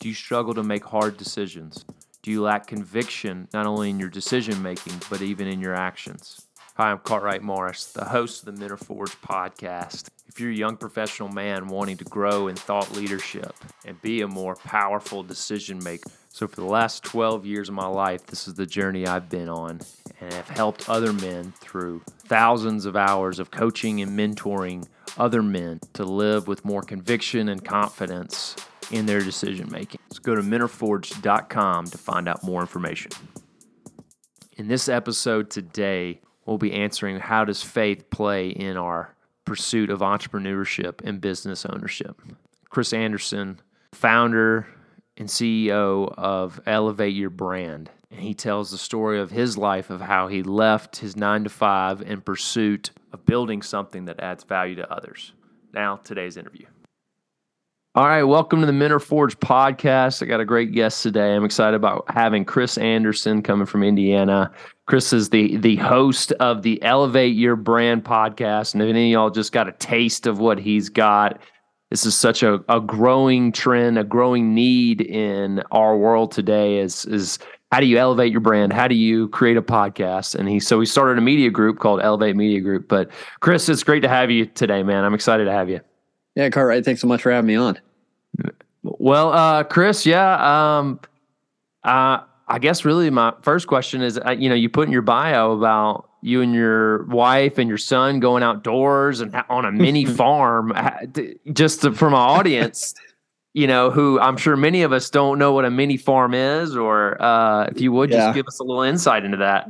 Do 0.00 0.08
you 0.08 0.14
struggle 0.14 0.54
to 0.54 0.62
make 0.62 0.82
hard 0.82 1.18
decisions? 1.18 1.84
Do 2.22 2.30
you 2.30 2.40
lack 2.40 2.66
conviction 2.66 3.48
not 3.52 3.66
only 3.66 3.90
in 3.90 4.00
your 4.00 4.08
decision 4.08 4.62
making, 4.62 4.94
but 5.10 5.20
even 5.20 5.46
in 5.46 5.60
your 5.60 5.74
actions? 5.74 6.46
Hi, 6.76 6.90
I'm 6.90 7.00
Cartwright 7.00 7.42
Morris, 7.42 7.92
the 7.92 8.06
host 8.06 8.40
of 8.40 8.46
the 8.46 8.58
Men 8.58 8.72
Are 8.72 8.78
Forged 8.78 9.20
podcast. 9.20 10.08
If 10.26 10.40
you're 10.40 10.52
a 10.52 10.54
young 10.54 10.78
professional 10.78 11.28
man 11.28 11.68
wanting 11.68 11.98
to 11.98 12.04
grow 12.04 12.48
in 12.48 12.56
thought 12.56 12.90
leadership 12.92 13.54
and 13.84 14.00
be 14.00 14.22
a 14.22 14.26
more 14.26 14.54
powerful 14.54 15.22
decision 15.22 15.84
maker, 15.84 16.10
so 16.30 16.48
for 16.48 16.56
the 16.56 16.64
last 16.64 17.04
12 17.04 17.44
years 17.44 17.68
of 17.68 17.74
my 17.74 17.86
life, 17.86 18.24
this 18.24 18.48
is 18.48 18.54
the 18.54 18.64
journey 18.64 19.06
I've 19.06 19.28
been 19.28 19.50
on 19.50 19.80
and 20.18 20.32
have 20.32 20.48
helped 20.48 20.88
other 20.88 21.12
men 21.12 21.52
through 21.60 22.00
thousands 22.20 22.86
of 22.86 22.96
hours 22.96 23.38
of 23.38 23.50
coaching 23.50 24.00
and 24.00 24.18
mentoring 24.18 24.88
other 25.18 25.42
men 25.42 25.80
to 25.92 26.04
live 26.04 26.48
with 26.48 26.64
more 26.64 26.80
conviction 26.80 27.50
and 27.50 27.62
confidence 27.62 28.56
in 28.90 29.06
their 29.06 29.20
decision 29.20 29.70
making. 29.70 30.00
Let's 30.08 30.18
go 30.18 30.34
to 30.34 30.42
menareforged.com 30.42 31.86
to 31.86 31.98
find 31.98 32.28
out 32.28 32.42
more 32.42 32.60
information. 32.60 33.12
In 34.56 34.68
this 34.68 34.88
episode 34.88 35.50
today, 35.50 36.20
we'll 36.44 36.58
be 36.58 36.72
answering 36.72 37.18
how 37.18 37.44
does 37.44 37.62
faith 37.62 38.10
play 38.10 38.50
in 38.50 38.76
our 38.76 39.14
pursuit 39.44 39.90
of 39.90 40.00
entrepreneurship 40.00 41.00
and 41.02 41.20
business 41.20 41.64
ownership. 41.64 42.20
Chris 42.68 42.92
Anderson, 42.92 43.60
founder 43.92 44.66
and 45.16 45.28
CEO 45.28 46.12
of 46.16 46.60
Elevate 46.66 47.14
Your 47.14 47.30
Brand, 47.30 47.90
and 48.10 48.20
he 48.20 48.34
tells 48.34 48.70
the 48.70 48.78
story 48.78 49.20
of 49.20 49.30
his 49.30 49.56
life 49.56 49.90
of 49.90 50.00
how 50.00 50.28
he 50.28 50.42
left 50.42 50.96
his 50.96 51.16
9 51.16 51.44
to 51.44 51.50
5 51.50 52.02
in 52.02 52.20
pursuit 52.20 52.90
of 53.12 53.24
building 53.24 53.62
something 53.62 54.04
that 54.06 54.20
adds 54.20 54.44
value 54.44 54.76
to 54.76 54.92
others. 54.92 55.32
Now, 55.72 55.96
today's 55.96 56.36
interview. 56.36 56.66
All 57.96 58.06
right, 58.06 58.22
welcome 58.22 58.60
to 58.60 58.66
the 58.66 58.72
Men 58.72 58.96
Forge 59.00 59.36
podcast. 59.40 60.22
I 60.22 60.26
got 60.26 60.38
a 60.38 60.44
great 60.44 60.70
guest 60.70 61.02
today. 61.02 61.34
I'm 61.34 61.44
excited 61.44 61.74
about 61.74 62.04
having 62.08 62.44
Chris 62.44 62.78
Anderson 62.78 63.42
coming 63.42 63.66
from 63.66 63.82
Indiana. 63.82 64.52
Chris 64.86 65.12
is 65.12 65.30
the 65.30 65.56
the 65.56 65.74
host 65.74 66.30
of 66.38 66.62
the 66.62 66.80
Elevate 66.84 67.34
Your 67.34 67.56
Brand 67.56 68.04
podcast, 68.04 68.74
and 68.74 68.82
if 68.84 68.88
any 68.88 69.12
of 69.12 69.18
y'all 69.18 69.30
just 69.30 69.50
got 69.50 69.66
a 69.66 69.72
taste 69.72 70.28
of 70.28 70.38
what 70.38 70.60
he's 70.60 70.88
got, 70.88 71.40
this 71.90 72.06
is 72.06 72.16
such 72.16 72.44
a, 72.44 72.60
a 72.68 72.80
growing 72.80 73.50
trend, 73.50 73.98
a 73.98 74.04
growing 74.04 74.54
need 74.54 75.00
in 75.00 75.60
our 75.72 75.96
world 75.96 76.30
today. 76.30 76.78
Is 76.78 77.06
is 77.06 77.40
how 77.72 77.80
do 77.80 77.86
you 77.86 77.98
elevate 77.98 78.30
your 78.30 78.40
brand? 78.40 78.72
How 78.72 78.86
do 78.86 78.94
you 78.94 79.26
create 79.30 79.56
a 79.56 79.62
podcast? 79.62 80.36
And 80.36 80.48
he 80.48 80.60
so 80.60 80.78
he 80.78 80.86
started 80.86 81.18
a 81.18 81.22
media 81.22 81.50
group 81.50 81.80
called 81.80 82.00
Elevate 82.02 82.36
Media 82.36 82.60
Group. 82.60 82.86
But 82.86 83.10
Chris, 83.40 83.68
it's 83.68 83.82
great 83.82 84.00
to 84.02 84.08
have 84.08 84.30
you 84.30 84.46
today, 84.46 84.84
man. 84.84 85.02
I'm 85.02 85.14
excited 85.14 85.46
to 85.46 85.52
have 85.52 85.68
you. 85.68 85.80
Yeah, 86.40 86.48
Cartwright, 86.48 86.86
thanks 86.86 87.02
so 87.02 87.06
much 87.06 87.20
for 87.20 87.30
having 87.30 87.48
me 87.48 87.56
on. 87.56 87.78
Well, 88.82 89.30
uh, 89.30 89.62
Chris, 89.64 90.06
yeah. 90.06 90.78
Um, 90.78 90.98
uh, 91.84 92.20
I 92.48 92.58
guess 92.58 92.82
really 92.82 93.10
my 93.10 93.34
first 93.42 93.66
question 93.66 94.00
is, 94.00 94.18
uh, 94.18 94.30
you 94.30 94.48
know, 94.48 94.54
you 94.54 94.70
put 94.70 94.86
in 94.86 94.92
your 94.92 95.02
bio 95.02 95.52
about 95.52 96.08
you 96.22 96.40
and 96.40 96.54
your 96.54 97.04
wife 97.08 97.58
and 97.58 97.68
your 97.68 97.76
son 97.76 98.20
going 98.20 98.42
outdoors 98.42 99.20
and 99.20 99.36
on 99.50 99.66
a 99.66 99.70
mini 99.70 100.04
farm. 100.16 100.72
Just 101.52 101.82
to, 101.82 101.92
for 101.92 102.08
my 102.08 102.16
audience, 102.16 102.94
you 103.52 103.66
know, 103.66 103.90
who 103.90 104.18
I'm 104.18 104.38
sure 104.38 104.56
many 104.56 104.80
of 104.80 104.94
us 104.94 105.10
don't 105.10 105.38
know 105.38 105.52
what 105.52 105.66
a 105.66 105.70
mini 105.70 105.98
farm 105.98 106.32
is, 106.32 106.74
or 106.74 107.20
uh, 107.20 107.66
if 107.66 107.82
you 107.82 107.92
would 107.92 108.08
just 108.08 108.28
yeah. 108.28 108.32
give 108.32 108.46
us 108.46 108.58
a 108.60 108.64
little 108.64 108.84
insight 108.84 109.26
into 109.26 109.36
that. 109.36 109.68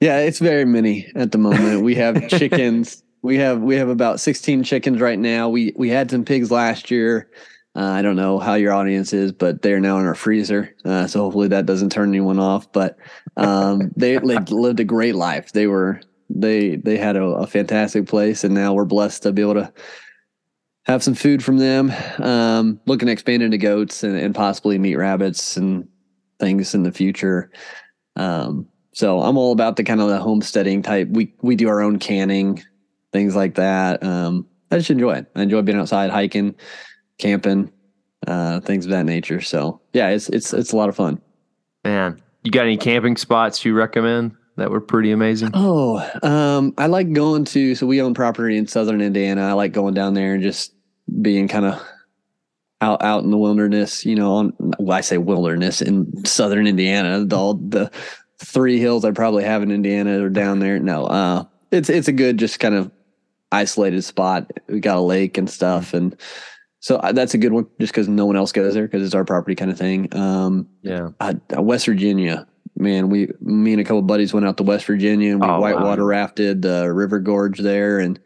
Yeah, 0.00 0.20
it's 0.20 0.38
very 0.38 0.64
mini 0.64 1.06
at 1.14 1.32
the 1.32 1.38
moment. 1.38 1.82
We 1.82 1.96
have 1.96 2.28
chickens. 2.30 3.01
We 3.22 3.36
have 3.36 3.60
we 3.60 3.76
have 3.76 3.88
about 3.88 4.20
16 4.20 4.64
chickens 4.64 5.00
right 5.00 5.18
now. 5.18 5.48
We 5.48 5.72
we 5.76 5.88
had 5.88 6.10
some 6.10 6.24
pigs 6.24 6.50
last 6.50 6.90
year. 6.90 7.30
Uh, 7.74 7.86
I 7.86 8.02
don't 8.02 8.16
know 8.16 8.38
how 8.38 8.54
your 8.54 8.74
audience 8.74 9.14
is, 9.14 9.32
but 9.32 9.62
they're 9.62 9.80
now 9.80 9.98
in 9.98 10.04
our 10.04 10.14
freezer. 10.14 10.74
Uh, 10.84 11.06
so 11.06 11.20
hopefully 11.20 11.48
that 11.48 11.64
doesn't 11.64 11.90
turn 11.90 12.10
anyone 12.10 12.38
off. 12.38 12.70
But 12.70 12.98
um, 13.36 13.92
they, 13.96 14.18
they 14.18 14.36
lived 14.36 14.80
a 14.80 14.84
great 14.84 15.14
life. 15.14 15.52
They 15.52 15.66
were 15.66 16.00
they 16.28 16.76
they 16.76 16.98
had 16.98 17.16
a, 17.16 17.24
a, 17.24 17.46
fantastic 17.46 18.06
place, 18.06 18.44
and 18.44 18.54
now 18.54 18.74
we're 18.74 18.84
blessed 18.84 19.22
to 19.22 19.32
be 19.32 19.42
able 19.42 19.54
to 19.54 19.72
have 20.84 21.02
some 21.02 21.14
food 21.14 21.42
from 21.42 21.58
them. 21.58 21.92
Um, 22.18 22.80
looking 22.86 23.06
to 23.06 23.12
expand 23.12 23.42
into 23.42 23.58
goats 23.58 24.02
and, 24.02 24.16
and 24.16 24.34
possibly 24.34 24.78
meat 24.78 24.96
rabbits 24.96 25.56
and 25.56 25.88
things 26.40 26.74
in 26.74 26.82
the 26.82 26.92
future. 26.92 27.50
Um, 28.16 28.68
so 28.92 29.22
I'm 29.22 29.38
all 29.38 29.52
about 29.52 29.76
the 29.76 29.84
kind 29.84 30.00
of 30.00 30.08
the 30.08 30.18
homesteading 30.18 30.82
type. 30.82 31.08
We 31.08 31.34
we 31.40 31.56
do 31.56 31.68
our 31.68 31.80
own 31.80 31.98
canning, 31.98 32.62
things 33.12 33.36
like 33.36 33.56
that. 33.56 34.02
Um, 34.02 34.46
I 34.70 34.78
just 34.78 34.90
enjoy 34.90 35.12
it. 35.14 35.26
I 35.34 35.42
enjoy 35.42 35.62
being 35.62 35.78
outside 35.78 36.10
hiking 36.10 36.54
camping, 37.18 37.70
uh, 38.26 38.60
things 38.60 38.86
of 38.86 38.90
that 38.90 39.04
nature. 39.04 39.40
So 39.40 39.80
yeah, 39.92 40.08
it's 40.08 40.28
it's 40.28 40.52
it's 40.52 40.72
a 40.72 40.76
lot 40.76 40.88
of 40.88 40.96
fun. 40.96 41.20
Man, 41.84 42.22
you 42.42 42.50
got 42.50 42.64
any 42.64 42.76
camping 42.76 43.16
spots 43.16 43.64
you 43.64 43.74
recommend 43.74 44.32
that 44.56 44.70
were 44.70 44.80
pretty 44.80 45.12
amazing? 45.12 45.50
Oh, 45.54 45.98
um, 46.22 46.74
I 46.78 46.86
like 46.86 47.12
going 47.12 47.44
to. 47.46 47.74
So 47.74 47.86
we 47.86 48.02
own 48.02 48.14
property 48.14 48.56
in 48.56 48.66
southern 48.66 49.00
Indiana. 49.00 49.48
I 49.48 49.52
like 49.52 49.72
going 49.72 49.94
down 49.94 50.14
there 50.14 50.34
and 50.34 50.42
just 50.42 50.74
being 51.20 51.48
kind 51.48 51.66
of 51.66 51.82
out 52.80 53.02
out 53.02 53.24
in 53.24 53.30
the 53.30 53.38
wilderness. 53.38 54.04
You 54.04 54.16
know, 54.16 54.32
on 54.34 54.52
well, 54.78 54.96
I 54.96 55.00
say 55.00 55.18
wilderness 55.18 55.82
in 55.82 56.24
southern 56.24 56.66
Indiana. 56.66 57.24
The, 57.24 57.36
all 57.36 57.54
the 57.54 57.90
three 58.38 58.78
hills 58.78 59.04
I 59.04 59.12
probably 59.12 59.44
have 59.44 59.62
in 59.62 59.70
Indiana 59.70 60.24
are 60.24 60.30
down 60.30 60.58
there. 60.58 60.78
No, 60.78 61.06
uh, 61.06 61.44
it's 61.70 61.88
it's 61.88 62.08
a 62.08 62.12
good 62.12 62.38
just 62.38 62.60
kind 62.60 62.74
of 62.74 62.90
isolated 63.52 64.02
spot. 64.02 64.50
We 64.68 64.80
got 64.80 64.96
a 64.96 65.00
lake 65.00 65.38
and 65.38 65.48
stuff, 65.48 65.94
and 65.94 66.16
so 66.80 66.96
uh, 66.96 67.12
that's 67.12 67.34
a 67.34 67.38
good 67.38 67.52
one, 67.52 67.66
just 67.80 67.92
because 67.92 68.08
no 68.08 68.26
one 68.26 68.36
else 68.36 68.50
goes 68.50 68.74
there 68.74 68.88
because 68.88 69.04
it's 69.04 69.14
our 69.14 69.24
property 69.24 69.54
kind 69.54 69.70
of 69.70 69.78
thing. 69.78 70.14
Um, 70.16 70.68
yeah, 70.82 71.10
uh, 71.20 71.34
West 71.58 71.86
Virginia, 71.86 72.46
man, 72.76 73.08
we 73.08 73.28
me 73.40 73.72
and 73.72 73.80
a 73.80 73.84
couple 73.84 74.02
buddies 74.02 74.34
went 74.34 74.46
out 74.46 74.56
to 74.56 74.62
West 74.62 74.86
Virginia 74.86 75.32
and 75.32 75.40
we 75.40 75.46
oh, 75.46 75.60
whitewater 75.60 76.02
wow. 76.02 76.08
rafted 76.08 76.62
the 76.62 76.92
River 76.92 77.20
Gorge 77.20 77.58
there, 77.58 78.00
and 78.00 78.18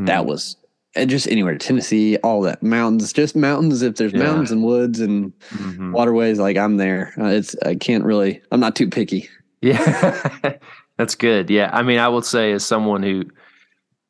mm. 0.00 0.06
that 0.06 0.26
was 0.26 0.56
and 0.94 1.08
just 1.08 1.28
anywhere 1.28 1.56
Tennessee, 1.56 2.16
all 2.18 2.42
that 2.42 2.62
mountains, 2.62 3.12
just 3.12 3.36
mountains. 3.36 3.82
If 3.82 3.96
there's 3.96 4.12
yeah. 4.12 4.24
mountains 4.24 4.50
and 4.50 4.62
woods 4.62 5.00
and 5.00 5.32
mm-hmm. 5.50 5.92
waterways, 5.92 6.38
like 6.38 6.56
I'm 6.56 6.76
there. 6.76 7.14
Uh, 7.18 7.26
it's 7.26 7.56
I 7.64 7.74
can't 7.74 8.04
really. 8.04 8.42
I'm 8.50 8.60
not 8.60 8.76
too 8.76 8.88
picky. 8.88 9.28
Yeah, 9.60 10.56
that's 10.98 11.14
good. 11.14 11.50
Yeah, 11.50 11.70
I 11.72 11.82
mean, 11.82 11.98
I 11.98 12.08
will 12.08 12.22
say 12.22 12.52
as 12.52 12.64
someone 12.64 13.02
who 13.02 13.24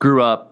grew 0.00 0.22
up 0.22 0.51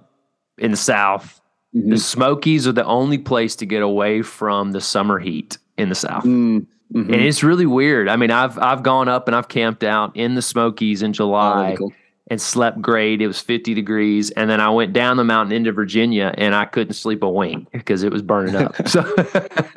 in 0.61 0.71
the 0.71 0.77
South 0.77 1.41
Mm-hmm. 1.75 1.91
The 1.91 1.99
Smokies 1.99 2.67
are 2.67 2.73
the 2.73 2.85
only 2.85 3.19
place 3.19 3.55
to 3.57 3.67
get 3.67 3.83
away 3.83 4.23
from 4.23 4.73
the 4.73 4.81
summer 4.81 5.19
heat 5.19 5.57
in 5.79 5.89
the 5.89 5.95
South. 5.95 6.25
Mm-hmm. 6.25 6.65
And 6.93 7.15
it's 7.15 7.45
really 7.45 7.67
weird. 7.67 8.09
I 8.09 8.17
mean, 8.17 8.33
I've 8.33 8.59
I've 8.59 8.83
gone 8.83 9.09
up 9.09 9.29
and 9.29 9.37
I've 9.37 9.47
camped 9.47 9.85
out 9.85 10.17
in 10.17 10.35
the 10.35 10.43
Smokies 10.43 11.03
in 11.03 11.13
July 11.13 11.73
oh, 11.75 11.77
cool. 11.77 11.93
and 12.27 12.41
slept 12.41 12.83
great. 12.83 13.23
It 13.23 13.29
was 13.29 13.41
50 13.41 13.75
degrees. 13.75 14.33
And 14.33 14.51
then 14.51 14.61
I 14.61 14.71
went 14.71 14.93
down 14.93 15.17
the 15.17 15.23
mountain 15.23 15.53
into 15.53 15.71
Virginia 15.71 16.35
and 16.37 16.53
I 16.53 16.65
couldn't 16.65 16.95
sleep 16.95 17.23
a 17.23 17.31
wink 17.31 17.71
because 17.71 18.03
it 18.03 18.11
was 18.11 18.23
burning 18.23 18.57
up. 18.57 18.75
So 18.89 19.05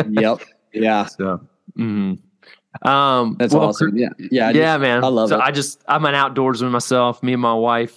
Yep. 0.10 0.42
Yeah. 0.74 1.06
So 1.18 1.48
mm-hmm. 1.78 2.16
Um, 2.88 3.36
That's 3.38 3.54
well, 3.54 3.68
awesome. 3.68 3.96
Yeah. 3.96 4.10
Yeah. 4.18 4.50
yeah, 4.50 4.78
man. 4.78 5.04
I 5.04 5.08
love 5.08 5.30
so 5.30 5.36
it. 5.38 5.42
I 5.42 5.52
just, 5.52 5.84
I'm 5.88 6.04
an 6.06 6.16
outdoorsman 6.16 6.72
myself. 6.72 7.22
Me 7.22 7.34
and 7.34 7.42
my 7.42 7.54
wife, 7.54 7.96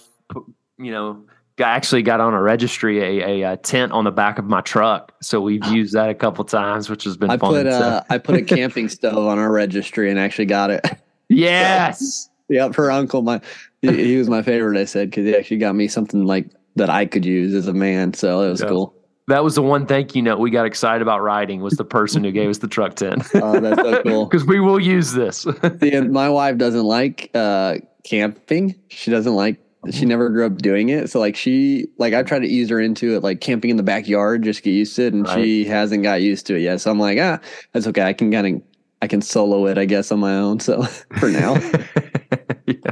you 0.77 0.91
know, 0.91 1.25
I 1.27 1.36
actually 1.59 2.03
got 2.03 2.19
on 2.19 2.33
a 2.33 2.41
registry 2.41 3.21
a, 3.21 3.27
a, 3.27 3.53
a, 3.53 3.57
tent 3.57 3.91
on 3.91 4.03
the 4.03 4.11
back 4.11 4.37
of 4.37 4.45
my 4.45 4.61
truck, 4.61 5.13
so 5.21 5.41
we've 5.41 5.65
used 5.67 5.93
that 5.93 6.09
a 6.09 6.13
couple 6.13 6.43
times, 6.45 6.89
which 6.89 7.03
has 7.03 7.17
been 7.17 7.29
I 7.29 7.37
fun. 7.37 7.53
Put, 7.53 7.67
uh, 7.67 8.03
I 8.09 8.17
put 8.17 8.35
a 8.35 8.41
camping 8.41 8.89
stove 8.89 9.17
on 9.17 9.39
our 9.39 9.51
registry 9.51 10.09
and 10.09 10.19
actually 10.19 10.45
got 10.45 10.71
it. 10.71 10.85
Yes. 11.29 12.29
so, 12.47 12.53
yep. 12.53 12.75
Her 12.75 12.89
uncle, 12.89 13.21
my 13.21 13.41
he, 13.81 13.91
he, 13.91 14.15
was 14.15 14.29
my 14.29 14.41
favorite. 14.41 14.79
I 14.79 14.85
said 14.85 15.09
because 15.09 15.25
he 15.25 15.35
actually 15.35 15.57
got 15.57 15.75
me 15.75 15.89
something 15.89 16.25
like 16.25 16.49
that 16.77 16.89
I 16.89 17.05
could 17.05 17.25
use 17.25 17.53
as 17.53 17.67
a 17.67 17.73
man, 17.73 18.13
so 18.13 18.43
it 18.43 18.49
was 18.49 18.61
yeah. 18.61 18.69
cool. 18.69 18.93
That 19.27 19.43
was 19.43 19.55
the 19.55 19.61
one 19.61 19.85
thank 19.85 20.15
you 20.15 20.21
note 20.21 20.39
we 20.39 20.51
got 20.51 20.65
excited 20.65 21.01
about 21.01 21.21
writing 21.21 21.61
was 21.61 21.73
the 21.73 21.83
person 21.83 22.23
who 22.23 22.31
gave 22.31 22.49
us 22.49 22.59
the 22.59 22.67
truck 22.69 22.95
tent. 22.95 23.23
Oh, 23.35 23.59
that's 23.59 23.81
so 23.81 24.01
cool. 24.03 24.25
Because 24.25 24.45
we 24.45 24.61
will 24.61 24.79
use 24.79 25.11
this. 25.11 25.45
See, 25.81 25.99
my 25.99 26.29
wife 26.29 26.57
doesn't 26.57 26.85
like 26.85 27.29
uh, 27.33 27.75
camping. 28.05 28.75
She 28.87 29.11
doesn't 29.11 29.35
like 29.35 29.59
she 29.91 30.05
never 30.05 30.29
grew 30.29 30.45
up 30.45 30.57
doing 30.57 30.89
it. 30.89 31.09
So 31.09 31.19
like 31.19 31.35
she 31.35 31.87
like 31.97 32.13
I've 32.13 32.25
tried 32.25 32.39
to 32.39 32.47
ease 32.47 32.69
her 32.69 32.79
into 32.79 33.15
it, 33.15 33.23
like 33.23 33.41
camping 33.41 33.69
in 33.69 33.77
the 33.77 33.83
backyard, 33.83 34.43
just 34.43 34.63
get 34.63 34.71
used 34.71 34.95
to 34.97 35.07
it, 35.07 35.13
and 35.13 35.27
right. 35.27 35.35
she 35.35 35.65
hasn't 35.65 36.03
got 36.03 36.21
used 36.21 36.45
to 36.47 36.55
it 36.55 36.61
yet. 36.61 36.81
So 36.81 36.91
I'm 36.91 36.99
like, 36.99 37.17
ah, 37.19 37.39
that's 37.73 37.87
okay. 37.87 38.03
I 38.03 38.13
can 38.13 38.31
kind 38.31 38.55
of 38.55 38.61
I 39.01 39.07
can 39.07 39.21
solo 39.21 39.67
it, 39.67 39.77
I 39.77 39.85
guess, 39.85 40.11
on 40.11 40.19
my 40.19 40.35
own. 40.35 40.59
So 40.59 40.83
for 41.19 41.29
now. 41.29 41.55
yeah. 42.65 42.91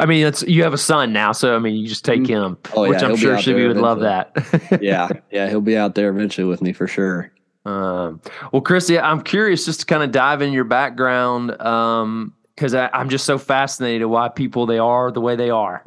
I 0.00 0.06
mean, 0.06 0.26
it's 0.26 0.42
you 0.42 0.62
have 0.64 0.72
a 0.72 0.78
son 0.78 1.12
now, 1.12 1.32
so 1.32 1.54
I 1.54 1.58
mean, 1.58 1.76
you 1.76 1.86
just 1.86 2.04
take 2.04 2.22
mm-hmm. 2.22 2.32
him, 2.32 2.58
oh, 2.74 2.88
which 2.88 3.00
yeah, 3.00 3.08
I'm 3.08 3.16
sure 3.16 3.36
Shivi 3.36 3.68
would 3.68 3.76
love 3.76 4.00
that. 4.00 4.32
yeah, 4.82 5.08
yeah, 5.30 5.48
he'll 5.48 5.60
be 5.60 5.76
out 5.76 5.94
there 5.94 6.08
eventually 6.08 6.46
with 6.46 6.62
me 6.62 6.72
for 6.72 6.88
sure. 6.88 7.30
Um, 7.64 8.20
well, 8.52 8.60
Chris, 8.60 8.90
yeah, 8.90 9.08
I'm 9.08 9.22
curious 9.22 9.64
just 9.64 9.80
to 9.80 9.86
kind 9.86 10.02
of 10.02 10.10
dive 10.10 10.42
in 10.42 10.52
your 10.52 10.64
background 10.64 11.60
um, 11.62 12.34
because 12.54 12.74
I'm 12.74 13.08
just 13.08 13.24
so 13.24 13.38
fascinated 13.38 14.08
why 14.08 14.28
people 14.28 14.66
they 14.66 14.78
are 14.78 15.10
the 15.12 15.20
way 15.20 15.36
they 15.36 15.50
are 15.50 15.84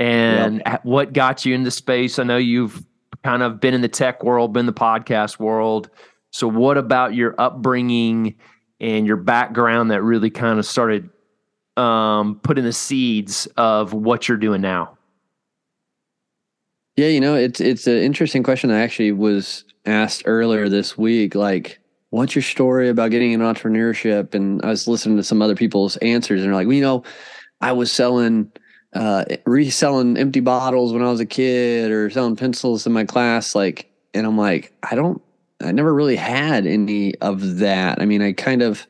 and 0.00 0.62
yep. 0.64 0.84
what 0.84 1.12
got 1.12 1.44
you 1.44 1.54
into 1.54 1.70
space. 1.70 2.18
I 2.18 2.24
know 2.24 2.38
you've 2.38 2.84
kind 3.22 3.42
of 3.42 3.60
been 3.60 3.74
in 3.74 3.82
the 3.82 3.88
tech 3.88 4.24
world, 4.24 4.52
been 4.52 4.60
in 4.60 4.66
the 4.66 4.72
podcast 4.72 5.38
world. 5.38 5.90
So, 6.30 6.48
what 6.48 6.78
about 6.78 7.14
your 7.14 7.34
upbringing 7.38 8.36
and 8.80 9.06
your 9.06 9.16
background 9.16 9.90
that 9.90 10.02
really 10.02 10.30
kind 10.30 10.58
of 10.58 10.64
started 10.64 11.10
um, 11.76 12.40
putting 12.42 12.64
the 12.64 12.72
seeds 12.72 13.46
of 13.56 13.92
what 13.92 14.26
you're 14.26 14.38
doing 14.38 14.62
now? 14.62 14.96
Yeah, 16.96 17.08
you 17.08 17.20
know, 17.20 17.34
it's 17.34 17.60
it's 17.60 17.86
an 17.86 17.98
interesting 17.98 18.42
question. 18.42 18.70
I 18.70 18.80
actually 18.80 19.12
was 19.12 19.64
asked 19.84 20.22
earlier 20.24 20.68
this 20.68 20.96
week, 20.96 21.34
like, 21.34 21.78
what's 22.08 22.34
your 22.34 22.42
story 22.42 22.88
about 22.88 23.10
getting 23.10 23.32
in 23.32 23.40
entrepreneurship? 23.40 24.34
And 24.34 24.62
I 24.64 24.68
was 24.68 24.88
listening 24.88 25.16
to 25.18 25.22
some 25.22 25.42
other 25.42 25.54
people's 25.54 25.96
answers, 25.98 26.40
and 26.40 26.48
they're 26.48 26.54
like, 26.54 26.66
well, 26.66 26.74
you 26.74 26.82
know, 26.82 27.04
I 27.60 27.72
was 27.72 27.92
selling, 27.92 28.50
uh, 28.94 29.24
reselling 29.46 30.16
empty 30.16 30.40
bottles 30.40 30.92
when 30.92 31.02
I 31.02 31.10
was 31.10 31.20
a 31.20 31.26
kid, 31.26 31.90
or 31.90 32.10
selling 32.10 32.36
pencils 32.36 32.86
in 32.86 32.92
my 32.92 33.04
class, 33.04 33.54
like, 33.54 33.90
and 34.14 34.26
I'm 34.26 34.36
like, 34.36 34.72
I 34.82 34.94
don't, 34.94 35.22
I 35.60 35.72
never 35.72 35.94
really 35.94 36.16
had 36.16 36.66
any 36.66 37.14
of 37.16 37.58
that. 37.58 38.00
I 38.00 38.06
mean, 38.06 38.22
I 38.22 38.32
kind 38.32 38.62
of. 38.62 38.86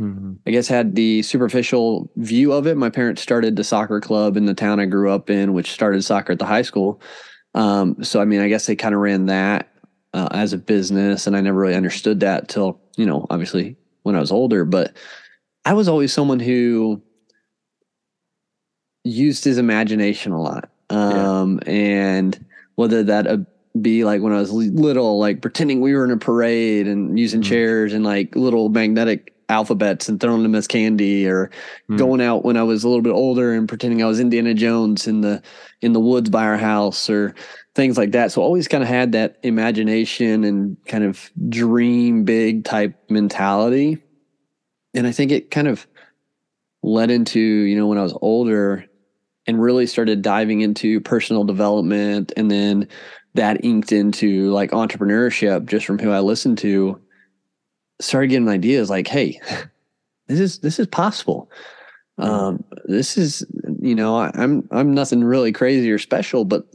Mm-hmm. 0.00 0.32
I 0.46 0.50
guess 0.50 0.66
had 0.66 0.94
the 0.94 1.20
superficial 1.20 2.10
view 2.16 2.52
of 2.52 2.66
it. 2.66 2.78
My 2.78 2.88
parents 2.88 3.20
started 3.20 3.56
the 3.56 3.64
soccer 3.64 4.00
club 4.00 4.38
in 4.38 4.46
the 4.46 4.54
town 4.54 4.80
I 4.80 4.86
grew 4.86 5.10
up 5.10 5.28
in, 5.28 5.52
which 5.52 5.72
started 5.72 6.02
soccer 6.02 6.32
at 6.32 6.38
the 6.38 6.46
high 6.46 6.62
school. 6.62 7.02
Um, 7.54 8.02
so 8.02 8.18
I 8.18 8.24
mean, 8.24 8.40
I 8.40 8.48
guess 8.48 8.64
they 8.64 8.76
kind 8.76 8.94
of 8.94 9.02
ran 9.02 9.26
that 9.26 9.68
uh, 10.14 10.28
as 10.30 10.52
a 10.52 10.58
business, 10.58 11.26
and 11.26 11.36
I 11.36 11.40
never 11.40 11.58
really 11.58 11.74
understood 11.74 12.20
that 12.20 12.48
till 12.48 12.80
you 12.96 13.06
know, 13.06 13.26
obviously 13.30 13.76
when 14.02 14.16
I 14.16 14.20
was 14.20 14.32
older. 14.32 14.64
But 14.64 14.96
I 15.64 15.74
was 15.74 15.88
always 15.88 16.12
someone 16.12 16.40
who 16.40 17.02
used 19.04 19.44
his 19.44 19.58
imagination 19.58 20.32
a 20.32 20.40
lot, 20.40 20.70
um, 20.90 21.60
yeah. 21.66 21.72
and 21.72 22.44
whether 22.74 23.02
that 23.02 23.26
uh, 23.26 23.38
be 23.80 24.04
like 24.04 24.20
when 24.20 24.32
I 24.32 24.40
was 24.40 24.52
little, 24.52 25.18
like 25.18 25.42
pretending 25.42 25.80
we 25.80 25.94
were 25.94 26.04
in 26.04 26.10
a 26.10 26.16
parade 26.16 26.86
and 26.86 27.18
using 27.18 27.40
mm-hmm. 27.40 27.50
chairs 27.50 27.92
and 27.92 28.04
like 28.04 28.34
little 28.34 28.68
magnetic 28.68 29.34
alphabets 29.50 30.08
and 30.08 30.20
throwing 30.20 30.44
them 30.44 30.54
as 30.54 30.66
candy 30.66 31.26
or 31.26 31.50
mm. 31.90 31.98
going 31.98 32.20
out 32.20 32.44
when 32.44 32.56
I 32.56 32.62
was 32.62 32.84
a 32.84 32.88
little 32.88 33.02
bit 33.02 33.12
older 33.12 33.52
and 33.52 33.68
pretending 33.68 34.02
I 34.02 34.06
was 34.06 34.20
Indiana 34.20 34.54
Jones 34.54 35.08
in 35.08 35.20
the 35.20 35.42
in 35.80 35.92
the 35.92 36.00
woods 36.00 36.30
by 36.30 36.44
our 36.44 36.56
house 36.56 37.10
or 37.10 37.34
things 37.74 37.98
like 37.98 38.12
that. 38.12 38.32
So 38.32 38.42
always 38.42 38.68
kind 38.68 38.82
of 38.82 38.88
had 38.88 39.12
that 39.12 39.38
imagination 39.42 40.44
and 40.44 40.76
kind 40.86 41.04
of 41.04 41.30
dream 41.48 42.24
big 42.24 42.64
type 42.64 42.94
mentality. 43.10 43.98
And 44.94 45.06
I 45.06 45.12
think 45.12 45.32
it 45.32 45.50
kind 45.50 45.68
of 45.68 45.86
led 46.82 47.10
into, 47.10 47.40
you 47.40 47.76
know, 47.76 47.86
when 47.86 47.98
I 47.98 48.02
was 48.02 48.16
older 48.22 48.86
and 49.46 49.60
really 49.60 49.86
started 49.86 50.22
diving 50.22 50.60
into 50.60 51.00
personal 51.00 51.44
development 51.44 52.32
and 52.36 52.50
then 52.50 52.88
that 53.34 53.64
inked 53.64 53.92
into 53.92 54.50
like 54.50 54.70
entrepreneurship 54.72 55.66
just 55.66 55.86
from 55.86 55.98
who 55.98 56.10
I 56.10 56.20
listened 56.20 56.58
to 56.58 57.00
started 58.00 58.28
getting 58.28 58.48
ideas 58.48 58.90
like, 58.90 59.06
hey, 59.06 59.40
this 60.26 60.40
is 60.40 60.58
this 60.58 60.78
is 60.78 60.86
possible. 60.86 61.50
Mm-hmm. 62.18 62.30
Um, 62.30 62.64
this 62.84 63.16
is 63.16 63.44
you 63.80 63.94
know 63.94 64.16
I, 64.16 64.30
I'm 64.34 64.68
I'm 64.70 64.92
nothing 64.92 65.22
really 65.22 65.52
crazy 65.52 65.90
or 65.90 65.98
special, 65.98 66.44
but 66.44 66.66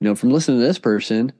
you 0.00 0.08
know 0.08 0.14
from 0.14 0.30
listening 0.30 0.60
to 0.60 0.66
this 0.66 0.78
person, 0.78 1.32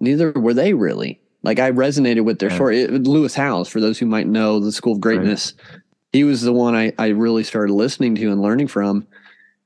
neither 0.00 0.32
were 0.32 0.54
they 0.54 0.74
really. 0.74 1.20
Like 1.42 1.58
I 1.58 1.70
resonated 1.72 2.24
with 2.24 2.38
their 2.38 2.48
right. 2.48 2.54
story. 2.54 2.80
It, 2.82 2.90
Lewis 3.06 3.34
Howes, 3.34 3.68
for 3.68 3.78
those 3.78 3.98
who 3.98 4.06
might 4.06 4.26
know 4.26 4.60
the 4.60 4.72
School 4.72 4.94
of 4.94 5.00
Greatness, 5.00 5.52
right. 5.70 5.80
he 6.12 6.24
was 6.24 6.42
the 6.42 6.52
one 6.52 6.74
I 6.74 6.92
I 6.98 7.08
really 7.08 7.44
started 7.44 7.72
listening 7.72 8.14
to 8.16 8.30
and 8.30 8.40
learning 8.40 8.68
from, 8.68 9.06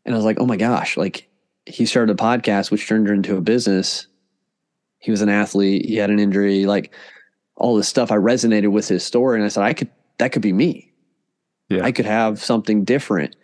and 0.08 0.14
I 0.14 0.16
was 0.16 0.25
like, 0.25 0.40
oh 0.40 0.46
my 0.46 0.56
gosh, 0.56 0.96
like 0.96 1.28
he 1.66 1.84
started 1.84 2.10
a 2.10 2.16
podcast 2.16 2.70
which 2.70 2.88
turned 2.88 3.08
into 3.08 3.37
a 3.37 3.43
business. 3.43 4.06
He 5.00 5.10
was 5.10 5.20
an 5.20 5.28
athlete. 5.28 5.84
He 5.84 5.96
had 5.96 6.08
an 6.08 6.19
injury. 6.19 6.64
Like 6.64 6.94
all 7.56 7.76
this 7.76 7.88
stuff. 7.88 8.10
I 8.10 8.16
resonated 8.16 8.72
with 8.72 8.88
his 8.88 9.05
story 9.05 9.37
and 9.37 9.44
I 9.44 9.49
said, 9.49 9.64
I 9.64 9.75
could, 9.75 9.90
that 10.16 10.32
could 10.32 10.40
be 10.40 10.55
me. 10.55 10.94
Yeah. 11.69 11.84
I 11.84 11.93
could 11.93 12.06
have 12.06 12.43
something 12.43 12.84
different. 12.84 13.37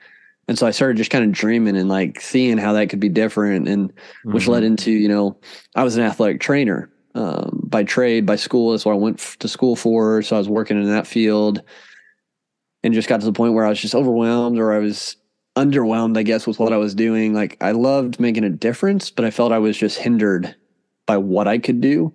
And 0.49 0.59
so 0.59 0.67
I 0.67 0.71
started 0.71 0.97
just 0.97 1.11
kind 1.11 1.23
of 1.23 1.33
dreaming 1.33 1.77
and 1.77 1.91
like 1.91 2.23
seeing 2.23 2.57
how 2.57 2.73
that 2.73 2.89
could 2.89 3.01
be 3.01 3.11
different 3.11 3.69
and 3.69 3.93
mm-hmm. 3.93 4.33
which 4.33 4.49
led 4.49 4.65
into, 4.65 4.91
you 4.91 5.09
know, 5.09 5.37
I 5.75 5.85
was 5.85 5.99
an 5.99 6.03
athletic 6.03 6.41
trainer 6.41 6.91
um, 7.15 7.61
by 7.63 7.85
trade, 7.85 8.25
by 8.25 8.37
school. 8.37 8.71
That's 8.71 8.87
what 8.87 8.93
I 8.93 8.99
went 8.99 9.21
f- 9.21 9.39
to 9.41 9.49
school 9.49 9.77
for. 9.77 10.23
So 10.23 10.35
I 10.35 10.39
was 10.39 10.49
working 10.49 10.83
in 10.83 10.89
that 10.89 11.07
field 11.07 11.61
and 12.83 12.95
just 12.95 13.09
got 13.09 13.21
to 13.21 13.27
the 13.27 13.35
point 13.35 13.53
where 13.53 13.67
I 13.67 13.69
was 13.69 13.83
just 13.83 13.95
overwhelmed 13.95 14.59
or 14.59 14.73
I 14.73 14.79
was 14.79 15.19
underwhelmed, 15.57 16.19
I 16.19 16.23
guess, 16.23 16.47
with 16.47 16.59
what 16.59 16.73
I 16.73 16.77
was 16.77 16.95
doing. 16.95 17.35
Like 17.35 17.57
I 17.61 17.73
loved 17.73 18.21
making 18.21 18.45
a 18.45 18.51
difference, 18.51 19.11
but 19.11 19.25
I 19.25 19.31
felt 19.31 19.53
I 19.53 19.59
was 19.59 19.77
just 19.77 19.99
hindered 19.99 20.55
by 21.07 21.17
what 21.19 21.47
I 21.47 21.59
could 21.59 21.81
do 21.81 22.15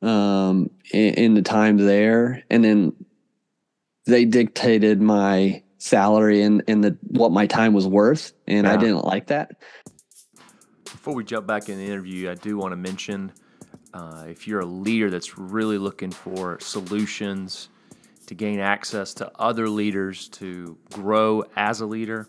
um, 0.00 0.70
in, 0.92 1.14
in 1.14 1.34
the 1.34 1.42
time 1.42 1.76
there, 1.76 2.42
and 2.50 2.64
then 2.64 2.92
they 4.06 4.24
dictated 4.24 5.00
my 5.00 5.62
salary 5.78 6.42
and 6.42 6.62
and 6.68 6.84
the 6.84 6.96
what 7.08 7.32
my 7.32 7.46
time 7.46 7.72
was 7.72 7.86
worth, 7.86 8.32
and 8.46 8.66
yeah. 8.66 8.72
I 8.72 8.76
didn't 8.76 9.04
like 9.04 9.28
that. 9.28 9.52
Before 10.84 11.14
we 11.14 11.24
jump 11.24 11.46
back 11.46 11.68
in 11.68 11.78
the 11.78 11.84
interview, 11.84 12.30
I 12.30 12.34
do 12.34 12.56
want 12.56 12.72
to 12.72 12.76
mention 12.76 13.32
uh, 13.92 14.24
if 14.28 14.46
you're 14.46 14.60
a 14.60 14.66
leader 14.66 15.10
that's 15.10 15.36
really 15.36 15.78
looking 15.78 16.10
for 16.10 16.58
solutions 16.60 17.68
to 18.26 18.34
gain 18.34 18.60
access 18.60 19.12
to 19.14 19.30
other 19.38 19.68
leaders 19.68 20.28
to 20.28 20.78
grow 20.92 21.42
as 21.56 21.80
a 21.80 21.86
leader, 21.86 22.28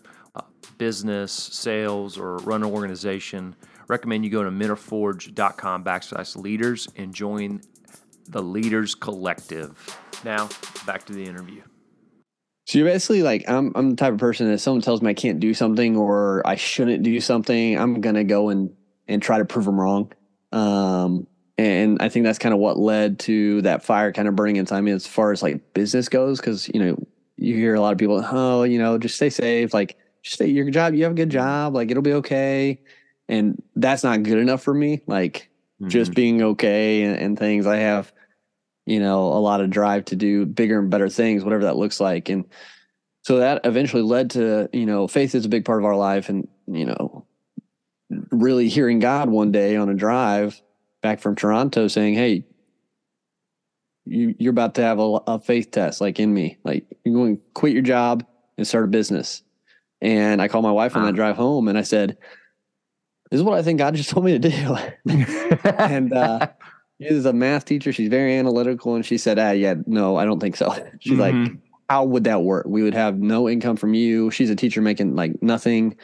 business, 0.78 1.32
sales, 1.32 2.18
or 2.18 2.36
run 2.38 2.62
an 2.62 2.70
organization 2.70 3.54
recommend 3.88 4.24
you 4.24 4.30
go 4.30 4.42
to 4.42 4.50
mentorforge.com 4.50 5.84
backslash 5.84 6.36
leaders 6.36 6.88
and 6.96 7.14
join 7.14 7.60
the 8.28 8.42
Leaders 8.42 8.94
Collective. 8.94 9.98
Now, 10.24 10.48
back 10.86 11.04
to 11.06 11.12
the 11.12 11.24
interview. 11.24 11.62
So 12.66 12.78
you're 12.78 12.88
basically 12.88 13.22
like 13.22 13.44
I'm 13.46 13.72
I'm 13.74 13.90
the 13.90 13.96
type 13.96 14.14
of 14.14 14.18
person 14.18 14.50
that 14.50 14.58
someone 14.58 14.80
tells 14.80 15.02
me 15.02 15.10
I 15.10 15.14
can't 15.14 15.38
do 15.38 15.52
something 15.52 15.96
or 15.98 16.42
I 16.46 16.56
shouldn't 16.56 17.02
do 17.02 17.20
something, 17.20 17.78
I'm 17.78 18.00
gonna 18.00 18.24
go 18.24 18.48
and 18.48 18.74
and 19.06 19.22
try 19.22 19.36
to 19.36 19.44
prove 19.44 19.66
them 19.66 19.78
wrong. 19.78 20.12
Um, 20.50 21.26
and 21.58 22.00
I 22.00 22.08
think 22.08 22.24
that's 22.24 22.38
kind 22.38 22.54
of 22.54 22.60
what 22.60 22.78
led 22.78 23.18
to 23.20 23.60
that 23.62 23.84
fire 23.84 24.12
kind 24.12 24.28
of 24.28 24.34
burning 24.34 24.56
inside 24.56 24.80
me 24.80 24.92
as 24.92 25.06
far 25.06 25.30
as 25.30 25.42
like 25.42 25.74
business 25.74 26.08
goes, 26.08 26.40
because 26.40 26.70
you 26.72 26.82
know 26.82 26.96
you 27.36 27.54
hear 27.54 27.74
a 27.74 27.80
lot 27.80 27.92
of 27.92 27.98
people, 27.98 28.24
oh, 28.24 28.62
you 28.62 28.78
know, 28.78 28.96
just 28.96 29.16
stay 29.16 29.28
safe, 29.28 29.74
like 29.74 29.98
just 30.24 30.34
stay 30.34 30.48
your 30.48 30.68
job, 30.70 30.94
you 30.94 31.04
have 31.04 31.12
a 31.12 31.16
good 31.16 31.30
job, 31.30 31.74
like 31.74 31.90
it'll 31.90 32.02
be 32.02 32.14
okay 32.14 32.80
and 33.28 33.62
that's 33.76 34.04
not 34.04 34.22
good 34.22 34.38
enough 34.38 34.62
for 34.62 34.74
me. 34.74 35.02
Like 35.06 35.50
mm-hmm. 35.80 35.88
just 35.88 36.14
being 36.14 36.42
okay 36.42 37.02
and, 37.04 37.16
and, 37.16 37.38
things. 37.38 37.66
I 37.66 37.76
have, 37.76 38.12
you 38.86 39.00
know, 39.00 39.28
a 39.28 39.40
lot 39.40 39.60
of 39.60 39.70
drive 39.70 40.06
to 40.06 40.16
do 40.16 40.44
bigger 40.46 40.78
and 40.78 40.90
better 40.90 41.08
things, 41.08 41.44
whatever 41.44 41.64
that 41.64 41.76
looks 41.76 42.00
like. 42.00 42.28
And 42.28 42.44
so 43.22 43.38
that 43.38 43.62
eventually 43.64 44.02
led 44.02 44.30
to, 44.30 44.68
you 44.72 44.86
know, 44.86 45.08
faith 45.08 45.34
is 45.34 45.46
a 45.46 45.48
big 45.48 45.64
part 45.64 45.78
of 45.80 45.86
our 45.86 45.96
life, 45.96 46.28
and 46.28 46.46
you 46.66 46.84
know, 46.84 47.26
really 48.30 48.68
hearing 48.68 48.98
God 48.98 49.30
one 49.30 49.50
day 49.50 49.76
on 49.76 49.88
a 49.88 49.94
drive 49.94 50.60
back 51.00 51.20
from 51.20 51.34
Toronto 51.34 51.88
saying, 51.88 52.14
"Hey." 52.14 52.44
You, 54.06 54.34
you're 54.38 54.50
about 54.50 54.74
to 54.74 54.82
have 54.82 54.98
a, 54.98 55.18
a 55.26 55.40
faith 55.40 55.70
test 55.70 56.02
like 56.02 56.20
in 56.20 56.34
me 56.34 56.58
like 56.62 56.84
you're 57.06 57.14
going 57.14 57.38
to 57.38 57.42
quit 57.54 57.72
your 57.72 57.80
job 57.80 58.22
and 58.58 58.66
start 58.66 58.84
a 58.84 58.88
business 58.88 59.42
and 60.04 60.42
I 60.42 60.48
called 60.48 60.64
my 60.64 60.70
wife 60.70 60.94
on 60.96 61.06
that 61.06 61.14
drive 61.14 61.34
home 61.34 61.66
and 61.66 61.78
I 61.78 61.82
said, 61.82 62.18
this 63.30 63.38
is 63.38 63.42
what 63.42 63.58
I 63.58 63.62
think 63.62 63.78
God 63.78 63.94
just 63.94 64.10
told 64.10 64.26
me 64.26 64.38
to 64.38 64.50
do. 64.50 64.76
and 65.64 66.12
uh, 66.12 66.48
she's 67.00 67.24
a 67.24 67.32
math 67.32 67.64
teacher. 67.64 67.90
She's 67.90 68.10
very 68.10 68.36
analytical. 68.36 68.94
And 68.94 69.04
she 69.04 69.16
said, 69.16 69.38
ah, 69.38 69.52
yeah, 69.52 69.74
no, 69.86 70.16
I 70.16 70.26
don't 70.26 70.40
think 70.40 70.56
so. 70.56 70.70
She's 71.00 71.18
mm-hmm. 71.18 71.42
like, 71.44 71.52
how 71.88 72.04
would 72.04 72.24
that 72.24 72.42
work? 72.42 72.66
We 72.68 72.82
would 72.82 72.94
have 72.94 73.18
no 73.18 73.48
income 73.48 73.76
from 73.76 73.94
you. 73.94 74.30
She's 74.30 74.50
a 74.50 74.56
teacher 74.56 74.82
making 74.82 75.16
like 75.16 75.42
nothing. 75.42 75.96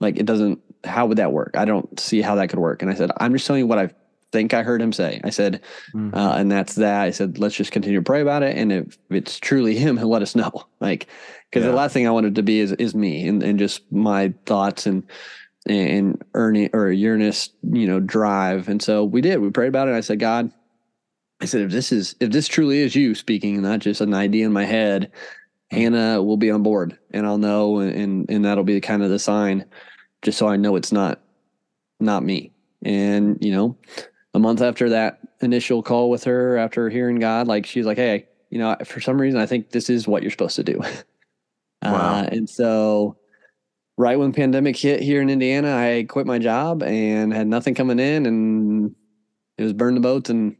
Like 0.00 0.18
it 0.18 0.26
doesn't, 0.26 0.60
how 0.84 1.06
would 1.06 1.16
that 1.16 1.32
work? 1.32 1.56
I 1.56 1.64
don't 1.64 1.98
see 1.98 2.20
how 2.20 2.34
that 2.34 2.50
could 2.50 2.58
work. 2.58 2.82
And 2.82 2.90
I 2.90 2.94
said, 2.94 3.10
I'm 3.16 3.32
just 3.32 3.46
telling 3.46 3.60
you 3.60 3.66
what 3.66 3.78
I 3.78 3.90
think 4.36 4.54
I 4.54 4.62
heard 4.62 4.82
him 4.82 4.92
say. 4.92 5.20
I 5.24 5.30
said, 5.30 5.62
mm-hmm. 5.94 6.14
uh, 6.14 6.36
and 6.36 6.50
that's 6.50 6.74
that. 6.74 7.02
I 7.02 7.10
said, 7.10 7.38
let's 7.38 7.54
just 7.54 7.72
continue 7.72 7.98
to 7.98 8.04
pray 8.04 8.20
about 8.20 8.42
it. 8.42 8.56
And 8.56 8.70
if 8.70 8.98
it's 9.08 9.38
truly 9.38 9.76
him, 9.76 9.96
he'll 9.96 10.08
let 10.08 10.22
us 10.22 10.36
know. 10.36 10.52
Like, 10.78 11.06
because 11.48 11.64
yeah. 11.64 11.70
the 11.70 11.76
last 11.76 11.94
thing 11.94 12.06
I 12.06 12.10
wanted 12.10 12.34
to 12.34 12.42
be 12.42 12.60
is, 12.60 12.72
is 12.72 12.94
me 12.94 13.26
and, 13.26 13.42
and 13.42 13.58
just 13.58 13.90
my 13.90 14.34
thoughts 14.44 14.86
and, 14.86 15.04
and 15.66 16.22
earning 16.34 16.68
or 16.74 16.92
Uranus, 16.92 17.48
you 17.62 17.86
know, 17.86 17.98
drive. 17.98 18.68
And 18.68 18.82
so 18.82 19.04
we 19.04 19.22
did. 19.22 19.40
We 19.40 19.50
prayed 19.50 19.68
about 19.68 19.88
it. 19.88 19.94
I 19.94 20.00
said, 20.00 20.18
God, 20.18 20.52
I 21.40 21.46
said, 21.46 21.62
if 21.62 21.70
this 21.70 21.92
is 21.92 22.14
if 22.20 22.30
this 22.30 22.46
truly 22.46 22.80
is 22.80 22.94
you 22.94 23.14
speaking, 23.14 23.62
not 23.62 23.80
just 23.80 24.00
an 24.00 24.14
idea 24.14 24.46
in 24.46 24.52
my 24.52 24.64
head, 24.64 25.10
Hannah 25.70 26.22
will 26.22 26.36
be 26.36 26.50
on 26.50 26.62
board, 26.62 26.98
and 27.10 27.26
I'll 27.26 27.38
know, 27.38 27.78
and 27.78 28.30
and 28.30 28.44
that'll 28.44 28.64
be 28.64 28.74
the 28.74 28.80
kind 28.80 29.02
of 29.02 29.10
the 29.10 29.18
sign, 29.18 29.64
just 30.22 30.38
so 30.38 30.46
I 30.46 30.56
know 30.56 30.76
it's 30.76 30.92
not 30.92 31.20
not 32.00 32.22
me. 32.22 32.52
And 32.82 33.38
you 33.40 33.52
know, 33.52 33.76
a 34.36 34.38
month 34.38 34.60
after 34.60 34.90
that 34.90 35.18
initial 35.40 35.82
call 35.82 36.10
with 36.10 36.24
her, 36.24 36.58
after 36.58 36.90
hearing 36.90 37.18
God, 37.18 37.48
like 37.48 37.64
she's 37.64 37.86
like, 37.86 37.96
hey, 37.96 38.28
you 38.50 38.58
know, 38.58 38.76
for 38.84 39.00
some 39.00 39.20
reason, 39.20 39.40
I 39.40 39.46
think 39.46 39.70
this 39.70 39.88
is 39.88 40.06
what 40.06 40.22
you're 40.22 40.30
supposed 40.30 40.56
to 40.56 40.64
do. 40.64 40.80
Wow. 41.82 41.92
Uh, 41.92 42.28
and 42.32 42.50
so 42.50 43.18
right 43.96 44.18
when 44.18 44.32
pandemic 44.32 44.76
hit 44.76 45.00
here 45.02 45.20
in 45.20 45.28
Indiana, 45.28 45.76
I 45.76 46.04
quit 46.08 46.26
my 46.26 46.38
job 46.38 46.82
and 46.82 47.32
had 47.32 47.46
nothing 47.46 47.74
coming 47.74 48.00
in 48.00 48.26
and 48.26 48.96
it 49.58 49.62
was 49.62 49.74
burn 49.74 49.94
the 49.94 50.00
boats 50.00 50.30
and 50.30 50.56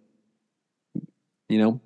you 1.49 1.59
know, 1.59 1.81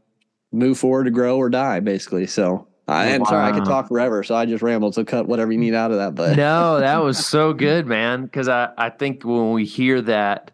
move 0.52 0.78
forward 0.78 1.04
to 1.04 1.10
grow 1.10 1.38
or 1.38 1.48
die, 1.48 1.80
basically. 1.80 2.26
So 2.26 2.66
I, 2.88 3.06
am 3.06 3.24
sorry, 3.24 3.50
I 3.50 3.52
could 3.52 3.64
talk 3.64 3.88
forever, 3.88 4.22
so 4.24 4.34
I 4.34 4.46
just 4.46 4.62
rambled. 4.62 4.94
So 4.94 5.04
cut 5.04 5.28
whatever 5.28 5.52
you 5.52 5.58
need 5.58 5.74
out 5.74 5.92
of 5.92 5.98
that. 5.98 6.14
But 6.14 6.36
no, 6.36 6.80
that 6.80 6.98
was 7.02 7.24
so 7.24 7.52
good, 7.52 7.86
man. 7.86 8.24
Because 8.24 8.48
I 8.48 8.70
I 8.76 8.90
think 8.90 9.24
when 9.24 9.52
we 9.52 9.64
hear 9.64 10.02
that, 10.02 10.50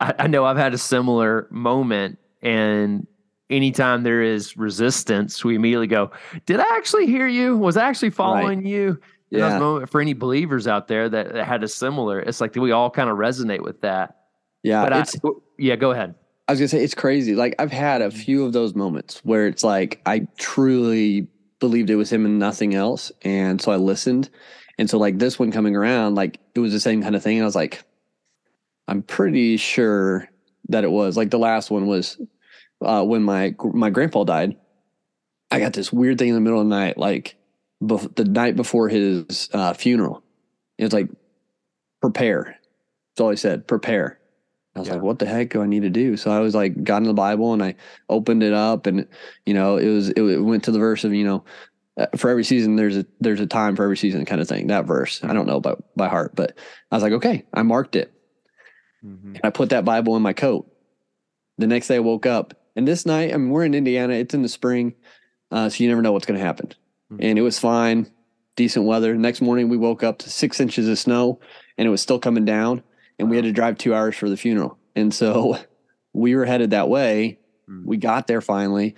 I, 0.00 0.14
I 0.20 0.26
know 0.26 0.44
I've 0.44 0.56
had 0.56 0.74
a 0.74 0.78
similar 0.78 1.46
moment, 1.50 2.18
and 2.42 3.06
anytime 3.50 4.02
there 4.02 4.22
is 4.22 4.56
resistance, 4.56 5.44
we 5.44 5.54
immediately 5.54 5.86
go, 5.86 6.10
"Did 6.46 6.60
I 6.60 6.76
actually 6.76 7.06
hear 7.06 7.26
you? 7.26 7.56
Was 7.56 7.76
I 7.76 7.88
actually 7.88 8.10
following 8.10 8.60
right. 8.60 8.66
you?" 8.66 9.00
yeah. 9.38 9.58
moment 9.58 9.90
for 9.90 10.00
any 10.00 10.12
believers 10.12 10.68
out 10.68 10.88
there 10.88 11.08
that, 11.08 11.32
that 11.32 11.46
had 11.46 11.64
a 11.64 11.68
similar, 11.68 12.20
it's 12.20 12.40
like 12.40 12.54
we 12.54 12.70
all 12.72 12.90
kind 12.90 13.08
of 13.08 13.16
resonate 13.16 13.62
with 13.62 13.80
that. 13.80 14.18
Yeah. 14.62 14.84
But 14.84 14.92
I, 14.92 15.04
yeah, 15.58 15.76
go 15.76 15.90
ahead. 15.90 16.14
I 16.48 16.52
was 16.52 16.60
gonna 16.60 16.68
say 16.68 16.84
it's 16.84 16.94
crazy. 16.94 17.34
Like 17.34 17.54
I've 17.58 17.72
had 17.72 18.02
a 18.02 18.08
mm-hmm. 18.08 18.18
few 18.18 18.44
of 18.44 18.52
those 18.52 18.74
moments 18.74 19.20
where 19.24 19.46
it's 19.46 19.64
like 19.64 20.00
I 20.06 20.26
truly 20.38 21.28
believed 21.60 21.88
it 21.88 21.96
was 21.96 22.12
him 22.12 22.26
and 22.26 22.38
nothing 22.38 22.74
else, 22.74 23.10
and 23.22 23.60
so 23.60 23.72
I 23.72 23.76
listened. 23.76 24.28
And 24.78 24.90
so 24.90 24.98
like 24.98 25.18
this 25.18 25.38
one 25.38 25.52
coming 25.52 25.76
around, 25.76 26.14
like 26.14 26.40
it 26.54 26.60
was 26.60 26.72
the 26.72 26.80
same 26.80 27.02
kind 27.02 27.14
of 27.14 27.22
thing. 27.22 27.36
And 27.36 27.44
I 27.44 27.46
was 27.46 27.54
like, 27.54 27.82
I'm 28.88 29.02
pretty 29.02 29.56
sure 29.56 30.28
that 30.68 30.84
it 30.84 30.90
was 30.90 31.16
like 31.16 31.30
the 31.30 31.38
last 31.38 31.70
one 31.70 31.86
was 31.86 32.20
uh, 32.84 33.04
when 33.04 33.22
my 33.22 33.54
my 33.72 33.90
grandpa 33.90 34.24
died. 34.24 34.56
I 35.50 35.60
got 35.60 35.74
this 35.74 35.92
weird 35.92 36.18
thing 36.18 36.28
in 36.28 36.34
the 36.34 36.40
middle 36.40 36.60
of 36.60 36.66
the 36.66 36.74
night, 36.74 36.96
like 36.96 37.36
bef- 37.82 38.14
the 38.16 38.24
night 38.24 38.56
before 38.56 38.88
his 38.88 39.50
uh, 39.52 39.74
funeral. 39.74 40.22
It 40.78 40.84
was 40.84 40.92
like, 40.92 41.08
prepare. 42.00 42.58
That's 43.10 43.20
all 43.20 43.30
he 43.30 43.36
said, 43.36 43.68
prepare. 43.68 44.18
I 44.74 44.78
was 44.78 44.88
yeah. 44.88 44.94
like, 44.94 45.02
what 45.02 45.18
the 45.18 45.26
heck 45.26 45.50
do 45.50 45.60
I 45.60 45.66
need 45.66 45.82
to 45.82 45.90
do? 45.90 46.16
So 46.16 46.30
I 46.30 46.40
was 46.40 46.54
like, 46.54 46.82
got 46.82 47.02
in 47.02 47.08
the 47.08 47.12
Bible 47.12 47.52
and 47.52 47.62
I 47.62 47.74
opened 48.08 48.42
it 48.42 48.54
up 48.54 48.86
and, 48.86 49.06
you 49.44 49.52
know, 49.52 49.76
it 49.76 49.88
was, 49.88 50.08
it 50.08 50.42
went 50.42 50.64
to 50.64 50.70
the 50.70 50.78
verse 50.78 51.04
of, 51.04 51.12
you 51.12 51.24
know, 51.24 51.44
uh, 51.98 52.06
for 52.16 52.30
every 52.30 52.44
season, 52.44 52.76
there's 52.76 52.96
a, 52.96 53.06
there's 53.20 53.40
a 53.40 53.46
time 53.46 53.76
for 53.76 53.84
every 53.84 53.98
season 53.98 54.24
kind 54.24 54.40
of 54.40 54.48
thing. 54.48 54.68
That 54.68 54.86
verse, 54.86 55.22
I 55.22 55.34
don't 55.34 55.46
know 55.46 55.58
about 55.58 55.84
by 55.94 56.08
heart, 56.08 56.34
but 56.34 56.56
I 56.90 56.96
was 56.96 57.02
like, 57.02 57.12
okay, 57.12 57.44
I 57.52 57.62
marked 57.62 57.96
it. 57.96 58.14
Mm-hmm. 59.04 59.36
And 59.36 59.40
I 59.44 59.50
put 59.50 59.70
that 59.70 59.84
Bible 59.84 60.16
in 60.16 60.22
my 60.22 60.32
coat. 60.32 60.70
The 61.58 61.66
next 61.66 61.88
day 61.88 61.96
I 61.96 62.00
woke 62.00 62.26
up 62.26 62.54
and 62.76 62.88
this 62.88 63.04
night, 63.04 63.32
I 63.32 63.36
mean, 63.36 63.50
we're 63.50 63.64
in 63.64 63.74
Indiana, 63.74 64.14
it's 64.14 64.34
in 64.34 64.42
the 64.42 64.48
spring. 64.48 64.94
Uh, 65.50 65.68
so 65.68 65.82
you 65.82 65.88
never 65.88 66.02
know 66.02 66.12
what's 66.12 66.26
going 66.26 66.38
to 66.38 66.44
happen. 66.44 66.68
Mm-hmm. 67.12 67.22
And 67.22 67.38
it 67.38 67.42
was 67.42 67.58
fine, 67.58 68.10
decent 68.56 68.86
weather. 68.86 69.14
Next 69.14 69.40
morning, 69.40 69.68
we 69.68 69.76
woke 69.76 70.02
up 70.02 70.18
to 70.18 70.30
six 70.30 70.60
inches 70.60 70.88
of 70.88 70.98
snow 70.98 71.40
and 71.76 71.86
it 71.86 71.90
was 71.90 72.00
still 72.00 72.18
coming 72.18 72.44
down 72.44 72.82
and 73.18 73.28
we 73.28 73.36
had 73.36 73.44
to 73.44 73.52
drive 73.52 73.78
two 73.78 73.94
hours 73.94 74.16
for 74.16 74.30
the 74.30 74.36
funeral. 74.36 74.78
And 74.96 75.12
so 75.12 75.58
we 76.12 76.34
were 76.34 76.46
headed 76.46 76.70
that 76.70 76.88
way. 76.88 77.38
Mm. 77.68 77.84
We 77.84 77.98
got 77.98 78.26
there 78.26 78.40
finally. 78.40 78.96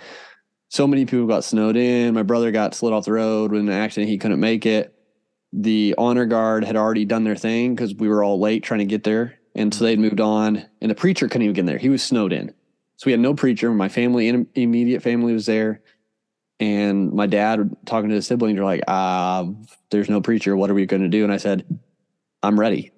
So 0.69 0.87
many 0.87 1.07
people 1.07 1.27
got 1.27 1.45
snowed 1.45 1.77
in. 1.77 2.15
My 2.15 2.23
brother 2.23 2.51
got 2.51 2.75
slid 2.75 2.93
off 2.93 3.05
the 3.05 3.13
road 3.13 3.53
with 3.53 3.61
an 3.61 3.71
accident. 3.71 4.11
He 4.11 4.19
couldn't 4.19 4.41
make 4.41 4.67
it. 4.67 4.93
The 5.53 5.95
honor 5.97 6.27
guard 6.27 6.65
had 6.65 6.75
already 6.75 7.05
done 7.05 7.23
their 7.23 7.37
thing 7.37 7.75
because 7.75 7.95
we 7.95 8.09
were 8.09 8.25
all 8.25 8.41
late 8.41 8.65
trying 8.65 8.81
to 8.81 8.87
get 8.87 9.05
there. 9.05 9.39
And 9.55 9.73
so 9.73 9.85
they'd 9.85 9.99
moved 9.99 10.21
on. 10.21 10.65
And 10.81 10.91
the 10.91 10.95
preacher 10.95 11.29
couldn't 11.29 11.43
even 11.43 11.55
get 11.55 11.67
there. 11.67 11.79
He 11.79 11.89
was 11.89 12.03
snowed 12.03 12.33
in. 12.33 12.53
So 12.97 13.07
we 13.07 13.13
had 13.13 13.21
no 13.21 13.35
preacher. 13.35 13.73
My 13.73 13.89
family, 13.89 14.47
immediate 14.55 15.03
family 15.03 15.33
was 15.33 15.47
there. 15.47 15.83
And 16.61 17.13
my 17.13 17.27
dad 17.27 17.77
talking 17.85 18.09
to 18.11 18.15
his 18.15 18.27
siblings 18.27 18.59
are 18.59 18.65
like, 18.65 18.83
uh, 18.87 19.47
there's 19.91 20.09
no 20.09 20.21
preacher. 20.21 20.57
What 20.57 20.71
are 20.71 20.75
we 20.75 20.87
going 20.87 21.03
to 21.03 21.09
do? 21.09 21.25
And 21.25 21.33
I 21.33 21.39
said, 21.39 21.65
I'm 22.43 22.59
ready. 22.59 22.93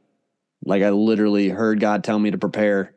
Like 0.64 0.82
I 0.82 0.90
literally 0.90 1.48
heard 1.48 1.80
God 1.80 2.04
tell 2.04 2.18
me 2.18 2.30
to 2.30 2.38
prepare. 2.38 2.94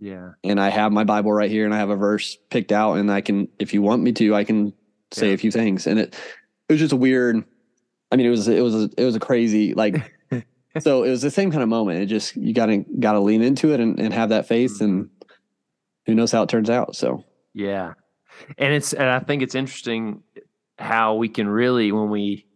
Yeah. 0.00 0.32
And 0.42 0.58
I 0.58 0.70
have 0.70 0.92
my 0.92 1.04
Bible 1.04 1.32
right 1.32 1.50
here 1.50 1.66
and 1.66 1.74
I 1.74 1.78
have 1.78 1.90
a 1.90 1.96
verse 1.96 2.38
picked 2.48 2.72
out 2.72 2.94
and 2.94 3.12
I 3.12 3.20
can, 3.20 3.48
if 3.58 3.74
you 3.74 3.82
want 3.82 4.02
me 4.02 4.12
to, 4.12 4.34
I 4.34 4.44
can 4.44 4.72
say 5.12 5.28
yeah. 5.28 5.34
a 5.34 5.36
few 5.36 5.50
things. 5.50 5.86
And 5.86 5.98
it, 5.98 6.14
it 6.68 6.72
was 6.72 6.80
just 6.80 6.92
a 6.92 6.96
weird, 6.96 7.44
I 8.10 8.16
mean, 8.16 8.26
it 8.26 8.30
was, 8.30 8.48
it 8.48 8.62
was, 8.62 8.74
a, 8.74 8.90
it 8.96 9.04
was 9.04 9.14
a 9.14 9.20
crazy, 9.20 9.74
like, 9.74 10.12
so 10.78 11.02
it 11.02 11.10
was 11.10 11.22
the 11.22 11.30
same 11.30 11.50
kind 11.50 11.62
of 11.62 11.68
moment. 11.68 12.00
It 12.00 12.06
just, 12.06 12.36
you 12.36 12.52
gotta, 12.54 12.84
gotta 12.98 13.20
lean 13.20 13.42
into 13.42 13.72
it 13.72 13.80
and, 13.80 13.98
and 13.98 14.14
have 14.14 14.28
that 14.28 14.46
faith 14.46 14.74
mm-hmm. 14.74 14.84
and 14.84 15.10
who 16.06 16.14
knows 16.14 16.32
how 16.32 16.42
it 16.42 16.48
turns 16.48 16.70
out. 16.70 16.96
So, 16.96 17.24
yeah. 17.54 17.94
And 18.58 18.72
it's, 18.72 18.92
and 18.92 19.08
I 19.08 19.18
think 19.18 19.42
it's 19.42 19.54
interesting 19.54 20.22
how 20.78 21.16
we 21.16 21.28
can 21.28 21.48
really, 21.48 21.92
when 21.92 22.10
we 22.10 22.46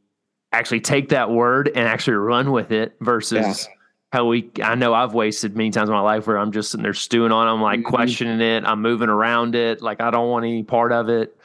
actually 0.52 0.80
take 0.80 1.10
that 1.10 1.30
word 1.30 1.68
and 1.68 1.88
actually 1.88 2.14
run 2.14 2.52
with 2.52 2.72
it 2.72 2.96
versus, 3.00 3.66
yeah 3.68 3.74
how 4.14 4.24
we 4.26 4.48
I 4.62 4.76
know 4.76 4.94
I've 4.94 5.12
wasted 5.12 5.56
many 5.56 5.72
times 5.72 5.88
in 5.88 5.92
my 5.92 6.00
life 6.00 6.28
where 6.28 6.38
I'm 6.38 6.52
just 6.52 6.70
sitting 6.70 6.84
there 6.84 6.94
stewing 6.94 7.32
on 7.32 7.48
it. 7.48 7.50
I'm 7.50 7.60
like 7.60 7.80
mm-hmm. 7.80 7.88
questioning 7.88 8.40
it. 8.40 8.64
I'm 8.64 8.80
moving 8.80 9.08
around 9.08 9.56
it. 9.56 9.82
Like 9.82 10.00
I 10.00 10.12
don't 10.12 10.30
want 10.30 10.44
any 10.44 10.62
part 10.62 10.92
of 10.92 11.08
it. 11.08 11.36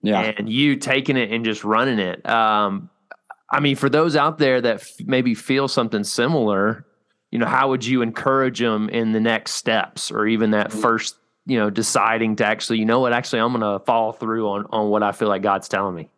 Yeah. 0.00 0.20
And 0.20 0.48
you 0.48 0.76
taking 0.76 1.16
it 1.16 1.32
and 1.32 1.44
just 1.44 1.64
running 1.64 1.98
it. 1.98 2.24
Um, 2.24 2.88
I 3.54 3.60
mean, 3.60 3.76
for 3.76 3.88
those 3.88 4.16
out 4.16 4.38
there 4.38 4.60
that 4.60 4.80
f- 4.80 4.96
maybe 5.04 5.32
feel 5.32 5.68
something 5.68 6.02
similar, 6.02 6.84
you 7.30 7.38
know, 7.38 7.46
how 7.46 7.68
would 7.68 7.86
you 7.86 8.02
encourage 8.02 8.58
them 8.58 8.88
in 8.88 9.12
the 9.12 9.20
next 9.20 9.52
steps 9.52 10.10
or 10.10 10.26
even 10.26 10.50
that 10.50 10.70
mm-hmm. 10.70 10.80
first, 10.80 11.16
you 11.46 11.56
know, 11.56 11.70
deciding 11.70 12.34
to 12.36 12.44
actually, 12.44 12.80
you 12.80 12.84
know 12.84 12.98
what, 12.98 13.12
actually 13.12 13.38
I'm 13.38 13.52
going 13.52 13.60
to 13.60 13.84
follow 13.84 14.10
through 14.10 14.48
on, 14.48 14.66
on 14.70 14.90
what 14.90 15.04
I 15.04 15.12
feel 15.12 15.28
like 15.28 15.42
God's 15.42 15.68
telling 15.68 15.94
me. 15.94 16.10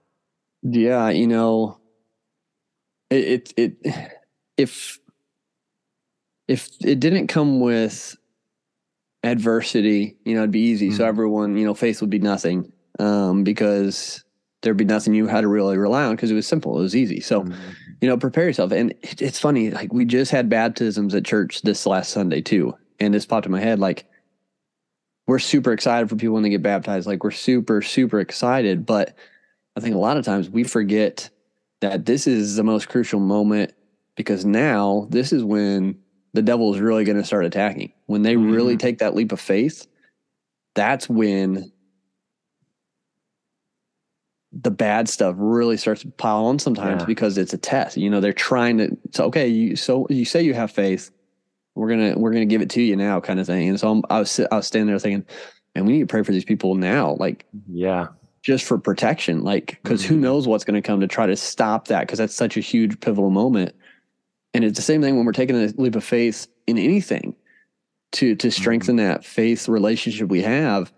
Yeah. 0.62 1.11
You 1.11 1.26
know, 1.26 1.78
it, 3.11 3.52
it, 3.59 3.83
it 3.85 4.12
if, 4.57 4.99
if 6.49 6.71
it 6.81 7.00
didn't 7.00 7.26
come 7.26 7.61
with 7.61 8.16
adversity, 9.23 10.16
you 10.25 10.37
know, 10.37 10.40
it'd 10.40 10.52
be 10.52 10.61
easy. 10.61 10.88
Mm-hmm. 10.88 10.97
So 10.97 11.05
everyone, 11.05 11.59
you 11.59 11.66
know, 11.66 11.75
faith 11.75 12.00
would 12.00 12.09
be 12.09 12.19
nothing 12.19 12.73
um, 12.99 13.45
because 13.45 14.25
there'd 14.66 14.76
be 14.76 14.85
nothing 14.85 15.14
you 15.14 15.28
had 15.28 15.42
to 15.42 15.49
really 15.49 15.78
rely 15.78 16.02
on 16.02 16.16
because 16.16 16.32
it 16.32 16.35
was 16.35 16.46
simple, 16.46 16.76
it 16.76 16.82
was 16.82 16.96
easy. 16.96 17.20
So, 17.20 17.42
mm-hmm. 17.42 17.54
you 18.00 18.08
know, 18.08 18.16
prepare 18.16 18.46
yourself. 18.46 18.73
And 18.73 18.90
it, 19.02 19.23
it's 19.23 19.38
funny, 19.38 19.70
like 19.70 19.92
we 19.92 20.04
just 20.04 20.32
had 20.32 20.49
baptisms 20.49 21.14
at 21.14 21.25
church 21.25 21.62
this 21.62 21.87
last 21.87 22.11
Sunday 22.11 22.40
too, 22.40 22.75
and 22.99 23.14
this 23.14 23.25
popped 23.25 23.46
in 23.46 23.52
my 23.52 23.61
head, 23.61 23.78
like 23.78 24.06
we're 25.28 25.38
super 25.38 25.73
excited 25.73 26.08
for 26.08 26.16
people 26.16 26.35
when 26.35 26.42
they 26.42 26.50
get 26.50 26.62
baptized. 26.62 27.06
Like 27.06 27.23
we're 27.23 27.30
super, 27.30 27.80
super 27.80 28.18
excited, 28.18 28.85
but 28.85 29.16
I 29.76 29.80
think 29.80 29.94
a 29.94 29.99
lot 29.99 30.16
of 30.16 30.25
times 30.25 30.50
we 30.50 30.64
forget 30.64 31.30
that 31.80 32.06
this 32.06 32.26
is 32.26 32.56
the 32.56 32.64
most 32.64 32.88
crucial 32.88 33.20
moment 33.20 33.73
because 34.16 34.44
now 34.44 35.06
this 35.11 35.32
is 35.32 35.44
when 35.44 35.96
the 36.32 36.42
devil 36.42 36.75
is 36.75 36.80
really 36.80 37.04
going 37.04 37.18
to 37.18 37.25
start 37.25 37.44
attacking. 37.44 37.92
When 38.06 38.23
they 38.23 38.35
mm-hmm. 38.35 38.50
really 38.50 38.76
take 38.76 38.99
that 38.99 39.14
leap 39.14 39.30
of 39.30 39.40
faith, 39.40 39.87
that's 40.75 41.08
when 41.08 41.70
the 44.62 44.70
bad 44.70 45.08
stuff 45.08 45.34
really 45.38 45.76
starts 45.76 46.02
to 46.02 46.08
pile 46.08 46.46
on 46.46 46.58
sometimes 46.58 47.02
yeah. 47.02 47.06
because 47.06 47.36
it's 47.38 47.52
a 47.52 47.58
test. 47.58 47.96
You 47.96 48.10
know, 48.10 48.20
they're 48.20 48.32
trying 48.32 48.78
to 48.78 48.96
so 49.12 49.25
okay, 49.26 49.48
you 49.48 49.76
so 49.76 50.06
you 50.10 50.25
say 50.25 50.42
you 50.42 50.54
have 50.54 50.70
faith, 50.70 51.10
we're 51.75 51.88
gonna 51.88 52.18
we're 52.18 52.32
gonna 52.32 52.46
give 52.46 52.62
it 52.62 52.70
to 52.70 52.82
you 52.82 52.96
now, 52.96 53.20
kind 53.20 53.38
of 53.38 53.46
thing. 53.46 53.68
And 53.68 53.78
so 53.78 53.90
I'm, 53.90 54.02
I 54.08 54.20
was 54.20 54.40
I 54.40 54.56
was 54.56 54.66
standing 54.66 54.88
there 54.88 54.98
thinking, 54.98 55.26
and 55.75 55.86
we 55.86 55.94
need 55.94 56.00
to 56.00 56.06
pray 56.06 56.22
for 56.22 56.32
these 56.32 56.44
people 56.44 56.75
now, 56.75 57.16
like 57.18 57.46
yeah, 57.68 58.08
just 58.42 58.64
for 58.64 58.78
protection, 58.78 59.42
like 59.42 59.78
because 59.82 60.02
mm-hmm. 60.02 60.14
who 60.14 60.20
knows 60.20 60.48
what's 60.48 60.64
going 60.64 60.80
to 60.80 60.86
come 60.86 61.00
to 61.00 61.06
try 61.08 61.26
to 61.26 61.36
stop 61.36 61.88
that 61.88 62.00
because 62.00 62.18
that's 62.18 62.34
such 62.34 62.56
a 62.56 62.60
huge 62.60 63.00
pivotal 63.00 63.30
moment. 63.30 63.75
And 64.54 64.64
it's 64.64 64.76
the 64.76 64.82
same 64.82 65.02
thing 65.02 65.16
when 65.16 65.26
we're 65.26 65.32
taking 65.32 65.56
a 65.56 65.66
leap 65.76 65.96
of 65.96 66.04
faith 66.04 66.46
in 66.66 66.78
anything 66.78 67.34
to 68.12 68.34
to 68.36 68.48
mm-hmm. 68.48 68.60
strengthen 68.60 68.96
that 68.96 69.25
faith 69.25 69.68
relationship 69.68 70.28
we 70.28 70.42
have 70.42 70.92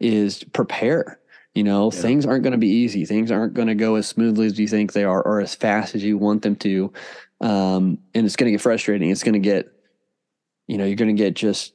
is 0.00 0.44
prepare. 0.52 1.20
You 1.58 1.64
know, 1.64 1.90
yeah. 1.92 2.00
things 2.00 2.24
aren't 2.24 2.44
going 2.44 2.52
to 2.52 2.56
be 2.56 2.68
easy. 2.68 3.04
Things 3.04 3.32
aren't 3.32 3.54
going 3.54 3.66
to 3.66 3.74
go 3.74 3.96
as 3.96 4.06
smoothly 4.06 4.46
as 4.46 4.60
you 4.60 4.68
think 4.68 4.92
they 4.92 5.02
are 5.02 5.20
or 5.20 5.40
as 5.40 5.56
fast 5.56 5.96
as 5.96 6.04
you 6.04 6.16
want 6.16 6.42
them 6.42 6.54
to. 6.54 6.92
Um, 7.40 7.98
and 8.14 8.24
it's 8.24 8.36
going 8.36 8.46
to 8.46 8.52
get 8.52 8.60
frustrating. 8.60 9.10
It's 9.10 9.24
going 9.24 9.32
to 9.32 9.40
get, 9.40 9.66
you 10.68 10.78
know, 10.78 10.84
you're 10.84 10.94
going 10.94 11.16
to 11.16 11.20
get 11.20 11.34
just 11.34 11.74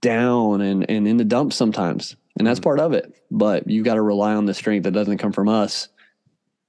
down 0.00 0.62
and, 0.62 0.88
and 0.88 1.06
in 1.06 1.18
the 1.18 1.26
dumps 1.26 1.56
sometimes. 1.56 2.16
And 2.38 2.46
that's 2.46 2.58
mm-hmm. 2.58 2.64
part 2.64 2.80
of 2.80 2.94
it. 2.94 3.14
But 3.30 3.68
you've 3.68 3.84
got 3.84 3.96
to 3.96 4.00
rely 4.00 4.32
on 4.32 4.46
the 4.46 4.54
strength 4.54 4.84
that 4.84 4.92
doesn't 4.92 5.18
come 5.18 5.32
from 5.32 5.50
us 5.50 5.88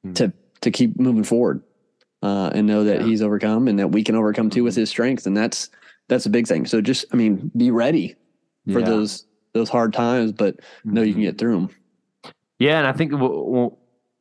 mm-hmm. 0.05 0.15
to, 0.15 0.33
to 0.59 0.69
keep 0.69 0.99
moving 0.99 1.23
forward 1.23 1.63
uh, 2.21 2.51
and 2.53 2.67
know 2.67 2.83
that 2.83 2.99
yeah. 2.99 3.07
he's 3.07 3.21
overcome 3.21 3.69
and 3.69 3.79
that 3.79 3.93
we 3.93 4.03
can 4.03 4.15
overcome 4.15 4.49
too 4.49 4.65
with 4.65 4.73
mm-hmm. 4.73 4.81
his 4.81 4.89
strength. 4.89 5.25
And 5.27 5.37
that's 5.37 5.69
that's 6.09 6.25
a 6.25 6.29
big 6.29 6.47
thing. 6.47 6.65
So 6.65 6.81
just, 6.81 7.05
I 7.13 7.15
mean, 7.15 7.51
be 7.55 7.71
ready 7.71 8.17
for 8.69 8.81
yeah. 8.81 8.85
those 8.85 9.27
those 9.53 9.69
hard 9.69 9.93
times, 9.93 10.33
but 10.33 10.59
know 10.83 11.03
you 11.03 11.13
can 11.13 11.21
mm-hmm. 11.21 11.29
get 11.29 11.37
through 11.37 11.53
them. 11.53 11.69
Yeah, 12.63 12.77
and 12.77 12.87
I 12.87 12.93
think 12.93 13.11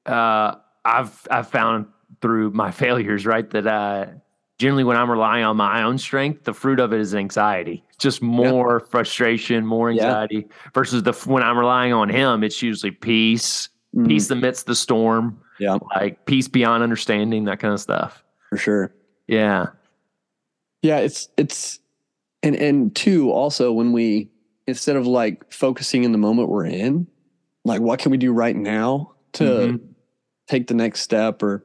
uh, 0.07 0.55
I've 0.85 1.29
I've 1.31 1.49
found 1.49 1.87
through 2.21 2.51
my 2.51 2.73
failures, 2.73 3.25
right, 3.25 3.49
that 3.51 3.69
uh, 3.69 4.07
generally 4.59 4.83
when 4.83 4.97
I'm 4.97 5.09
relying 5.09 5.45
on 5.45 5.57
my 5.57 5.85
own 5.85 5.97
strength, 5.97 6.43
the 6.43 6.53
fruit 6.53 6.81
of 6.81 6.93
it 6.93 6.99
is 6.99 7.15
anxiety. 7.15 7.85
Just 7.99 8.21
more 8.21 8.81
yeah. 8.83 8.91
frustration, 8.91 9.65
more 9.65 9.91
anxiety. 9.91 10.47
Yeah. 10.49 10.71
Versus 10.75 11.05
the 11.05 11.13
when 11.31 11.45
I'm 11.45 11.57
relying 11.57 11.93
on 11.93 12.09
him, 12.09 12.43
it's 12.43 12.61
usually 12.61 12.91
peace, 12.91 13.69
mm. 13.95 14.09
peace 14.09 14.29
amidst 14.29 14.67
the 14.67 14.75
storm. 14.75 15.41
Yeah. 15.61 15.79
Like 15.95 16.27
peace 16.27 16.49
beyond 16.49 16.83
understanding, 16.83 17.45
that 17.45 17.61
kind 17.61 17.73
of 17.73 17.79
stuff. 17.79 18.25
For 18.51 18.57
sure. 18.57 18.93
Yeah. 19.29 19.67
Yeah, 20.83 20.99
it's 20.99 21.29
it's 21.37 21.79
and 22.43 22.57
and 22.57 22.93
two, 22.97 23.31
also 23.31 23.73
when 23.73 23.93
we 23.93 24.33
instead 24.67 24.97
of 24.97 25.07
like 25.07 25.53
focusing 25.53 26.03
in 26.03 26.11
the 26.11 26.19
moment 26.19 26.49
we're 26.49 26.67
in, 26.67 27.07
like 27.65 27.81
what 27.81 27.99
can 28.01 28.11
we 28.11 28.19
do 28.19 28.33
right 28.33 28.57
now 28.57 29.13
to 29.35 29.45
Mhm. 29.45 29.81
take 30.49 30.67
the 30.67 30.75
next 30.75 31.01
step 31.01 31.43
or 31.43 31.65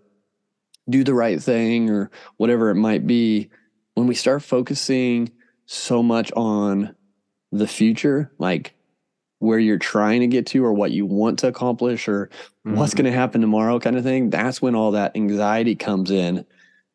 do 0.90 1.04
the 1.04 1.14
right 1.14 1.42
thing 1.42 1.90
or 1.90 2.10
whatever 2.38 2.70
it 2.70 2.76
might 2.76 3.06
be 3.06 3.50
when 3.96 4.08
we 4.08 4.16
start 4.16 4.42
focusing 4.44 5.30
so 5.66 6.02
much 6.02 6.32
on 6.34 6.96
the 7.52 7.68
future 7.68 8.32
like 8.38 8.74
where 9.40 9.60
you're 9.60 9.78
trying 9.78 10.22
to 10.22 10.28
get 10.28 10.46
to 10.48 10.64
or 10.64 10.74
what 10.74 10.92
you 10.92 11.06
want 11.06 11.40
to 11.40 11.48
accomplish 11.48 12.08
or 12.08 12.30
what's 12.64 12.94
Mhm. 12.94 12.98
going 12.98 13.06
to 13.06 13.12
happen 13.18 13.42
tomorrow 13.42 13.80
kind 13.80 13.98
of 13.98 14.04
thing 14.04 14.30
that's 14.30 14.62
when 14.62 14.76
all 14.76 14.92
that 14.92 15.16
anxiety 15.16 15.76
comes 15.76 16.10
in 16.12 16.46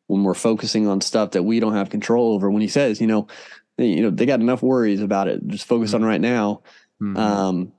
when 0.07 0.23
we're 0.23 0.33
focusing 0.33 0.87
on 0.87 1.01
stuff 1.01 1.31
that 1.31 1.43
we 1.43 1.59
don't 1.59 1.73
have 1.73 1.89
control 1.89 2.33
over 2.33 2.49
when 2.51 2.61
he 2.61 2.67
says 2.67 2.99
you 3.01 3.07
know 3.07 3.27
they- 3.77 3.87
you 3.87 4.01
know 4.01 4.09
they 4.09 4.25
got 4.25 4.39
enough 4.41 4.61
worries 4.63 5.01
about 5.01 5.27
it 5.27 5.45
just 5.47 5.65
focus 5.65 5.93
on 5.93 6.03
right 6.03 6.21
now 6.21 6.61
Mhm. 7.01 7.17
um, 7.17 7.71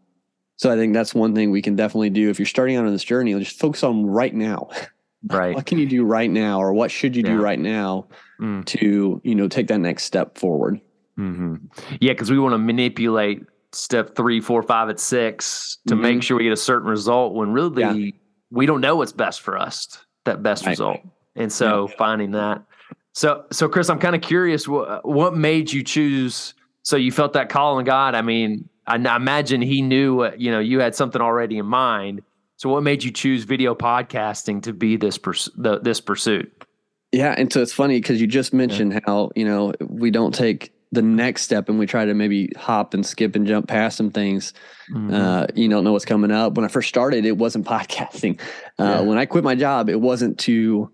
so 0.57 0.71
I 0.71 0.77
think 0.77 0.95
that's 0.95 1.15
one 1.15 1.35
thing 1.35 1.51
we 1.51 1.63
can 1.63 1.77
definitely 1.77 2.11
do 2.11 2.31
if 2.31 2.39
you're 2.39 2.47
starting 2.47 2.77
out 2.77 2.87
on 2.87 2.93
this 2.93 3.05
journey. 3.05 3.35
Just 3.39 3.59
focus 3.59 3.83
on 3.83 4.07
right 4.07 4.35
now. 4.35 4.69
right. 5.29 5.55
What 5.55 5.67
can 5.67 5.79
you 5.79 5.87
do 5.87 6.05
right 6.05 6.31
now, 6.31 6.61
or 6.61 6.73
what 6.73 6.91
should 6.91 7.17
you 7.17 7.23
do 7.23 7.41
right 7.41 7.59
now 7.59 8.07
Mm. 8.41 8.65
to 8.67 9.21
you 9.23 9.35
know 9.37 9.47
take 9.47 9.69
that 9.69 9.79
next 9.79 10.05
step 10.05 10.37
forward? 10.39 10.81
hmm 11.17 11.55
Yeah, 12.01 12.13
because 12.13 12.31
we 12.33 12.39
want 12.39 12.53
to 12.55 12.59
manipulate 12.59 13.43
step 13.73 14.17
three, 14.17 14.41
four, 14.41 14.61
five, 14.63 14.89
and 14.89 14.99
six 14.99 15.79
to 15.87 15.95
Mhm. 15.95 16.01
make 16.01 16.23
sure 16.23 16.37
we 16.37 16.43
get 16.45 16.53
a 16.53 16.57
certain 16.57 16.89
result 16.89 17.35
when 17.35 17.53
really 17.53 17.83
Yeah. 17.83 18.11
we 18.51 18.67
don't 18.67 18.81
know 18.81 18.97
what's 18.97 19.13
best 19.13 19.41
for 19.41 19.57
us, 19.57 20.05
that 20.25 20.43
best 20.43 20.65
Right. 20.67 20.73
result. 20.73 20.99
And 21.37 21.51
so 21.53 21.87
finding 21.99 22.33
that. 22.33 22.63
So, 23.13 23.45
so 23.53 23.69
Chris, 23.69 23.89
I'm 23.89 23.99
kind 24.01 24.17
of 24.17 24.21
curious 24.23 24.67
what, 24.67 25.07
what 25.09 25.37
made 25.37 25.73
you 25.73 25.83
choose? 25.85 26.55
So 26.83 26.97
you 26.97 27.13
felt 27.13 27.33
that 27.35 27.49
call 27.49 27.79
in 27.79 27.85
God. 27.85 28.15
I 28.17 28.23
mean, 28.23 28.69
I, 28.87 28.97
I 28.97 29.17
imagine 29.17 29.63
he 29.63 29.83
knew, 29.83 30.21
uh, 30.21 30.33
you 30.37 30.51
know, 30.51 30.61
you 30.61 30.81
had 30.81 30.95
something 30.95 31.21
already 31.23 31.59
in 31.59 31.67
mind. 31.67 32.23
So 32.57 32.69
what 32.69 32.83
made 32.83 33.03
you 33.03 33.11
choose 33.11 33.45
video 33.45 33.75
podcasting 33.75 34.63
to 34.63 34.73
be 34.73 34.97
this, 34.97 35.19
purs- 35.19 35.51
the, 35.57 35.81
this 35.81 36.01
pursuit? 36.01 36.65
Yeah, 37.13 37.35
and 37.37 37.53
so 37.53 37.63
it's 37.63 37.73
funny 37.73 38.01
because 38.01 38.21
you 38.21 38.27
just 38.27 38.53
mentioned 38.53 39.01
how 39.07 39.31
you 39.37 39.45
know 39.45 39.73
we 39.89 40.11
don't 40.11 40.35
take 40.35 40.73
the 40.91 41.03
next 41.03 41.43
step 41.43 41.69
and 41.69 41.79
we 41.79 41.87
try 41.87 42.05
to 42.05 42.13
maybe 42.15 42.51
hop 42.57 42.93
and 42.95 43.05
skip 43.07 43.35
and 43.37 43.47
jump 43.47 43.69
past 43.69 43.97
some 43.97 44.11
things. 44.11 44.53
Mhm. 44.93 45.13
Uh, 45.13 45.47
you 45.55 45.69
don't 45.69 45.85
know 45.85 45.93
what's 45.93 46.05
coming 46.05 46.31
up. 46.33 46.55
When 46.57 46.65
I 46.65 46.69
first 46.69 46.89
started, 46.89 47.25
it 47.25 47.37
wasn't 47.37 47.67
podcasting. 47.75 48.41
Uh, 48.79 48.85
Yeah. 48.85 49.01
When 49.03 49.17
I 49.19 49.27
quit 49.27 49.45
my 49.45 49.55
job, 49.55 49.89
it 49.89 50.01
wasn't 50.01 50.39
to 50.41 50.91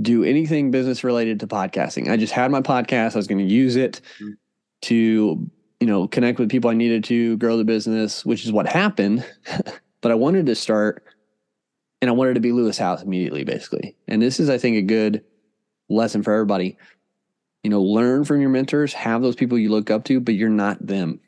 do 0.00 0.22
anything 0.24 0.70
business 0.70 1.02
related 1.02 1.40
to 1.40 1.46
podcasting. 1.48 2.08
I 2.08 2.16
just 2.16 2.32
had 2.32 2.50
my 2.52 2.60
podcast. 2.60 3.14
I 3.14 3.18
was 3.18 3.26
going 3.26 3.44
to 3.46 3.52
use 3.52 3.74
it 3.76 4.00
Mm. 4.22 4.32
to, 4.82 5.50
you 5.80 5.86
know, 5.86 6.08
connect 6.08 6.38
with 6.38 6.50
people 6.50 6.70
I 6.70 6.74
needed 6.74 7.04
to 7.04 7.36
grow 7.36 7.56
the 7.56 7.64
business, 7.64 8.24
which 8.24 8.44
is 8.44 8.52
what 8.52 8.66
happened. 8.66 9.24
but 10.00 10.10
I 10.12 10.14
wanted 10.14 10.46
to 10.46 10.54
start 10.54 11.04
and 12.00 12.08
I 12.08 12.12
wanted 12.12 12.34
to 12.34 12.40
be 12.40 12.52
Lewis 12.52 12.78
Howes 12.78 13.02
immediately, 13.02 13.44
basically. 13.44 13.96
And 14.06 14.20
this 14.22 14.38
is, 14.40 14.50
I 14.50 14.58
think, 14.58 14.76
a 14.76 14.82
good 14.82 15.24
lesson 15.88 16.22
for 16.22 16.32
everybody. 16.32 16.76
You 17.64 17.70
know, 17.70 17.82
learn 17.82 18.24
from 18.24 18.40
your 18.40 18.50
mentors, 18.50 18.92
have 18.94 19.22
those 19.22 19.34
people 19.36 19.58
you 19.58 19.68
look 19.68 19.90
up 19.90 20.04
to, 20.04 20.20
but 20.20 20.34
you're 20.34 20.48
not 20.48 20.84
them. 20.84 21.20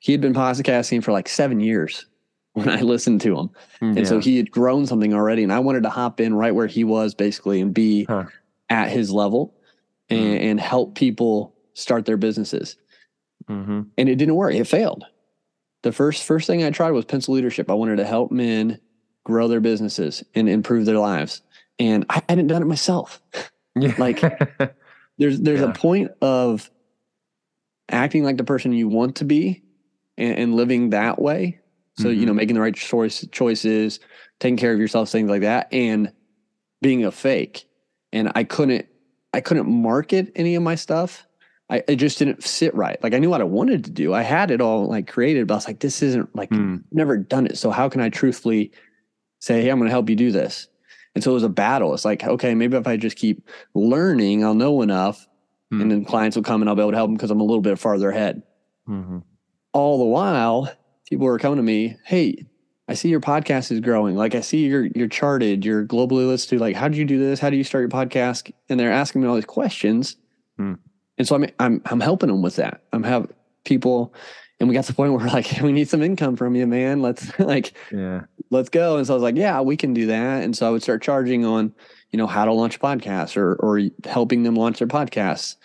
He 0.00 0.12
had 0.12 0.20
been 0.20 0.34
podcasting 0.34 1.02
for 1.02 1.12
like 1.12 1.28
seven 1.28 1.60
years 1.60 2.06
when 2.52 2.68
I 2.68 2.80
listened 2.80 3.20
to 3.22 3.38
him. 3.38 3.50
And 3.80 4.06
so 4.06 4.18
he 4.18 4.36
had 4.38 4.50
grown 4.50 4.86
something 4.86 5.12
already. 5.12 5.42
And 5.42 5.52
I 5.52 5.58
wanted 5.58 5.82
to 5.82 5.90
hop 5.90 6.20
in 6.20 6.34
right 6.34 6.54
where 6.54 6.66
he 6.66 6.84
was 6.84 7.14
basically 7.14 7.60
and 7.60 7.74
be 7.74 8.04
Huh. 8.04 8.24
at 8.70 8.90
his 8.90 9.10
level 9.10 9.54
and, 10.08 10.20
Mm. 10.20 10.40
and 10.50 10.60
help 10.60 10.94
people 10.94 11.54
start 11.74 12.06
their 12.06 12.16
businesses. 12.16 12.76
Mhm. 13.48 13.86
And 13.96 14.08
it 14.08 14.16
didn't 14.16 14.34
work. 14.34 14.54
It 14.54 14.66
failed. 14.66 15.04
The 15.82 15.92
first 15.92 16.24
first 16.24 16.46
thing 16.46 16.64
I 16.64 16.70
tried 16.70 16.90
was 16.92 17.04
pencil 17.04 17.34
leadership. 17.34 17.70
I 17.70 17.74
wanted 17.74 17.96
to 17.96 18.04
help 18.04 18.30
men 18.32 18.80
grow 19.24 19.48
their 19.48 19.60
businesses 19.60 20.24
and 20.34 20.48
improve 20.48 20.84
their 20.86 20.98
lives. 20.98 21.42
And 21.78 22.04
I 22.08 22.22
hadn't 22.28 22.46
done 22.48 22.62
it 22.62 22.66
myself. 22.66 23.20
Yeah. 23.76 23.94
Like- 23.98 24.20
There's 25.18 25.40
there's 25.40 25.60
Yeah. 25.60 25.70
a 25.70 25.74
point 25.74 26.10
of 26.20 26.70
acting 27.88 28.24
like 28.24 28.36
the 28.36 28.44
person 28.44 28.72
you 28.72 28.88
want 28.88 29.16
to 29.16 29.24
be 29.24 29.62
and, 30.18 30.36
and 30.38 30.54
living 30.56 30.90
that 30.90 31.20
way. 31.20 31.60
So, 31.98 32.08
you 32.10 32.22
Mhm. 32.22 32.26
know, 32.26 32.34
making 32.34 32.54
the 32.54 32.60
right 32.60 32.74
choice 32.74 33.26
choices, 33.32 34.00
taking 34.40 34.58
care 34.58 34.74
of 34.74 34.78
yourself, 34.78 35.08
things 35.08 35.30
like 35.30 35.40
that, 35.42 35.68
and 35.72 36.12
being 36.82 37.04
a 37.04 37.10
fake. 37.10 37.66
And 38.12 38.30
I 38.34 38.44
couldn't 38.44 38.86
I 39.32 39.40
couldn't 39.40 39.68
market 39.70 40.32
any 40.36 40.54
of 40.54 40.62
my 40.62 40.74
stuff. 40.74 41.25
I 41.68 41.82
it 41.88 41.96
just 41.96 42.18
didn't 42.18 42.44
sit 42.44 42.74
right. 42.74 43.02
Like 43.02 43.12
I 43.14 43.18
knew 43.18 43.30
what 43.30 43.40
I 43.40 43.44
wanted 43.44 43.84
to 43.84 43.90
do. 43.90 44.14
I 44.14 44.22
had 44.22 44.50
it 44.50 44.60
all 44.60 44.86
like 44.88 45.06
created, 45.08 45.46
but 45.46 45.54
I 45.54 45.56
was 45.56 45.66
like, 45.66 45.80
this 45.80 46.02
isn't 46.02 46.34
like 46.36 46.50
Mm. 46.50 46.84
never 46.92 47.16
done 47.16 47.46
it. 47.46 47.58
So 47.58 47.70
how 47.70 47.88
can 47.88 48.00
I 48.00 48.08
truthfully 48.08 48.70
say, 49.40 49.62
hey, 49.62 49.70
I'm 49.70 49.78
going 49.78 49.88
to 49.88 49.92
help 49.92 50.08
you 50.08 50.16
do 50.16 50.30
this? 50.30 50.68
And 51.14 51.24
so 51.24 51.30
it 51.30 51.34
was 51.34 51.42
a 51.42 51.48
battle. 51.48 51.92
It's 51.94 52.04
like, 52.04 52.22
okay, 52.24 52.54
maybe 52.54 52.76
if 52.76 52.86
I 52.86 52.96
just 52.96 53.16
keep 53.16 53.48
learning, 53.74 54.44
I'll 54.44 54.54
know 54.54 54.82
enough, 54.82 55.26
Hmm. 55.72 55.80
and 55.80 55.90
then 55.90 56.04
clients 56.04 56.36
will 56.36 56.44
come 56.44 56.62
and 56.62 56.68
I'll 56.68 56.76
be 56.76 56.82
able 56.82 56.92
to 56.92 56.96
help 56.96 57.08
them 57.08 57.16
because 57.16 57.30
I'm 57.32 57.40
a 57.40 57.44
little 57.44 57.60
bit 57.62 57.76
farther 57.78 58.10
ahead. 58.10 58.42
Mhm. 58.88 59.22
All 59.72 59.98
the 59.98 60.04
while, 60.04 60.70
people 61.08 61.26
were 61.26 61.38
coming 61.40 61.56
to 61.56 61.62
me, 61.64 61.96
hey, 62.04 62.46
I 62.88 62.94
see 62.94 63.08
your 63.08 63.20
podcast 63.20 63.72
is 63.72 63.80
growing. 63.80 64.14
Like 64.14 64.36
I 64.36 64.40
see 64.42 64.66
you're 64.66 64.86
you're 64.94 65.08
charted, 65.08 65.64
you're 65.64 65.84
globally 65.84 66.24
listed. 66.28 66.60
Like, 66.60 66.76
how 66.76 66.86
did 66.86 66.96
you 66.98 67.04
do 67.04 67.18
this? 67.18 67.40
How 67.40 67.50
do 67.50 67.56
you 67.56 67.64
start 67.64 67.82
your 67.82 67.88
podcast? 67.88 68.52
And 68.68 68.78
they're 68.78 68.92
asking 68.92 69.22
me 69.22 69.26
all 69.26 69.34
these 69.34 69.44
questions. 69.44 70.16
Hmm. 70.56 70.74
And 71.18 71.26
so 71.26 71.36
I'm 71.36 71.46
I'm 71.58 71.82
I'm 71.86 72.00
helping 72.00 72.28
them 72.28 72.42
with 72.42 72.56
that. 72.56 72.82
I'm 72.92 73.02
have 73.02 73.30
people 73.64 74.14
and 74.60 74.68
we 74.68 74.74
got 74.74 74.84
to 74.84 74.92
the 74.92 74.96
point 74.96 75.12
where 75.14 75.20
we're 75.26 75.32
like, 75.32 75.60
we 75.62 75.72
need 75.72 75.88
some 75.88 76.02
income 76.02 76.36
from 76.36 76.54
you, 76.54 76.66
man. 76.66 77.02
Let's 77.02 77.38
like 77.38 77.72
Yeah. 77.92 78.22
let's 78.50 78.68
go. 78.68 78.96
And 78.98 79.06
so 79.06 79.12
I 79.12 79.16
was 79.16 79.22
like, 79.22 79.36
yeah, 79.36 79.60
we 79.60 79.76
can 79.76 79.94
do 79.94 80.06
that. 80.06 80.42
And 80.44 80.56
so 80.56 80.66
I 80.66 80.70
would 80.70 80.82
start 80.82 81.02
charging 81.02 81.44
on, 81.44 81.74
you 82.10 82.16
know, 82.18 82.26
how 82.26 82.44
to 82.44 82.52
launch 82.52 82.76
a 82.76 82.80
podcast 82.80 83.36
or 83.36 83.54
or 83.56 83.80
helping 84.04 84.42
them 84.42 84.54
launch 84.56 84.78
their 84.78 84.88
podcasts. 84.88 85.56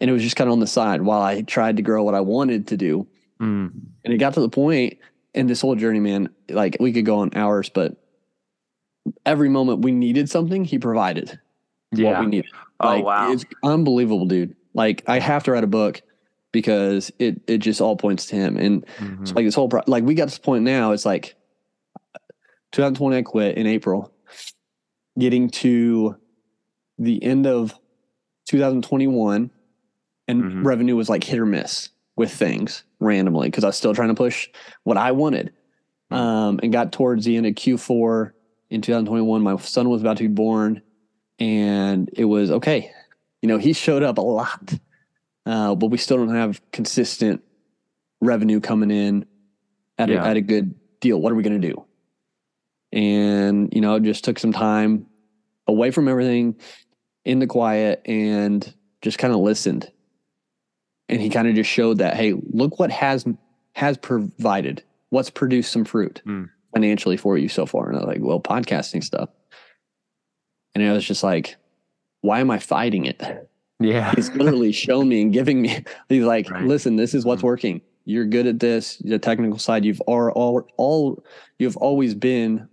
And 0.00 0.08
it 0.08 0.12
was 0.12 0.22
just 0.22 0.36
kind 0.36 0.48
of 0.48 0.52
on 0.52 0.60
the 0.60 0.66
side 0.66 1.02
while 1.02 1.20
I 1.20 1.42
tried 1.42 1.76
to 1.76 1.82
grow 1.82 2.02
what 2.02 2.14
I 2.14 2.20
wanted 2.20 2.68
to 2.68 2.76
do. 2.76 3.06
Mm. 3.40 3.70
And 4.04 4.14
it 4.14 4.18
got 4.18 4.34
to 4.34 4.40
the 4.40 4.48
point 4.48 4.98
in 5.34 5.46
this 5.46 5.60
whole 5.60 5.76
journey, 5.76 6.00
man, 6.00 6.30
like 6.48 6.76
we 6.80 6.92
could 6.92 7.04
go 7.04 7.18
on 7.18 7.30
hours, 7.36 7.68
but 7.68 7.96
every 9.26 9.48
moment 9.48 9.80
we 9.82 9.92
needed 9.92 10.28
something, 10.30 10.64
he 10.64 10.78
provided 10.78 11.38
what 11.90 11.98
Yeah. 12.00 12.20
we 12.20 12.26
needed. 12.26 12.50
Oh 12.80 13.00
wow. 13.00 13.30
It's 13.32 13.44
unbelievable, 13.62 14.26
dude. 14.26 14.56
Like 14.74 15.02
I 15.06 15.18
have 15.18 15.44
to 15.44 15.52
write 15.52 15.64
a 15.64 15.68
book 15.68 16.02
because 16.52 17.10
it 17.18 17.40
it 17.46 17.58
just 17.58 17.80
all 17.80 17.96
points 17.96 18.26
to 18.26 18.36
him. 18.36 18.56
And 18.56 18.84
Mhm. 18.98 19.28
so 19.28 19.34
like 19.34 19.44
this 19.44 19.54
whole 19.54 19.68
pro- 19.68 19.82
like 19.86 20.04
we 20.04 20.14
got 20.14 20.26
this 20.26 20.38
point 20.38 20.64
now. 20.64 20.92
It's 20.92 21.06
like 21.06 21.34
2020. 22.72 23.16
I 23.16 23.22
quit 23.22 23.56
in 23.56 23.66
April. 23.66 24.12
Getting 25.18 25.50
to 25.50 26.16
the 26.98 27.22
end 27.22 27.46
of 27.46 27.74
2021, 28.48 29.50
and 30.28 30.42
Mhm. 30.42 30.64
revenue 30.64 30.96
was 30.96 31.08
like 31.08 31.24
hit 31.24 31.38
or 31.38 31.46
miss 31.46 31.90
with 32.16 32.32
things 32.32 32.84
randomly 33.00 33.48
because 33.48 33.64
I 33.64 33.68
was 33.68 33.76
still 33.76 33.94
trying 33.94 34.08
to 34.08 34.14
push 34.14 34.48
what 34.84 34.96
I 34.96 35.12
wanted. 35.12 35.52
Mhm. 36.10 36.16
Um, 36.16 36.60
and 36.62 36.72
got 36.72 36.92
towards 36.92 37.24
the 37.24 37.36
end 37.36 37.46
of 37.46 37.54
Q4 37.54 38.32
in 38.68 38.80
2021. 38.82 39.42
My 39.42 39.56
son 39.56 39.88
was 39.88 40.00
about 40.00 40.16
to 40.18 40.24
be 40.24 40.34
born, 40.34 40.82
and 41.38 42.08
it 42.12 42.24
was 42.26 42.50
okay. 42.50 42.92
You 43.42 43.48
know, 43.48 43.58
he 43.58 43.72
showed 43.72 44.02
up 44.02 44.18
a 44.18 44.22
lot, 44.22 44.74
uh, 45.46 45.74
but 45.74 45.86
we 45.88 45.98
still 45.98 46.18
don't 46.18 46.34
have 46.34 46.60
consistent 46.72 47.42
revenue 48.20 48.60
coming 48.60 48.90
in 48.90 49.24
at, 49.98 50.08
Yeah. 50.10 50.22
a, 50.24 50.28
at 50.28 50.36
a 50.36 50.40
good 50.42 50.74
deal. 51.00 51.20
What 51.20 51.32
are 51.32 51.36
we 51.36 51.42
going 51.42 51.60
to 51.60 51.68
do? 51.68 51.84
And, 52.92 53.72
you 53.72 53.80
know, 53.80 53.94
it 53.94 54.02
just 54.02 54.24
took 54.24 54.38
some 54.38 54.52
time 54.52 55.06
away 55.66 55.90
from 55.90 56.08
everything 56.08 56.56
in 57.24 57.38
the 57.38 57.46
quiet 57.46 58.02
and 58.04 58.74
just 59.02 59.18
kind 59.18 59.32
of 59.32 59.40
listened. 59.40 59.90
And 61.08 61.20
he 61.20 61.30
kind 61.30 61.48
of 61.48 61.54
just 61.54 61.70
showed 61.70 61.98
that, 61.98 62.16
hey, 62.16 62.34
look 62.52 62.78
what 62.78 62.90
has 62.90 63.24
has 63.76 63.96
provided, 63.96 64.82
what's 65.10 65.30
produced 65.30 65.70
some 65.72 65.84
fruit 65.84 66.20
Hmm. 66.24 66.44
financially 66.74 67.16
for 67.16 67.38
you 67.38 67.48
so 67.48 67.64
far. 67.66 67.88
And 67.88 67.96
I 67.96 68.00
was 68.00 68.08
like, 68.08 68.18
well, 68.20 68.40
podcasting 68.40 69.02
stuff. 69.04 69.28
And 70.74 70.84
I 70.84 70.92
was 70.92 71.04
just 71.04 71.22
like, 71.22 71.56
why 72.22 72.40
am 72.40 72.50
I 72.50 72.58
fighting 72.58 73.06
it? 73.06 73.22
Yeah. 73.78 74.12
He's 74.14 74.30
literally 74.34 74.72
showing 74.72 75.08
me 75.08 75.22
and 75.22 75.32
giving 75.32 75.62
me. 75.62 75.82
He's 76.08 76.24
like, 76.24 76.50
Right. 76.50 76.64
listen, 76.64 76.96
this 76.96 77.14
is 77.14 77.24
what's 77.24 77.40
Mhm. 77.42 77.46
working. 77.46 77.80
You're 78.04 78.26
good 78.26 78.46
at 78.46 78.60
this. 78.60 78.96
The 78.98 79.18
technical 79.18 79.58
side, 79.58 79.84
you've 79.84 80.00
all, 80.02 80.28
all, 80.30 80.66
all 80.76 81.24
you've 81.58 81.76
always 81.78 82.14
been 82.14 82.68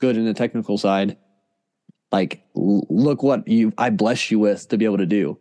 good 0.00 0.16
in 0.16 0.24
the 0.24 0.34
technical 0.34 0.78
side. 0.78 1.16
Like, 2.10 2.42
look 2.54 3.22
what 3.22 3.46
you 3.46 3.72
I 3.76 3.90
bless 3.90 4.30
you 4.30 4.38
with 4.38 4.68
to 4.70 4.78
be 4.78 4.84
able 4.84 4.98
to 4.98 5.06
do. 5.06 5.36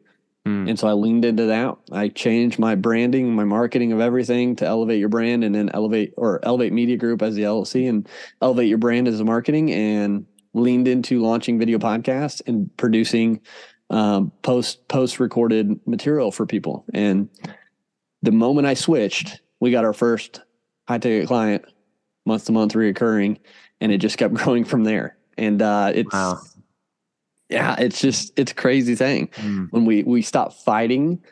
Mm. 0.45 0.69
And 0.69 0.79
so 0.79 0.87
I 0.87 0.93
leaned 0.93 1.25
into 1.25 1.45
that. 1.45 1.75
I 1.91 2.09
changed 2.09 2.59
my 2.59 2.75
branding, 2.75 3.33
my 3.33 3.43
marketing 3.43 3.91
of 3.93 3.99
everything 4.01 4.55
to 4.57 4.65
elevate 4.65 4.99
your 4.99 5.09
brand 5.09 5.43
and 5.43 5.55
then 5.55 5.69
elevate 5.73 6.13
or 6.17 6.39
elevate 6.43 6.73
media 6.73 6.97
group 6.97 7.21
as 7.21 7.35
the 7.35 7.43
LLC 7.43 7.87
and 7.87 8.07
elevate 8.41 8.67
your 8.67 8.77
brand 8.77 9.07
as 9.07 9.19
a 9.19 9.25
marketing 9.25 9.71
and 9.71 10.25
leaned 10.57 10.87
into 10.87 11.21
launching 11.21 11.57
video 11.59 11.77
podcasts 11.77 12.41
and 12.47 12.75
producing 12.77 13.41
um, 13.89 14.31
post 14.41 14.87
post 14.87 15.19
recorded 15.19 15.79
material 15.87 16.31
for 16.31 16.45
people. 16.45 16.83
And 16.93 17.29
the 18.21 18.31
moment 18.31 18.67
I 18.67 18.73
switched, 18.73 19.41
we 19.59 19.71
got 19.71 19.85
our 19.85 19.93
first 19.93 20.41
high 20.87 20.97
ticket 20.97 21.27
client 21.27 21.63
month 22.25 22.45
to 22.45 22.51
month 22.51 22.73
reoccurring, 22.73 23.37
and 23.79 23.91
it 23.91 23.99
just 23.99 24.17
kept 24.17 24.33
growing 24.41 24.65
from 24.65 24.83
there. 24.83 25.17
And 25.37 25.61
uh, 25.61 25.91
it's 25.95 26.13
Wow. 26.13 26.39
yeah, 27.49 27.75
it's 27.79 28.01
just 28.01 28.33
it's 28.37 28.51
a 28.51 28.55
crazy 28.55 28.95
thing 28.95 29.27
Mm. 29.35 29.67
when 29.71 29.85
we 29.85 30.03
we 30.03 30.21
stop 30.21 30.53
fighting, 30.53 31.23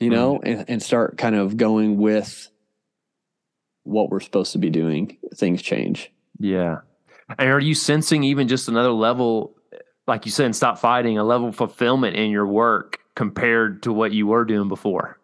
you 0.00 0.08
know, 0.10 0.40
and, 0.42 0.64
and 0.68 0.82
start 0.82 1.18
kind 1.18 1.34
of 1.36 1.56
going 1.56 1.98
with 1.98 2.48
what 3.84 4.10
we're 4.10 4.20
supposed 4.20 4.52
to 4.52 4.58
be 4.58 4.70
doing. 4.70 5.18
Things 5.34 5.60
change. 5.60 6.12
Yeah. 6.38 6.78
And 7.38 7.48
are 7.48 7.60
you 7.60 7.74
sensing 7.74 8.24
even 8.24 8.48
just 8.48 8.68
another 8.68 8.92
level, 8.92 9.56
like 10.06 10.26
you 10.26 10.32
said, 10.32 10.46
and 10.46 10.56
stop 10.56 10.78
fighting, 10.78 11.18
a 11.18 11.24
level 11.24 11.48
of 11.48 11.56
fulfillment 11.56 12.16
in 12.16 12.30
your 12.30 12.46
work 12.46 12.98
compared 13.14 13.82
to 13.84 13.92
what 13.92 14.12
you 14.12 14.26
were 14.26 14.44
doing 14.44 14.68
before? 14.68 15.18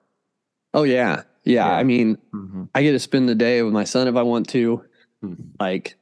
Oh 0.75 0.85
yeah, 0.85 1.23
yeah. 1.45 1.67
Yeah. 1.67 1.77
I 1.77 1.83
mean, 1.83 2.19
Mm-hmm. 2.35 2.65
I 2.75 2.83
get 2.83 2.93
to 2.93 2.99
spend 2.99 3.29
the 3.29 3.35
day 3.35 3.63
with 3.63 3.73
my 3.73 3.85
son 3.85 4.09
if 4.09 4.17
I 4.17 4.23
want 4.23 4.49
to. 4.51 4.85
Hmm. 5.23 5.35
Like, 5.59 5.97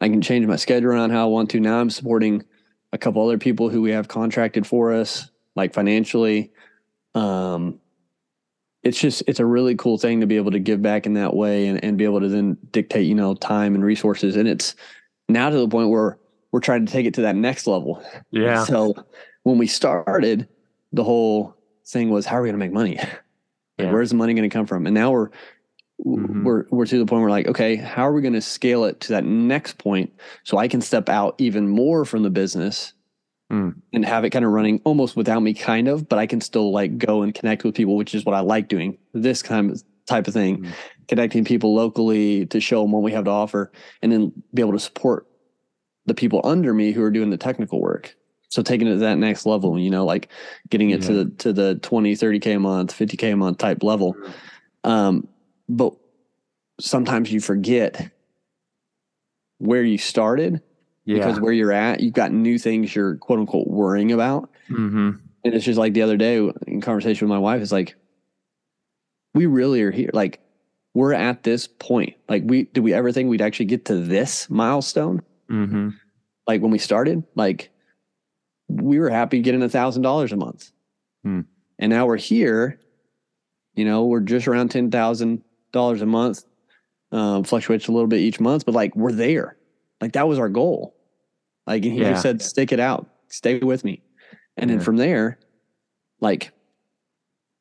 I 0.00 0.08
can 0.08 0.20
change 0.22 0.46
my 0.46 0.56
schedule 0.56 0.90
around 0.90 1.10
how 1.10 1.22
I 1.22 1.30
want 1.30 1.50
to. 1.50 1.60
Now 1.60 1.78
I'm 1.78 1.90
supporting 1.90 2.44
a 2.92 2.98
couple 2.98 3.24
other 3.24 3.38
people 3.38 3.68
who 3.68 3.80
we 3.80 3.92
have 3.92 4.08
contracted 4.08 4.66
for 4.66 4.92
us, 4.92 5.30
like 5.54 5.72
financially. 5.72 6.50
Um, 7.14 7.78
it's 8.82 9.00
just 9.00 9.22
it's 9.28 9.38
a 9.38 9.46
really 9.46 9.76
cool 9.76 9.96
thing 9.96 10.20
to 10.20 10.26
be 10.26 10.36
able 10.36 10.50
to 10.50 10.58
give 10.58 10.82
back 10.82 11.06
in 11.06 11.14
that 11.14 11.34
way 11.36 11.68
and, 11.68 11.82
and 11.84 11.96
be 11.96 12.04
able 12.04 12.20
to 12.20 12.28
then 12.28 12.56
dictate, 12.72 13.06
you 13.06 13.14
know, 13.14 13.34
time 13.34 13.74
and 13.76 13.84
resources. 13.84 14.34
And 14.36 14.48
it's 14.48 14.74
now 15.32 15.50
to 15.50 15.56
the 15.58 15.68
point 15.68 15.88
where 15.90 16.18
we're 16.52 16.60
trying 16.60 16.84
to 16.86 16.92
take 16.92 17.06
it 17.06 17.14
to 17.14 17.22
that 17.22 17.36
next 17.36 17.66
level. 17.66 18.02
Yeah. 18.30 18.64
So 18.66 18.94
when 19.42 19.58
we 19.58 19.66
started, 19.66 20.48
the 20.92 21.02
whole 21.04 21.56
thing 21.86 22.10
was 22.10 22.26
how 22.26 22.36
are 22.36 22.42
we 22.42 22.48
going 22.48 22.58
to 22.60 22.64
make 22.64 22.72
money? 22.72 22.98
Yeah. 23.78 23.90
where's 23.90 24.10
the 24.10 24.16
money 24.16 24.34
going 24.34 24.48
to 24.48 24.52
come 24.54 24.66
from? 24.66 24.86
And 24.86 24.94
now 24.94 25.10
we're 25.10 25.30
Mhm. 26.04 26.42
we're 26.44 26.64
we're 26.70 26.84
to 26.86 26.98
the 26.98 27.06
point 27.06 27.20
where 27.20 27.22
we're 27.22 27.30
like, 27.30 27.46
okay, 27.48 27.76
how 27.76 28.02
are 28.08 28.12
we 28.12 28.20
going 28.22 28.34
to 28.34 28.40
scale 28.42 28.84
it 28.84 29.00
to 29.00 29.08
that 29.12 29.24
next 29.24 29.78
point 29.78 30.12
so 30.44 30.58
I 30.58 30.66
can 30.68 30.80
step 30.80 31.08
out 31.08 31.34
even 31.38 31.68
more 31.68 32.04
from 32.04 32.22
the 32.22 32.30
business 32.30 32.92
Mm. 33.52 33.74
and 33.92 34.04
have 34.04 34.24
it 34.24 34.30
kind 34.30 34.44
of 34.44 34.50
running 34.50 34.80
almost 34.84 35.14
without 35.16 35.40
me, 35.40 35.52
kind 35.54 35.86
of, 35.88 36.08
but 36.08 36.18
I 36.18 36.26
can 36.26 36.40
still 36.40 36.72
like 36.72 36.96
go 36.98 37.22
and 37.22 37.34
connect 37.34 37.64
with 37.64 37.74
people, 37.74 37.96
which 37.96 38.14
is 38.14 38.24
what 38.24 38.34
I 38.34 38.40
like 38.40 38.68
doing. 38.68 38.98
This 39.14 39.42
kind 39.42 39.70
of 39.70 39.82
type 40.06 40.26
of 40.26 40.34
thing, 40.34 40.58
Mm. 40.64 40.68
Connecting 41.08 41.44
people 41.44 41.74
locally 41.74 42.46
to 42.46 42.60
show 42.60 42.82
them 42.82 42.92
what 42.92 43.02
we 43.02 43.12
have 43.12 43.24
to 43.24 43.30
offer, 43.30 43.72
and 44.02 44.12
then 44.12 44.32
be 44.54 44.62
able 44.62 44.72
to 44.72 44.78
support 44.78 45.26
the 46.06 46.14
people 46.14 46.40
under 46.44 46.74
me 46.74 46.92
who 46.92 47.02
are 47.02 47.10
doing 47.10 47.30
the 47.30 47.36
technical 47.36 47.80
work. 47.80 48.16
So 48.48 48.62
taking 48.62 48.86
it 48.86 48.92
to 48.94 48.98
that 48.98 49.18
next 49.18 49.46
level, 49.46 49.78
you 49.78 49.90
know, 49.90 50.04
like 50.04 50.28
getting 50.68 50.90
it 50.90 51.02
to 51.02 51.12
the 51.12 51.30
to 51.38 51.52
the 51.52 51.76
20, 51.76 52.14
30K 52.14 52.56
a 52.56 52.58
month, 52.58 52.92
50K 52.96 53.32
a 53.32 53.36
month 53.36 53.58
type 53.58 53.82
level. 53.82 54.14
Um, 54.84 55.26
but 55.68 55.94
sometimes 56.78 57.32
you 57.32 57.40
forget 57.40 58.10
where 59.58 59.82
you 59.84 59.96
started 59.96 60.60
Yeah. 61.04 61.18
because 61.18 61.40
where 61.40 61.52
you're 61.52 61.72
at, 61.72 62.00
you've 62.00 62.12
got 62.12 62.32
new 62.32 62.58
things 62.58 62.94
you're 62.94 63.16
quote 63.16 63.38
unquote 63.38 63.68
worrying 63.68 64.12
about. 64.12 64.50
mm-hmm. 64.68 65.12
And 65.44 65.54
it's 65.54 65.64
just 65.64 65.78
like 65.78 65.92
the 65.94 66.02
other 66.02 66.16
day 66.16 66.36
in 66.66 66.80
conversation 66.80 67.26
with 67.26 67.34
my 67.34 67.38
wife, 67.38 67.62
it's 67.62 67.72
like, 67.72 67.96
we 69.34 69.46
really 69.46 69.82
are 69.82 69.90
here. 69.90 70.10
Like, 70.12 70.40
we're 70.94 71.12
at 71.14 71.42
this 71.42 71.66
point. 71.66 72.14
Like, 72.28 72.42
we 72.44 72.64
did 72.64 72.80
we 72.80 72.92
ever 72.92 73.12
think 73.12 73.28
we'd 73.30 73.40
actually 73.42 73.66
get 73.66 73.86
to 73.86 73.96
this 73.96 74.48
milestone? 74.50 75.22
Mm-hmm. 75.50 75.90
Like 76.46 76.60
when 76.60 76.70
we 76.70 76.78
started, 76.78 77.24
like 77.34 77.70
we 78.68 78.98
were 78.98 79.10
happy 79.10 79.40
getting 79.40 79.62
a 79.62 79.68
thousand 79.68 80.02
dollars 80.02 80.32
a 80.32 80.36
month. 80.36 80.70
Hmm. 81.24 81.42
And 81.78 81.90
now 81.90 82.06
we're 82.06 82.16
here, 82.16 82.80
you 83.74 83.84
know, 83.84 84.04
we're 84.06 84.20
just 84.20 84.46
around 84.48 84.70
ten 84.70 84.90
thousand 84.90 85.42
dollars 85.72 86.02
a 86.02 86.06
month. 86.06 86.44
Um, 87.12 87.44
fluctuates 87.44 87.88
a 87.88 87.92
little 87.92 88.06
bit 88.08 88.20
each 88.20 88.40
month, 88.40 88.64
but 88.64 88.74
like 88.74 88.96
we're 88.96 89.12
there. 89.12 89.56
Like 90.00 90.12
that 90.14 90.26
was 90.26 90.38
our 90.38 90.48
goal. 90.48 90.96
Like 91.66 91.84
and 91.84 91.92
he 91.92 92.00
Yeah. 92.00 92.10
just 92.10 92.22
said, 92.22 92.40
stick 92.42 92.72
it 92.72 92.80
out, 92.80 93.08
stay 93.28 93.58
with 93.58 93.84
me. 93.84 94.02
And 94.56 94.68
then 94.70 94.80
from 94.80 94.96
there, 94.96 95.38
like 96.20 96.52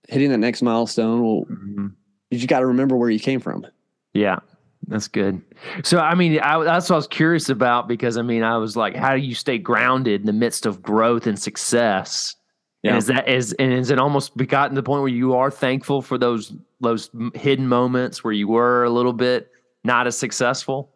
hitting 0.07 0.31
that 0.31 0.37
next 0.37 0.61
milestone, 0.61 1.21
will 1.21 1.45
Mm-hmm. 1.45 1.87
You 2.31 2.37
just 2.37 2.49
got 2.49 2.61
to 2.61 2.65
remember 2.65 2.95
where 2.95 3.09
you 3.09 3.19
came 3.19 3.39
from. 3.39 3.67
Yeah, 4.13 4.39
that's 4.87 5.07
good. 5.07 5.41
So, 5.83 5.99
I 5.99 6.15
mean, 6.15 6.39
I, 6.39 6.63
that's 6.63 6.89
what 6.89 6.95
I 6.95 6.97
was 6.97 7.07
curious 7.07 7.49
about 7.49 7.87
because 7.87 8.17
I 8.17 8.23
mean, 8.23 8.41
I 8.41 8.57
was 8.57 8.75
like, 8.75 8.95
how 8.95 9.15
do 9.15 9.21
you 9.21 9.35
stay 9.35 9.57
grounded 9.57 10.21
in 10.21 10.27
the 10.27 10.33
midst 10.33 10.65
of 10.65 10.81
growth 10.81 11.27
and 11.27 11.37
success? 11.37 12.35
Yeah. 12.83 12.91
And 12.91 12.97
is 12.97 13.05
that 13.07 13.29
is 13.29 13.53
and 13.53 13.71
is 13.71 13.91
it 13.91 13.99
almost 13.99 14.35
gotten 14.35 14.75
to 14.75 14.81
the 14.81 14.85
point 14.85 15.01
where 15.01 15.11
you 15.11 15.35
are 15.35 15.51
thankful 15.51 16.01
for 16.01 16.17
those 16.17 16.53
those 16.79 17.11
hidden 17.35 17.67
moments 17.67 18.23
where 18.23 18.33
you 18.33 18.47
were 18.47 18.83
a 18.83 18.89
little 18.89 19.13
bit 19.13 19.51
not 19.83 20.07
as 20.07 20.17
successful? 20.17 20.89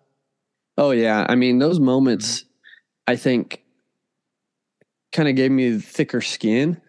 Oh 0.78 0.92
yeah, 0.92 1.28
I 1.30 1.36
mean 1.36 1.60
those 1.60 1.80
moments, 1.80 2.42
mm-hmm. 2.42 3.12
I 3.14 3.16
think, 3.18 3.62
kind 5.12 5.30
of 5.30 5.36
gave 5.36 5.52
me 5.52 5.78
thicker 5.80 6.22
skin. 6.22 6.82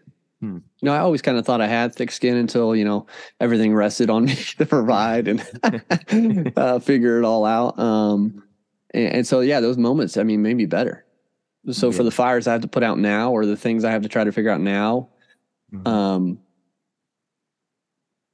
You 0.83 0.87
know, 0.87 0.93
I 0.93 0.99
always 0.99 1.23
kind 1.23 1.39
of 1.39 1.47
thought 1.47 1.61
I 1.62 1.67
had 1.69 1.95
thick 1.95 2.11
skin 2.11 2.37
until 2.37 2.77
you 2.77 2.85
know 2.85 3.07
everything 3.41 3.75
rested 3.75 4.11
on 4.11 4.25
me 4.27 4.35
to 4.59 4.67
provide 4.67 5.27
and 5.29 5.41
uh, 6.57 6.79
figure 6.81 7.19
it 7.19 7.25
all 7.25 7.45
out. 7.45 7.79
Um, 7.79 8.43
and, 8.93 9.15
and 9.17 9.27
so 9.27 9.41
yeah, 9.41 9.61
those 9.61 9.79
moments, 9.79 10.17
I 10.17 10.23
mean, 10.23 10.43
made 10.43 10.57
me 10.57 10.67
better. 10.67 11.05
So 11.73 11.91
for 11.91 12.05
the 12.05 12.12
fires 12.12 12.47
I 12.47 12.53
have 12.53 12.61
to 12.61 12.69
put 12.69 12.85
out 12.85 12.97
now, 12.99 13.33
or 13.33 13.45
the 13.45 13.57
things 13.57 13.85
I 13.85 13.91
have 13.91 14.03
to 14.03 14.09
try 14.09 14.23
to 14.23 14.31
figure 14.31 14.51
out 14.53 14.61
now, 14.61 15.09
Mhm. 15.73 15.89
um, 15.89 16.39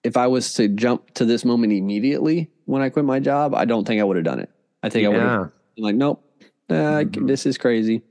if 0.04 0.16
I 0.18 0.26
was 0.26 0.52
to 0.54 0.68
jump 0.68 1.14
to 1.14 1.24
this 1.24 1.44
moment 1.44 1.72
immediately 1.72 2.50
when 2.66 2.82
I 2.82 2.90
quit 2.90 3.04
my 3.06 3.20
job, 3.20 3.54
I 3.54 3.64
don't 3.64 3.86
think 3.86 4.00
I 4.00 4.04
would 4.04 4.16
have 4.16 4.24
done 4.24 4.40
it. 4.40 4.50
I 4.82 4.90
think 4.90 5.06
I 5.06 5.08
would 5.08 5.20
have 5.22 5.50
like, 5.78 5.94
nope, 5.94 6.22
uh, 6.68 7.04
Mhm. 7.04 7.26
this 7.26 7.46
is 7.46 7.56
crazy. 7.56 8.02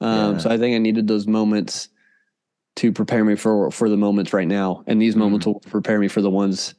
Um, 0.00 0.32
Yeah. 0.32 0.38
So 0.38 0.50
I 0.50 0.58
think 0.58 0.74
I 0.74 0.78
needed 0.78 1.06
those 1.06 1.26
moments 1.28 1.90
to 2.76 2.92
prepare 2.92 3.24
me 3.24 3.34
for 3.36 3.70
for 3.70 3.88
the 3.88 3.96
moments 3.96 4.32
right 4.32 4.46
now, 4.48 4.82
and 4.86 5.00
these 5.00 5.16
moments 5.16 5.46
will 5.46 5.60
prepare 5.60 5.98
me 5.98 6.08
for 6.08 6.20
the 6.22 6.30
ones 6.30 6.74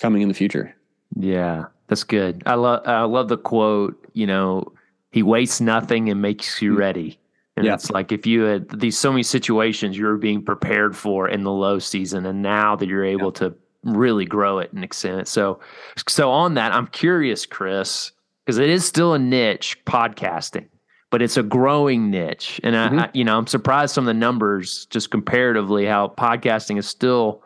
coming 0.00 0.22
in 0.22 0.28
the 0.28 0.34
future. 0.34 0.74
yeah, 1.18 1.64
that's 1.88 2.04
good. 2.04 2.42
I 2.46 2.54
love 2.54 2.86
I 2.86 3.02
love 3.04 3.28
the 3.28 3.38
quote. 3.38 3.96
You 4.12 4.26
know, 4.26 4.72
he 5.12 5.22
wastes 5.22 5.60
nothing 5.60 6.10
and 6.10 6.20
makes 6.20 6.60
you 6.60 6.74
Mm. 6.74 6.78
ready. 6.78 7.18
And 7.56 7.64
Yeah. 7.64 7.74
it's 7.74 7.90
like 7.90 8.12
if 8.12 8.26
you 8.26 8.42
had 8.42 8.68
these 8.80 8.98
so 8.98 9.10
many 9.10 9.22
situations 9.22 9.96
you 9.96 10.04
were 10.04 10.18
being 10.18 10.42
prepared 10.42 10.94
for 10.96 11.26
in 11.28 11.42
the 11.44 11.52
low 11.52 11.78
season, 11.78 12.26
and 12.26 12.42
now 12.42 12.76
that 12.76 12.88
you're 12.88 13.04
able 13.04 13.32
to 13.32 13.54
really 13.84 14.24
grow 14.26 14.58
it 14.58 14.72
and 14.72 14.82
extend 14.84 15.20
it. 15.20 15.28
So, 15.28 15.60
so 16.08 16.28
on 16.30 16.54
that, 16.54 16.72
I'm 16.72 16.88
curious, 16.88 17.46
Chris, 17.46 18.10
because 18.44 18.58
it 18.58 18.68
is 18.68 18.84
still 18.84 19.14
a 19.14 19.18
niche 19.18 19.78
podcasting, 19.86 20.66
but 21.16 21.22
it's 21.22 21.38
a 21.38 21.42
growing 21.42 22.10
niche, 22.10 22.60
and 22.62 22.76
I, 22.76 22.88
Mhm. 22.90 22.98
I, 23.00 23.10
you 23.14 23.24
know, 23.24 23.38
I'm 23.38 23.46
surprised 23.46 23.94
some 23.94 24.04
of 24.04 24.06
the 24.06 24.12
numbers 24.20 24.84
just 24.90 25.10
comparatively 25.10 25.86
how 25.86 26.08
podcasting 26.08 26.76
is 26.76 26.86
still 26.86 27.40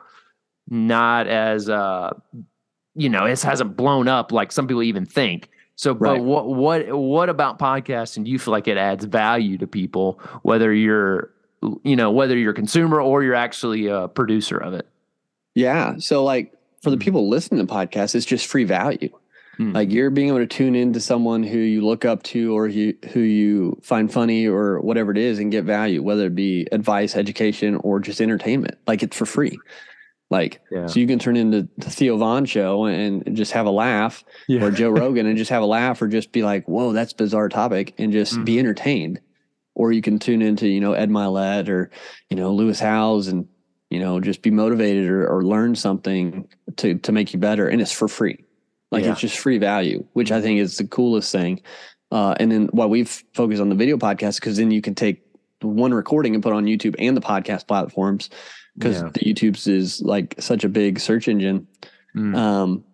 not 0.68 1.28
as 1.28 1.68
uh 1.70 2.10
you 2.96 3.08
know 3.08 3.26
it 3.26 3.40
hasn't 3.42 3.76
blown 3.76 4.08
up 4.08 4.32
like 4.32 4.50
some 4.50 4.66
people 4.66 4.82
even 4.82 5.06
think 5.06 5.48
so 5.76 5.94
but 5.94 6.00
Right. 6.14 6.20
what 6.22 6.48
what 6.48 6.88
what 6.96 7.28
about 7.28 7.60
podcasting 7.60 8.24
do 8.24 8.30
you 8.32 8.38
feel 8.40 8.50
like 8.52 8.66
it 8.66 8.76
adds 8.76 9.04
value 9.04 9.56
to 9.58 9.66
people 9.68 10.18
whether 10.42 10.72
you're 10.72 11.30
you 11.84 11.94
know 11.94 12.10
whether 12.10 12.36
you're 12.36 12.50
a 12.50 12.54
consumer 12.54 13.00
or 13.00 13.22
you're 13.22 13.34
actually 13.36 13.86
a 13.86 14.08
producer 14.08 14.58
of 14.58 14.74
it 14.74 14.88
Yeah. 15.54 15.94
So 15.98 16.24
like 16.24 16.52
for 16.82 16.90
the 16.90 16.96
Mm. 16.96 17.00
people 17.02 17.28
listening 17.28 17.64
to 17.64 17.72
podcasts, 17.72 18.14
it's 18.16 18.26
just 18.26 18.46
free 18.48 18.64
value. 18.64 19.10
Hmm. 19.56 19.72
Like 19.72 19.90
you're 19.90 20.10
being 20.10 20.28
able 20.28 20.38
to 20.38 20.46
tune 20.46 20.74
into 20.74 21.00
someone 21.00 21.42
who 21.42 21.58
you 21.58 21.84
look 21.84 22.04
up 22.04 22.22
to 22.24 22.56
or 22.56 22.68
you, 22.68 22.96
who 23.12 23.20
you 23.20 23.78
find 23.82 24.12
funny 24.12 24.46
or 24.46 24.80
whatever 24.80 25.10
it 25.10 25.18
is 25.18 25.38
and 25.38 25.50
get 25.50 25.64
value, 25.64 26.02
whether 26.02 26.26
it 26.26 26.34
be 26.34 26.66
advice, 26.72 27.16
education, 27.16 27.76
or 27.76 28.00
just 28.00 28.20
entertainment. 28.20 28.78
Like 28.86 29.02
it's 29.02 29.16
for 29.16 29.26
free. 29.26 29.58
Like 30.30 30.60
yeah 30.70 30.86
so 30.86 31.00
you 31.00 31.08
can 31.08 31.18
turn 31.18 31.36
into 31.36 31.68
the 31.76 31.90
Theo 31.90 32.16
Von 32.16 32.44
show 32.44 32.84
and 32.84 33.36
just 33.36 33.50
have 33.52 33.66
a 33.66 33.70
laugh 33.70 34.24
or 34.48 34.70
Joe 34.70 34.90
Rogan 34.90 35.26
and 35.26 35.36
just 35.36 35.50
have 35.50 35.62
a 35.62 35.66
laugh 35.66 36.00
or 36.00 36.06
just 36.06 36.30
be 36.30 36.44
like, 36.44 36.66
whoa, 36.68 36.92
that's 36.92 37.12
a 37.12 37.16
bizarre 37.16 37.48
topic 37.48 37.94
and 37.98 38.12
just 38.12 38.44
be 38.44 38.58
entertained. 38.58 39.20
Or 39.74 39.92
you 39.92 40.02
can 40.02 40.18
tune 40.18 40.42
into, 40.42 40.68
you 40.68 40.80
know, 40.80 40.92
Ed 40.92 41.10
Mylett 41.10 41.68
or, 41.68 41.90
you 42.28 42.36
know, 42.36 42.52
Lewis 42.52 42.78
Howes 42.78 43.28
and, 43.28 43.48
you 43.88 43.98
know, 43.98 44.20
just 44.20 44.42
be 44.42 44.50
motivated 44.50 45.08
or, 45.08 45.26
or 45.26 45.44
learn 45.44 45.74
something 45.74 46.46
to, 46.76 46.98
to 46.98 47.12
make 47.12 47.32
you 47.32 47.38
better. 47.40 47.66
And 47.66 47.80
it's 47.80 47.92
for 47.92 48.06
free. 48.06 48.44
Like 48.90 49.04
Yeah. 49.04 49.12
it's 49.12 49.20
just 49.20 49.38
free 49.38 49.58
value, 49.58 50.04
which 50.14 50.32
I 50.32 50.40
think 50.40 50.60
is 50.60 50.76
the 50.76 50.86
coolest 50.86 51.30
thing. 51.32 51.62
Uh, 52.10 52.34
and 52.40 52.50
then 52.50 52.68
why 52.72 52.86
we've 52.86 53.22
focused 53.34 53.60
on 53.60 53.68
the 53.68 53.74
video 53.76 53.96
podcast, 53.96 54.36
because 54.40 54.56
then 54.56 54.70
you 54.70 54.80
can 54.82 54.94
take 54.94 55.22
one 55.62 55.92
recording 55.94 56.34
and 56.34 56.42
put 56.42 56.52
on 56.52 56.64
YouTube 56.64 56.96
and 56.98 57.16
the 57.16 57.20
podcast 57.20 57.68
platforms 57.68 58.30
because 58.76 58.96
Yeah. 59.02 59.10
the 59.14 59.20
YouTube's 59.20 59.66
is 59.66 60.00
like 60.02 60.34
such 60.40 60.64
a 60.64 60.68
big 60.68 60.98
search 60.98 61.28
engine. 61.28 61.66
Mm. 62.16 62.34
Um, 62.36 62.84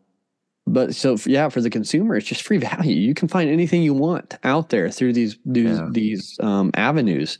but 0.67 0.95
so 0.95 1.17
for, 1.17 1.31
yeah, 1.31 1.49
for 1.49 1.61
the 1.61 1.71
consumer, 1.71 2.17
it's 2.17 2.27
just 2.27 2.43
free 2.43 2.59
value. 2.59 2.95
You 2.95 3.15
can 3.15 3.29
find 3.29 3.49
anything 3.49 3.83
you 3.83 3.95
want 3.95 4.37
out 4.45 4.69
there 4.69 4.91
through 4.91 5.13
these 5.15 5.39
these, 5.47 5.79
Yeah. 5.79 5.89
these 5.91 6.37
um, 6.41 6.71
avenues. 6.75 7.39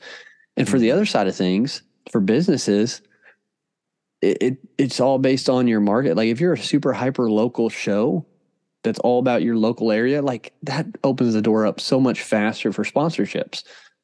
And 0.57 0.67
for 0.67 0.79
the 0.79 0.89
Mhm. 0.89 0.93
other 0.95 1.07
side 1.07 1.27
of 1.27 1.37
things, 1.37 1.83
for 2.11 2.21
businesses, 2.21 3.03
it, 4.23 4.39
it 4.43 4.59
it's 4.79 5.01
all 5.01 5.19
based 5.19 5.51
on 5.51 5.69
your 5.69 5.81
market. 5.81 6.17
Like 6.17 6.29
if 6.29 6.41
you're 6.41 6.55
a 6.55 6.59
super 6.59 6.93
hyper 6.95 7.31
local 7.31 7.69
show, 7.69 8.25
that's 8.87 8.99
all 9.01 9.19
about 9.19 9.43
your 9.43 9.57
local 9.57 9.93
area, 9.93 10.23
like 10.23 10.55
that 10.63 10.87
opens 11.05 11.35
the 11.35 11.43
door 11.43 11.67
up 11.67 11.79
so 11.81 12.01
much 12.01 12.23
faster 12.23 12.73
for 12.73 12.85
sponsorships 12.85 13.63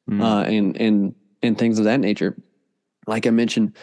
Mm. 0.09 0.21
uh, 0.21 0.43
and 0.43 0.75
and 0.77 1.15
and 1.41 1.57
things 1.57 1.79
of 1.79 1.85
that 1.85 1.99
nature. 2.01 2.37
Like 3.07 3.25
I 3.25 3.29
mentioned 3.31 3.75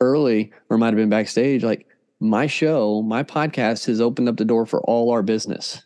early, 0.00 0.52
or 0.70 0.78
might 0.78 0.86
have 0.88 0.96
been 0.96 1.08
backstage, 1.10 1.62
like 1.64 1.86
my 2.20 2.46
show, 2.46 3.02
my 3.02 3.22
podcast 3.24 3.86
has 3.86 4.00
opened 4.00 4.28
up 4.28 4.36
the 4.36 4.44
door 4.44 4.66
for 4.66 4.80
all 4.82 5.10
our 5.10 5.22
business. 5.22 5.82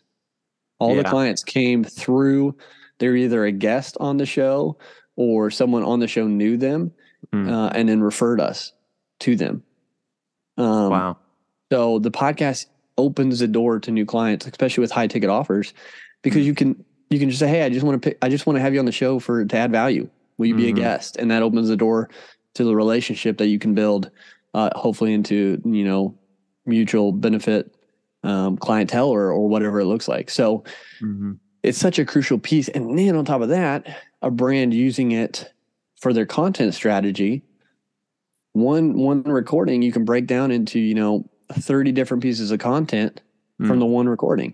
All 0.79 0.95
the 0.95 1.03
clients 1.03 1.43
came 1.43 1.83
through. 1.83 2.55
They're 2.99 3.15
either 3.15 3.45
a 3.45 3.51
guest 3.51 3.97
on 3.99 4.17
the 4.17 4.25
show 4.25 4.77
or 5.15 5.49
someone 5.51 5.83
on 5.83 5.99
the 5.99 6.07
show 6.07 6.27
knew 6.27 6.55
them 6.55 6.91
Mm. 7.33 7.51
uh, 7.51 7.69
and 7.75 7.89
then 7.89 8.01
referred 8.01 8.39
us 8.39 8.71
to 9.21 9.35
them. 9.35 9.63
Um, 10.57 10.89
wow. 10.89 11.17
so 11.71 11.99
the 11.99 12.11
podcast 12.11 12.67
opens 12.99 13.39
the 13.39 13.47
door 13.47 13.79
to 13.79 13.91
new 13.91 14.05
clients, 14.05 14.45
especially 14.45 14.81
with 14.81 14.91
high 14.91 15.07
ticket 15.07 15.29
offers, 15.29 15.73
because 16.21 16.45
you 16.45 16.53
can 16.53 16.83
you 17.09 17.19
can 17.19 17.29
just 17.29 17.39
say, 17.39 17.47
"Hey, 17.47 17.63
I 17.63 17.69
just 17.69 17.85
want 17.85 18.01
to 18.01 18.09
pick, 18.09 18.17
I 18.21 18.29
just 18.29 18.45
want 18.45 18.57
to 18.57 18.61
have 18.61 18.73
you 18.73 18.79
on 18.79 18.85
the 18.85 18.91
show 18.91 19.19
for 19.19 19.43
to 19.45 19.57
add 19.57 19.71
value. 19.71 20.09
Will 20.37 20.47
you 20.47 20.55
be 20.55 20.65
Mhm. 20.65 20.69
a 20.69 20.73
guest?" 20.73 21.17
And 21.17 21.31
that 21.31 21.41
opens 21.43 21.67
the 21.69 21.77
door 21.77 22.09
to 22.55 22.63
the 22.63 22.75
relationship 22.75 23.37
that 23.37 23.47
you 23.47 23.59
can 23.59 23.73
build, 23.73 24.11
uh, 24.53 24.69
hopefully 24.75 25.13
into 25.13 25.61
you 25.65 25.83
know 25.83 26.15
mutual 26.65 27.11
benefit 27.11 27.75
um, 28.23 28.57
clientele 28.57 29.09
or 29.09 29.31
or 29.31 29.47
whatever 29.47 29.79
it 29.79 29.85
looks 29.85 30.07
like. 30.07 30.29
So 30.29 30.63
hmm 30.99 31.33
it's 31.63 31.77
such 31.77 31.99
a 31.99 32.05
crucial 32.05 32.39
piece. 32.39 32.69
And 32.69 32.97
then 32.97 33.17
on 33.17 33.25
top 33.25 33.41
of 33.41 33.49
that, 33.49 33.85
a 34.21 34.31
brand 34.31 34.73
using 34.73 35.11
it 35.11 35.51
for 35.99 36.13
their 36.13 36.25
content 36.25 36.73
strategy. 36.73 37.43
One 38.53 38.93
one 38.97 39.23
recording 39.23 39.81
you 39.81 39.91
can 39.91 40.05
break 40.05 40.25
down 40.25 40.51
into 40.51 40.79
you 40.79 40.95
know 40.95 41.29
thirty 41.53 41.91
different 41.91 42.23
pieces 42.23 42.51
of 42.51 42.59
content 42.59 43.21
from 43.57 43.77
Mm. 43.77 43.79
the 43.79 43.85
one 43.85 44.07
recording, 44.07 44.53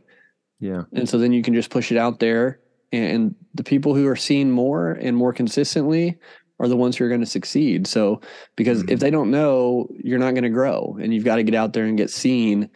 Yeah. 0.59 0.83
and 0.93 1.07
so 1.07 1.17
then 1.17 1.31
you 1.31 1.41
can 1.43 1.53
just 1.53 1.69
push 1.69 1.91
it 1.91 1.97
out 1.97 2.19
there. 2.19 2.59
And 2.91 3.35
the 3.53 3.63
people 3.63 3.93
who 3.95 4.07
are 4.07 4.15
seeing 4.15 4.49
more 4.51 4.91
and 4.93 5.15
more 5.17 5.33
consistently 5.33 6.17
are 6.59 6.67
the 6.67 6.77
ones 6.77 6.95
who 6.95 7.03
are 7.05 7.09
going 7.09 7.19
to 7.19 7.25
succeed. 7.25 7.85
So 7.87 8.21
because 8.55 8.83
Mhm. 8.83 8.91
if 8.91 8.99
they 8.99 9.09
don't 9.11 9.29
know, 9.29 9.89
you're 10.01 10.19
not 10.19 10.31
going 10.31 10.43
to 10.43 10.49
grow, 10.49 10.97
and 11.01 11.13
you've 11.13 11.25
got 11.25 11.35
to 11.35 11.43
get 11.43 11.55
out 11.55 11.73
there 11.73 11.85
and 11.85 11.97
get 11.97 12.09
seen 12.09 12.69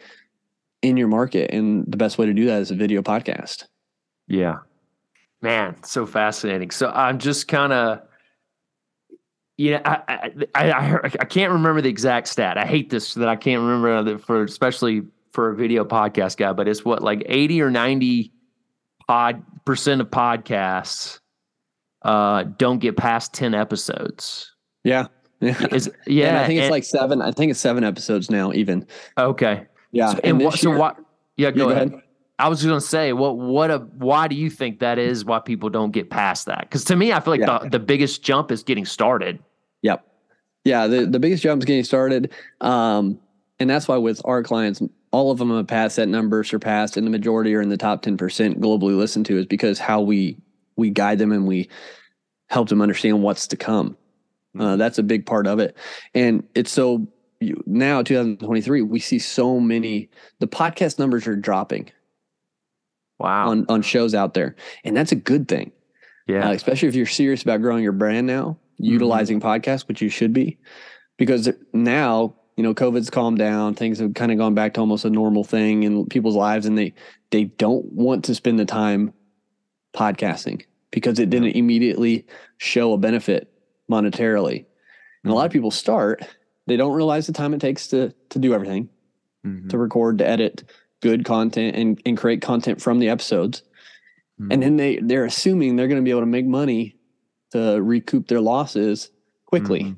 in 0.82 0.96
your 0.96 1.08
market. 1.08 1.50
And 1.52 1.84
the 1.88 1.96
best 1.96 2.18
way 2.18 2.26
to 2.26 2.34
do 2.34 2.46
that 2.46 2.60
is 2.60 2.70
a 2.70 2.74
video 2.74 3.02
podcast. 3.02 3.64
Yeah. 4.28 4.58
Man, 5.42 5.76
so 5.82 6.04
fascinating. 6.06 6.70
So 6.70 6.90
I'm 6.90 7.18
just 7.18 7.48
kind 7.48 7.72
of, 7.72 8.02
yeah, 9.60 9.82
I, 9.84 10.32
I, 10.54 10.70
I, 10.70 10.70
I, 10.72 11.04
I 11.04 11.24
can't 11.26 11.52
remember 11.52 11.82
the 11.82 11.90
exact 11.90 12.28
stat. 12.28 12.56
I 12.56 12.64
hate 12.64 12.88
this 12.88 13.12
that 13.12 13.28
I 13.28 13.36
can't 13.36 13.60
remember 13.60 14.16
for, 14.16 14.42
especially 14.42 15.02
for 15.32 15.50
a 15.50 15.54
video 15.54 15.84
podcast 15.84 16.38
guy, 16.38 16.54
but 16.54 16.66
it's 16.66 16.82
what, 16.82 17.02
like 17.02 17.22
80 17.26 17.60
or 17.60 17.70
90 17.70 18.32
pod 19.06 19.42
percent 19.66 20.00
of 20.00 20.08
podcasts 20.08 21.20
uh, 22.00 22.44
don't 22.56 22.78
get 22.78 22.96
past 22.96 23.34
10 23.34 23.54
episodes. 23.54 24.54
Yeah. 24.84 25.08
Yeah. 25.42 25.66
Is, 25.72 25.90
yeah. 26.06 26.28
and 26.28 26.36
I 26.36 26.46
think 26.46 26.58
it's 26.58 26.64
and- 26.64 26.70
like 26.70 26.84
seven. 26.84 27.22
I 27.22 27.32
think 27.32 27.50
it's 27.50 27.60
seven 27.60 27.82
episodes 27.82 28.30
now, 28.30 28.52
even. 28.52 28.86
okay. 29.16 29.66
Yeah. 29.90 30.12
So, 30.12 30.20
and 30.22 30.38
what, 30.38 30.58
so 30.58 30.94
yeah, 31.38 31.50
go, 31.50 31.68
Yeah, 31.70 31.74
ahead. 31.76 32.02
I 32.38 32.48
was 32.48 32.62
going 32.62 32.78
to 32.78 32.86
say, 32.86 33.14
what, 33.14 33.38
what 33.38 33.70
a, 33.70 33.78
why 33.78 34.28
do 34.28 34.34
you 34.36 34.50
think 34.50 34.80
that 34.80 34.98
is? 34.98 35.24
Why 35.24 35.38
people 35.38 35.70
don't 35.70 35.92
get 35.92 36.10
past 36.10 36.44
that? 36.44 36.60
Because 36.60 36.84
to 36.84 36.96
me, 36.96 37.14
I 37.14 37.20
feel 37.20 37.32
like 37.32 37.40
Yeah. 37.40 37.58
the, 37.62 37.70
the 37.70 37.78
biggest 37.78 38.22
jump 38.22 38.50
is 38.50 38.62
getting 38.62 38.84
started. 38.84 39.38
Yep. 39.82 40.06
Yeah. 40.64 40.86
The, 40.86 41.06
the 41.06 41.18
biggest 41.18 41.42
jump 41.42 41.62
is 41.62 41.64
getting 41.66 41.84
started. 41.84 42.32
Um, 42.60 43.18
and 43.58 43.68
that's 43.68 43.88
why 43.88 43.96
with 43.96 44.20
our 44.24 44.42
clients, 44.42 44.82
all 45.10 45.30
of 45.30 45.38
them 45.38 45.50
have 45.54 45.66
passed 45.66 45.96
that 45.96 46.08
number, 46.08 46.44
surpassed, 46.44 46.96
and 46.96 47.06
the 47.06 47.10
majority 47.10 47.54
are 47.54 47.60
in 47.60 47.68
the 47.68 47.76
top 47.76 48.02
10% 48.02 48.16
globally 48.58 48.96
listened 48.96 49.26
to 49.26 49.38
is 49.38 49.46
because 49.46 49.78
how 49.78 50.00
we, 50.00 50.36
we 50.76 50.90
guide 50.90 51.18
them 51.18 51.32
and 51.32 51.46
we 51.46 51.68
help 52.48 52.68
them 52.68 52.80
understand 52.82 53.22
what's 53.22 53.46
to 53.48 53.56
come. 53.56 53.96
Uh, 54.58 54.76
that's 54.76 54.98
a 54.98 55.02
big 55.02 55.26
part 55.26 55.46
of 55.46 55.58
it. 55.60 55.76
And 56.14 56.46
it's 56.54 56.70
so 56.70 57.06
you, 57.40 57.62
now 57.66 58.02
2023, 58.02 58.82
we 58.82 58.98
see 59.00 59.18
so 59.18 59.60
many, 59.60 60.08
the 60.40 60.46
podcast 60.48 60.98
numbers 60.98 61.26
are 61.26 61.36
dropping 61.36 61.90
Wow. 63.18 63.50
on, 63.50 63.66
on 63.68 63.82
shows 63.82 64.14
out 64.14 64.34
there. 64.34 64.56
And 64.84 64.96
that's 64.96 65.12
a 65.12 65.16
good 65.16 65.46
thing. 65.48 65.72
yeah. 66.26 66.48
uh, 66.48 66.52
especially 66.52 66.88
if 66.88 66.94
you're 66.94 67.06
serious 67.06 67.42
about 67.42 67.60
growing 67.60 67.82
your 67.82 67.92
brand 67.92 68.26
now, 68.26 68.58
Mm-hmm. 68.80 68.92
utilizing 68.92 69.40
podcasts, 69.40 69.86
which 69.88 70.00
you 70.02 70.08
should 70.08 70.32
be, 70.32 70.58
because 71.18 71.48
now 71.72 72.34
you 72.56 72.62
know 72.62 72.74
COVID's 72.74 73.10
calmed 73.10 73.38
down, 73.38 73.74
things 73.74 73.98
have 73.98 74.14
kind 74.14 74.32
of 74.32 74.38
gone 74.38 74.54
back 74.54 74.74
to 74.74 74.80
almost 74.80 75.04
a 75.04 75.10
normal 75.10 75.44
thing 75.44 75.82
in 75.82 76.06
people's 76.06 76.36
lives, 76.36 76.66
and 76.66 76.76
they 76.78 76.94
they 77.30 77.44
don't 77.44 77.84
want 77.92 78.24
to 78.24 78.34
spend 78.34 78.58
the 78.58 78.64
time 78.64 79.12
podcasting 79.94 80.62
because 80.90 81.18
it 81.18 81.30
didn't 81.30 81.50
immediately 81.56 82.26
show 82.58 82.92
a 82.92 82.98
benefit 82.98 83.52
monetarily. 83.90 84.64
And 85.24 85.32
a 85.32 85.34
lot 85.34 85.46
of 85.46 85.52
people 85.52 85.70
start, 85.70 86.24
they 86.66 86.76
don't 86.76 86.94
realize 86.94 87.26
the 87.26 87.32
time 87.32 87.54
it 87.54 87.60
takes 87.60 87.86
to 87.88 88.12
to 88.30 88.38
do 88.38 88.54
everything, 88.54 88.88
Mhm. 89.46 89.68
to 89.70 89.78
record, 89.78 90.18
to 90.18 90.26
edit 90.28 90.64
good 91.00 91.24
content, 91.24 91.76
and 91.76 92.00
and 92.06 92.16
create 92.16 92.40
content 92.42 92.80
from 92.80 92.98
the 92.98 93.08
episodes 93.08 93.62
Mhm. 94.40 94.52
and 94.52 94.62
then 94.62 94.76
they 94.76 94.96
they're 95.02 95.24
assuming 95.24 95.76
they're 95.76 95.88
going 95.88 96.00
to 96.00 96.04
be 96.04 96.10
able 96.10 96.20
to 96.20 96.26
make 96.26 96.46
money 96.46 96.96
to 97.52 97.80
recoup 97.82 98.28
their 98.28 98.40
losses 98.40 99.10
quickly 99.46 99.80
Mhm. 99.82 99.96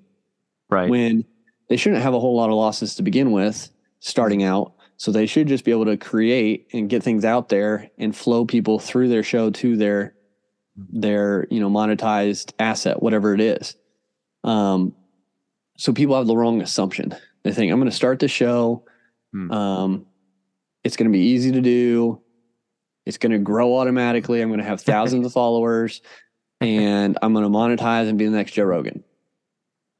right. 0.70 0.88
when 0.90 1.24
they 1.68 1.76
shouldn't 1.76 2.02
have 2.02 2.14
a 2.14 2.20
whole 2.20 2.36
lot 2.36 2.50
of 2.50 2.56
losses 2.56 2.94
to 2.96 3.02
begin 3.02 3.32
with 3.32 3.70
starting 4.00 4.42
out. 4.42 4.74
So 4.96 5.10
they 5.10 5.26
should 5.26 5.48
just 5.48 5.64
be 5.64 5.70
able 5.72 5.86
to 5.86 5.96
create 5.96 6.68
and 6.72 6.88
get 6.88 7.02
things 7.02 7.24
out 7.24 7.48
there 7.48 7.90
and 7.98 8.14
flow 8.14 8.44
people 8.44 8.78
through 8.78 9.08
their 9.08 9.22
show 9.22 9.50
to 9.50 9.76
their 9.76 10.14
their 10.76 11.46
you 11.50 11.60
know 11.60 11.68
monetized 11.68 12.52
asset 12.58 13.02
whatever 13.02 13.34
it 13.34 13.40
is. 13.40 13.76
Um 14.44 14.94
so 15.76 15.92
people 15.92 16.16
have 16.16 16.26
the 16.26 16.36
wrong 16.36 16.60
assumption. 16.62 17.14
They 17.42 17.52
think 17.52 17.72
i'm 17.72 17.78
going 17.78 17.90
to 17.90 17.96
start 17.96 18.18
the 18.20 18.28
show. 18.28 18.84
Hmm. 19.32 19.50
um 19.50 20.06
it's 20.84 20.96
going 20.96 21.10
to 21.10 21.16
be 21.16 21.24
easy 21.24 21.52
to 21.52 21.60
do. 21.60 22.20
It's 23.06 23.18
going 23.18 23.32
to 23.32 23.38
grow 23.38 23.76
automatically. 23.76 24.40
I'm 24.40 24.48
going 24.48 24.58
to 24.60 24.66
have 24.66 24.80
thousands 24.80 25.26
of 25.26 25.32
followers 25.40 26.00
and 26.62 27.18
i'm 27.22 27.32
going 27.32 27.44
to 27.44 27.50
monetize 27.50 28.08
and 28.08 28.18
be 28.18 28.24
the 28.24 28.30
next 28.30 28.52
joe 28.52 28.64
rogan. 28.64 29.02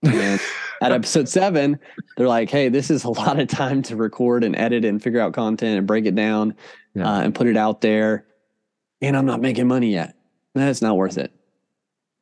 And 0.02 0.40
at 0.80 0.92
episode 0.92 1.28
seven 1.28 1.78
they're 2.16 2.28
like 2.28 2.50
hey 2.50 2.68
this 2.68 2.90
is 2.90 3.04
a 3.04 3.10
lot 3.10 3.38
of 3.38 3.48
time 3.48 3.82
to 3.82 3.96
record 3.96 4.44
and 4.44 4.56
edit 4.56 4.84
and 4.84 5.02
figure 5.02 5.20
out 5.20 5.32
content 5.32 5.78
and 5.78 5.86
break 5.86 6.06
it 6.06 6.14
down 6.14 6.54
Yeah. 6.94 7.10
uh, 7.10 7.20
and 7.22 7.34
put 7.34 7.46
it 7.46 7.56
out 7.56 7.80
there. 7.80 8.26
And 9.00 9.16
i'm 9.16 9.26
not 9.26 9.40
making 9.40 9.66
money 9.68 9.92
yet. 9.92 10.16
That's 10.54 10.82
not 10.82 10.96
worth 10.96 11.18
it. 11.18 11.32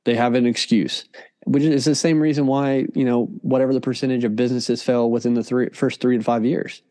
They 0.05 0.15
have 0.15 0.35
an 0.35 0.47
excuse 0.47 1.05
which 1.47 1.63
is 1.63 1.87
the 1.87 1.95
same 1.95 2.21
reason 2.21 2.47
why 2.47 2.87
you 2.95 3.05
know 3.05 3.25
whatever 3.41 3.73
the 3.73 3.81
percentage 3.81 4.25
of 4.25 4.37
businesses 4.37 4.83
fell 4.83 5.11
within 5.11 5.33
the 5.35 5.43
three 5.43 5.71
first 5.71 6.01
three 6.01 6.19
to 6.19 6.23
five 6.25 6.45
years. 6.45 6.83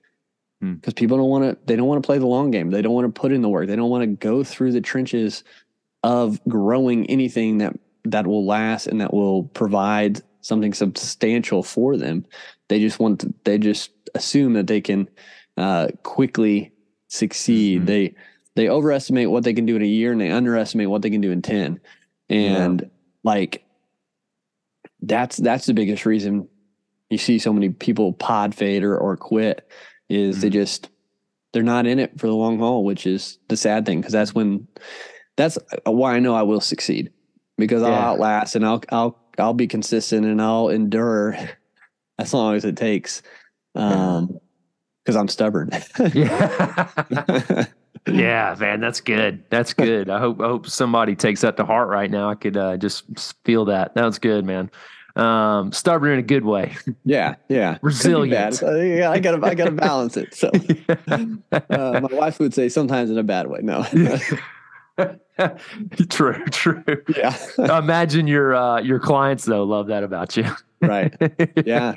Hmm. 0.61 0.73
because 0.73 0.93
people 0.93 1.17
don't 1.17 1.29
want 1.29 1.43
to 1.45 1.57
they 1.67 1.75
don't 1.77 1.87
want 1.87 2.03
to 2.03 2.05
play 2.05 2.17
the 2.17 2.25
long 2.27 2.51
game. 2.51 2.69
They 2.71 2.81
don't 2.81 2.93
want 2.93 3.13
to 3.13 3.17
put 3.21 3.31
in 3.31 3.41
the 3.41 3.47
work. 3.47 3.67
They 3.67 3.75
don't 3.77 3.89
want 3.89 4.01
to 4.01 4.07
go 4.07 4.43
through 4.43 4.71
the 4.73 4.81
trenches 4.81 5.43
of 6.03 6.39
growing 6.45 7.05
anything 7.07 7.57
that 7.59 7.77
that 8.05 8.25
will 8.25 8.45
last 8.45 8.87
and 8.87 9.01
that 9.01 9.13
will 9.13 9.43
provide 9.43 10.21
something 10.41 10.73
substantial 10.73 11.61
for 11.61 11.97
them 11.97 12.25
they 12.69 12.79
just 12.79 12.99
want 12.99 13.19
to, 13.19 13.33
they 13.43 13.57
just 13.57 13.91
assume 14.15 14.53
that 14.53 14.67
they 14.67 14.79
can 14.81 15.09
uh, 15.57 15.87
quickly 16.03 16.71
succeed 17.09 17.81
Mhm. 17.81 17.85
they 17.85 18.15
they 18.55 18.69
overestimate 18.69 19.29
what 19.29 19.43
they 19.43 19.53
can 19.53 19.65
do 19.65 19.75
in 19.75 19.81
a 19.81 19.85
year 19.85 20.11
and 20.11 20.21
they 20.21 20.31
underestimate 20.31 20.89
what 20.89 21.01
they 21.01 21.09
can 21.09 21.21
do 21.21 21.31
in 21.31 21.41
10 21.41 21.79
and 22.29 22.89
like 23.23 23.63
that's 25.01 25.37
that's 25.37 25.65
the 25.65 25.73
biggest 25.73 26.05
reason 26.05 26.47
you 27.09 27.17
see 27.17 27.39
so 27.39 27.51
many 27.53 27.69
people 27.69 28.13
pod 28.13 28.53
fade 28.55 28.83
or, 28.83 28.97
or 28.97 29.17
quit 29.17 29.67
is 30.09 30.41
they 30.41 30.49
Mhm. 30.49 30.53
just 30.53 30.89
they're 31.51 31.63
not 31.63 31.85
in 31.87 31.99
it 31.99 32.17
for 32.19 32.27
the 32.27 32.33
long 32.35 32.59
haul 32.59 32.83
which 32.85 33.05
is 33.05 33.39
the 33.49 33.57
sad 33.57 33.85
thing 33.85 33.99
because 33.99 34.13
that's 34.13 34.33
when 34.35 34.67
that's 35.39 35.57
why 35.85 36.13
i 36.15 36.19
know 36.19 36.35
i 36.35 36.41
will 36.43 36.61
succeed 36.61 37.11
because 37.57 37.81
i'll 37.81 37.91
Yeah. 37.91 38.07
outlast 38.09 38.55
and 38.55 38.65
i'll 38.65 38.83
i'll 38.89 39.17
i'll 39.37 39.53
be 39.53 39.67
consistent 39.67 40.25
and 40.25 40.41
i'll 40.41 40.69
endure 40.69 41.35
as 42.19 42.33
long 42.33 42.55
as 42.55 42.65
it 42.65 42.75
takes 42.77 43.21
um 43.75 44.37
because 45.03 45.15
i'm 45.15 45.27
stubborn 45.29 45.69
yeah. 46.13 47.65
yeah, 48.07 48.55
man, 48.59 48.79
that's 48.79 49.01
good. 49.01 49.43
That's 49.49 49.73
good. 49.73 50.09
I 50.09 50.19
hope 50.19 50.39
I 50.39 50.45
hope 50.47 50.67
somebody 50.67 51.15
takes 51.15 51.41
that 51.41 51.57
to 51.57 51.65
heart 51.65 51.89
right 51.89 52.09
now. 52.09 52.29
I 52.29 52.35
could 52.35 52.55
uh, 52.55 52.77
just 52.77 53.03
feel 53.43 53.65
that. 53.65 53.93
That 53.95 54.05
was 54.05 54.17
good, 54.19 54.45
man. 54.45 54.71
Um, 55.17 55.71
stubborn 55.73 56.13
in 56.13 56.19
a 56.19 56.23
good 56.23 56.45
way. 56.45 56.75
yeah 57.03 57.35
yeah 57.49 57.77
Resilient. 57.81 58.61
bad. 58.61 58.87
Yeah 58.97 59.11
i 59.11 59.19
gotta 59.19 59.45
i 59.45 59.53
gotta 59.53 59.71
balance 59.71 60.15
it 60.15 60.33
so 60.33 60.49
uh, 61.51 61.99
my 61.99 62.09
wife 62.15 62.39
would 62.39 62.53
say 62.53 62.69
sometimes 62.69 63.09
in 63.09 63.17
a 63.17 63.23
bad 63.23 63.47
way 63.47 63.59
no 63.61 63.83
true, 66.09 66.45
true. 66.51 66.83
yeah 67.15 67.35
Imagine 67.79 68.27
your 68.27 68.55
uh, 68.55 68.79
your 68.81 68.99
clients 68.99 69.45
though 69.45 69.63
love 69.63 69.87
that 69.87 70.03
about 70.03 70.35
you. 70.37 70.45
right 70.81 71.13
yeah 71.65 71.95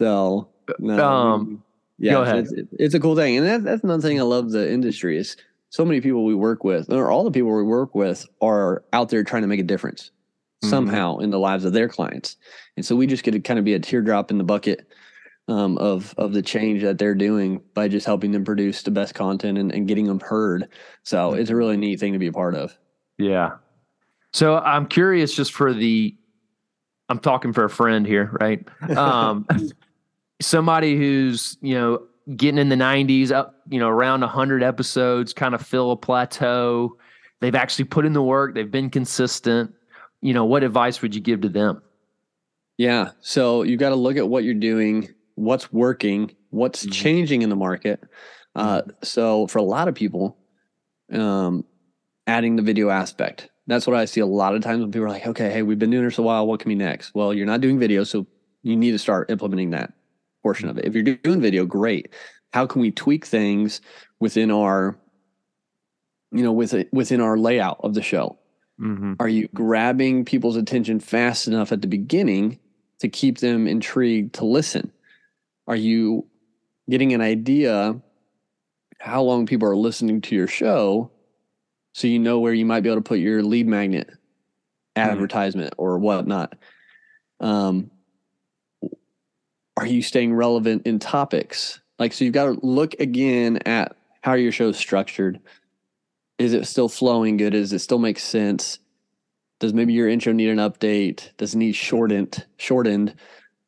so 0.00 0.48
no 0.78 1.04
Um, 1.04 1.62
yeah 1.98 2.12
go 2.12 2.22
it's- 2.22 2.32
ahead. 2.52 2.58
It's, 2.58 2.72
it's 2.78 2.94
a 2.94 3.00
cool 3.00 3.16
thing 3.16 3.36
and 3.38 3.46
that, 3.46 3.64
that's 3.64 3.84
another 3.84 4.02
thing 4.06 4.18
i 4.18 4.22
love 4.22 4.50
the 4.50 4.70
industry 4.70 5.16
is 5.18 5.36
so 5.70 5.84
many 5.84 6.00
people 6.00 6.24
we 6.24 6.36
work 6.36 6.62
with, 6.62 6.92
or 6.92 7.10
all 7.10 7.24
the 7.24 7.32
people 7.32 7.52
we 7.56 7.64
work 7.64 7.96
with, 7.96 8.24
are 8.40 8.84
out 8.92 9.08
there 9.08 9.24
trying 9.24 9.42
to 9.42 9.48
make 9.48 9.58
a 9.58 9.64
difference 9.64 10.12
Mhm. 10.64 10.70
somehow 10.70 11.18
in 11.18 11.30
the 11.30 11.38
lives 11.38 11.64
of 11.64 11.72
their 11.72 11.88
clients, 11.88 12.36
and 12.76 12.86
so 12.86 12.94
we 12.94 13.08
just 13.08 13.24
get 13.24 13.32
to 13.32 13.40
kind 13.40 13.58
of 13.58 13.64
be 13.64 13.74
a 13.74 13.80
teardrop 13.80 14.30
in 14.30 14.38
the 14.38 14.44
bucket 14.44 14.86
um, 15.48 15.76
of 15.78 16.14
of 16.16 16.32
the 16.32 16.42
change 16.42 16.82
that 16.82 16.98
they're 16.98 17.14
doing 17.14 17.60
by 17.74 17.88
just 17.88 18.06
helping 18.06 18.32
them 18.32 18.44
produce 18.44 18.82
the 18.82 18.90
best 18.90 19.14
content 19.14 19.58
and, 19.58 19.72
and 19.72 19.86
getting 19.86 20.06
them 20.06 20.20
heard. 20.20 20.68
So 21.02 21.34
it's 21.34 21.50
a 21.50 21.56
really 21.56 21.76
neat 21.76 22.00
thing 22.00 22.12
to 22.12 22.18
be 22.18 22.28
a 22.28 22.32
part 22.32 22.54
of. 22.54 22.76
Yeah. 23.18 23.56
So 24.32 24.58
I'm 24.58 24.86
curious 24.86 25.34
just 25.34 25.52
for 25.52 25.72
the 25.72 26.16
I'm 27.08 27.18
talking 27.18 27.52
for 27.52 27.64
a 27.64 27.70
friend 27.70 28.06
here, 28.06 28.36
right? 28.40 28.66
Um 28.96 29.46
somebody 30.40 30.96
who's, 30.96 31.56
you 31.60 31.74
know, 31.74 32.02
getting 32.36 32.58
in 32.58 32.68
the 32.68 32.76
90s 32.76 33.30
up, 33.30 33.60
you 33.68 33.78
know, 33.78 33.88
around 33.88 34.20
100 34.20 34.62
episodes, 34.62 35.32
kind 35.32 35.54
of 35.54 35.64
fill 35.64 35.92
a 35.92 35.96
plateau. 35.96 36.96
They've 37.40 37.54
actually 37.54 37.84
put 37.86 38.04
in 38.04 38.12
the 38.12 38.22
work, 38.22 38.54
they've 38.54 38.70
been 38.70 38.90
consistent. 38.90 39.74
You 40.20 40.32
know, 40.32 40.46
what 40.46 40.64
advice 40.64 41.02
would 41.02 41.14
you 41.14 41.20
give 41.20 41.42
to 41.42 41.50
them? 41.50 41.82
Yeah. 42.78 43.10
So 43.20 43.62
you've 43.62 43.78
got 43.78 43.90
to 43.90 43.94
look 43.94 44.16
at 44.16 44.28
what 44.28 44.42
you're 44.42 44.54
doing, 44.54 45.13
what's 45.34 45.72
working, 45.72 46.30
what's 46.50 46.86
Mhm. 46.86 46.92
changing 46.92 47.42
in 47.42 47.48
the 47.48 47.56
market. 47.56 48.00
Uh, 48.54 48.82
so 49.02 49.46
for 49.48 49.58
a 49.58 49.62
lot 49.62 49.88
of 49.88 49.94
people, 49.94 50.36
um, 51.12 51.64
adding 52.26 52.56
the 52.56 52.62
video 52.62 52.88
aspect. 52.88 53.50
That's 53.66 53.86
what 53.86 53.96
I 53.96 54.04
see 54.04 54.20
a 54.20 54.26
lot 54.26 54.54
of 54.54 54.62
times 54.62 54.80
when 54.80 54.90
people 54.92 55.06
are 55.06 55.10
like, 55.10 55.26
okay, 55.26 55.50
hey, 55.50 55.62
we've 55.62 55.78
been 55.78 55.90
doing 55.90 56.04
this 56.04 56.18
a 56.18 56.22
while. 56.22 56.46
What 56.46 56.60
can 56.60 56.68
be 56.68 56.74
next? 56.74 57.14
Well, 57.14 57.32
you're 57.34 57.46
not 57.46 57.60
doing 57.60 57.78
video. 57.78 58.04
So 58.04 58.26
you 58.62 58.76
need 58.76 58.92
to 58.92 58.98
start 58.98 59.30
implementing 59.30 59.70
that 59.70 59.92
portion 60.42 60.68
of 60.68 60.78
it. 60.78 60.84
If 60.84 60.94
you're 60.94 61.02
doing 61.02 61.40
video, 61.40 61.64
great. 61.66 62.10
How 62.52 62.66
can 62.66 62.80
we 62.80 62.90
tweak 62.90 63.24
things 63.26 63.80
within 64.20 64.50
our, 64.50 64.96
you 66.30 66.42
know, 66.42 66.52
with 66.52 66.74
within 66.92 67.20
our 67.20 67.36
layout 67.36 67.78
of 67.82 67.94
the 67.94 68.02
show? 68.02 68.38
Mm-hmm. 68.80 69.14
Are 69.20 69.28
you 69.28 69.48
grabbing 69.54 70.24
people's 70.24 70.56
attention 70.56 71.00
fast 71.00 71.46
enough 71.46 71.72
at 71.72 71.80
the 71.80 71.88
beginning 71.88 72.58
to 73.00 73.08
keep 73.08 73.38
them 73.38 73.66
intrigued 73.66 74.34
to 74.34 74.44
listen? 74.44 74.92
Are 75.66 75.76
you 75.76 76.26
getting 76.88 77.12
an 77.12 77.20
idea 77.20 78.00
how 79.00 79.22
long 79.22 79.46
people 79.46 79.68
are 79.68 79.76
listening 79.76 80.20
to 80.22 80.34
your 80.34 80.46
show 80.46 81.10
so 81.92 82.06
you 82.06 82.18
know 82.18 82.40
where 82.40 82.52
you 82.52 82.66
might 82.66 82.80
be 82.80 82.88
able 82.88 83.00
to 83.00 83.08
put 83.08 83.18
your 83.18 83.42
lead 83.42 83.66
magnet 83.66 84.10
advertisement 84.96 85.74
or 85.78 85.98
whatnot? 85.98 86.54
Um, 87.40 87.90
are 89.76 89.86
you 89.86 90.02
staying 90.02 90.34
relevant 90.34 90.86
in 90.86 90.98
topics? 90.98 91.80
Like, 91.98 92.12
so 92.12 92.24
you've 92.24 92.34
got 92.34 92.46
to 92.46 92.66
look 92.66 92.94
again 93.00 93.58
at 93.66 93.96
how 94.20 94.34
your 94.34 94.52
show's 94.52 94.78
structured. 94.78 95.40
Is 96.38 96.52
it 96.52 96.66
still 96.66 96.88
flowing 96.88 97.36
good? 97.36 97.50
Does 97.50 97.72
it 97.72 97.80
still 97.80 97.98
make 97.98 98.18
sense? 98.18 98.78
Does 99.60 99.72
maybe 99.72 99.92
your 99.92 100.08
intro 100.08 100.32
need 100.32 100.48
an 100.48 100.58
update? 100.58 101.30
Does 101.36 101.54
it 101.54 101.58
need 101.58 101.72
shortened? 101.72 102.44
Shortened? 102.56 103.14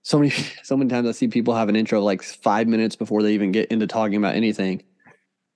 So 0.06 0.20
many, 0.20 0.30
so 0.62 0.76
many 0.76 0.88
times 0.88 1.08
I 1.08 1.10
see 1.10 1.26
people 1.26 1.52
have 1.52 1.68
an 1.68 1.74
intro 1.74 2.00
like 2.00 2.22
five 2.22 2.68
minutes 2.68 2.94
before 2.94 3.24
they 3.24 3.34
even 3.34 3.50
get 3.50 3.72
into 3.72 3.88
talking 3.88 4.14
about 4.14 4.36
anything. 4.36 4.84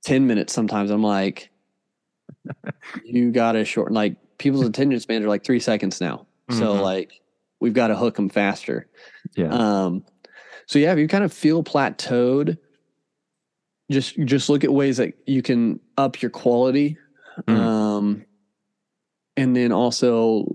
Ten 0.03 0.27
minutes 0.27 0.53
sometimes. 0.53 0.91
I'm 0.91 1.05
like, 1.05 1.51
you 3.05 3.31
got 3.31 3.53
to 3.53 3.65
shorten. 3.65 3.95
Like 3.95 4.17
people's 4.39 4.67
attention 4.67 4.99
spans 4.99 5.25
are 5.25 5.29
like 5.29 5.45
three 5.45 5.61
seconds 5.61 6.01
now. 6.01 6.27
So 6.51 6.75
Mhm. 6.75 6.83
like 6.83 7.13
we've 7.61 7.75
got 7.75 7.89
to 7.89 7.97
hook 7.97 8.17
them 8.17 8.29
faster. 8.29 8.89
Yeah. 9.37 9.51
Um, 9.53 10.05
so 10.67 10.81
yeah, 10.81 10.93
if 10.93 10.99
you 10.99 11.07
kind 11.07 11.23
of 11.23 11.33
feel 11.33 11.63
plateaued, 11.63 12.59
just 13.89 14.19
just 14.25 14.49
look 14.49 14.65
at 14.65 14.73
ways 14.73 14.97
that 14.97 15.15
you 15.29 15.43
can 15.43 15.79
up 15.97 16.21
your 16.23 16.31
quality. 16.33 16.97
Mm. 17.47 17.57
Um, 17.57 18.25
and 19.37 19.55
then 19.55 19.71
also, 19.71 20.53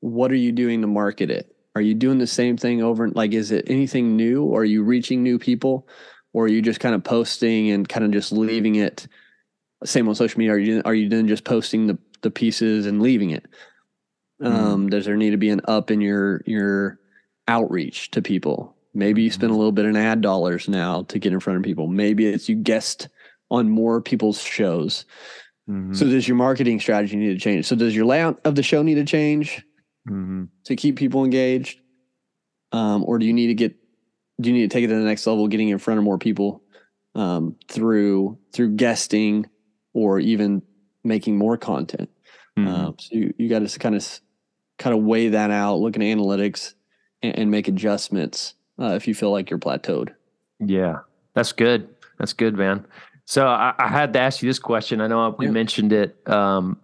what 0.00 0.30
are 0.30 0.36
you 0.36 0.52
doing 0.52 0.82
to 0.82 0.86
market 0.86 1.30
it? 1.30 1.49
Are 1.74 1.80
you 1.80 1.94
doing 1.94 2.18
the 2.18 2.26
same 2.26 2.56
thing 2.56 2.82
over? 2.82 3.08
Like, 3.08 3.32
is 3.32 3.52
it 3.52 3.64
anything 3.68 4.16
new? 4.16 4.44
Or 4.44 4.62
are 4.62 4.64
you 4.64 4.82
reaching 4.82 5.22
new 5.22 5.38
people? 5.38 5.86
Or 6.32 6.44
are 6.44 6.48
you 6.48 6.62
just 6.62 6.80
kind 6.80 6.94
of 6.94 7.04
posting 7.04 7.70
and 7.70 7.88
kind 7.88 8.04
of 8.04 8.10
just 8.10 8.32
leaving 8.32 8.76
it? 8.76 9.06
Same 9.84 10.08
on 10.08 10.14
social 10.14 10.38
media. 10.38 10.54
Are 10.54 10.58
you 10.58 10.82
are 10.84 10.94
you 10.94 11.08
then 11.08 11.28
just 11.28 11.44
posting 11.44 11.86
the 11.86 11.98
the 12.22 12.30
pieces 12.30 12.86
and 12.86 13.00
leaving 13.00 13.30
it? 13.30 13.46
Um, 14.42 14.88
Does 14.88 15.04
there 15.04 15.16
need 15.16 15.30
to 15.30 15.36
be 15.36 15.50
an 15.50 15.60
up 15.66 15.90
in 15.90 16.00
your 16.00 16.42
your 16.46 16.98
outreach 17.48 18.10
to 18.12 18.22
people? 18.22 18.74
Maybe 18.94 19.22
you 19.22 19.30
spend 19.30 19.52
a 19.52 19.56
little 19.56 19.72
bit 19.72 19.84
in 19.84 19.96
ad 19.96 20.20
dollars 20.20 20.68
now 20.68 21.02
to 21.04 21.18
get 21.18 21.32
in 21.32 21.40
front 21.40 21.58
of 21.58 21.62
people. 21.62 21.86
Maybe 21.86 22.26
it's 22.26 22.48
you 22.48 22.56
guest 22.56 23.08
on 23.50 23.68
more 23.70 24.00
people's 24.00 24.40
shows. 24.40 25.04
Mhm. 25.68 25.94
So 25.94 26.06
does 26.06 26.26
your 26.26 26.36
marketing 26.36 26.80
strategy 26.80 27.16
need 27.16 27.32
to 27.34 27.38
change? 27.38 27.66
So 27.66 27.76
does 27.76 27.94
your 27.94 28.04
layout 28.04 28.40
of 28.44 28.54
the 28.54 28.62
show 28.62 28.82
need 28.82 28.96
to 28.96 29.04
change 29.04 29.62
Mhm. 30.08 30.48
to 30.64 30.76
keep 30.76 30.96
people 30.96 31.24
engaged? 31.24 31.80
Um, 32.72 33.04
or 33.04 33.18
do 33.18 33.26
you 33.26 33.32
need 33.32 33.48
to 33.48 33.54
get 33.54 33.74
do 34.40 34.48
you 34.48 34.54
need 34.56 34.70
to 34.70 34.74
take 34.74 34.84
it 34.84 34.88
to 34.88 34.94
the 34.94 35.00
next 35.00 35.26
level, 35.26 35.46
getting 35.48 35.68
in 35.68 35.78
front 35.78 35.98
of 35.98 36.04
more 36.04 36.16
people 36.18 36.62
um, 37.14 37.56
through 37.68 38.38
through 38.52 38.70
guesting 38.76 39.46
or 39.92 40.18
even 40.18 40.62
making 41.04 41.36
more 41.36 41.56
content? 41.56 42.08
Mhm. 42.58 42.66
Um, 42.66 42.94
so 42.98 43.08
you, 43.16 43.34
you 43.38 43.48
got 43.48 43.66
to 43.66 43.78
kind 43.78 43.94
of 43.94 44.20
kind 44.78 44.96
of 44.96 45.02
weigh 45.04 45.28
that 45.28 45.50
out, 45.50 45.76
look 45.76 45.96
at 45.96 46.02
analytics, 46.02 46.74
and, 47.22 47.38
and 47.38 47.50
make 47.50 47.68
adjustments 47.68 48.54
uh, 48.80 48.94
if 48.94 49.06
you 49.06 49.14
feel 49.14 49.30
like 49.30 49.50
you're 49.50 49.58
plateaued. 49.58 50.14
Yeah, 50.58 51.00
that's 51.34 51.52
good. 51.52 51.88
That's 52.18 52.32
good, 52.32 52.54
man. 52.54 52.86
So 53.26 53.46
I, 53.46 53.74
I 53.78 53.88
had 53.88 54.12
to 54.14 54.20
ask 54.20 54.42
you 54.42 54.48
this 54.48 54.58
question. 54.58 55.00
I 55.00 55.06
know 55.06 55.34
we 55.38 55.46
Yeah. 55.46 55.52
mentioned 55.52 55.92
it 55.92 56.16
um, 56.28 56.80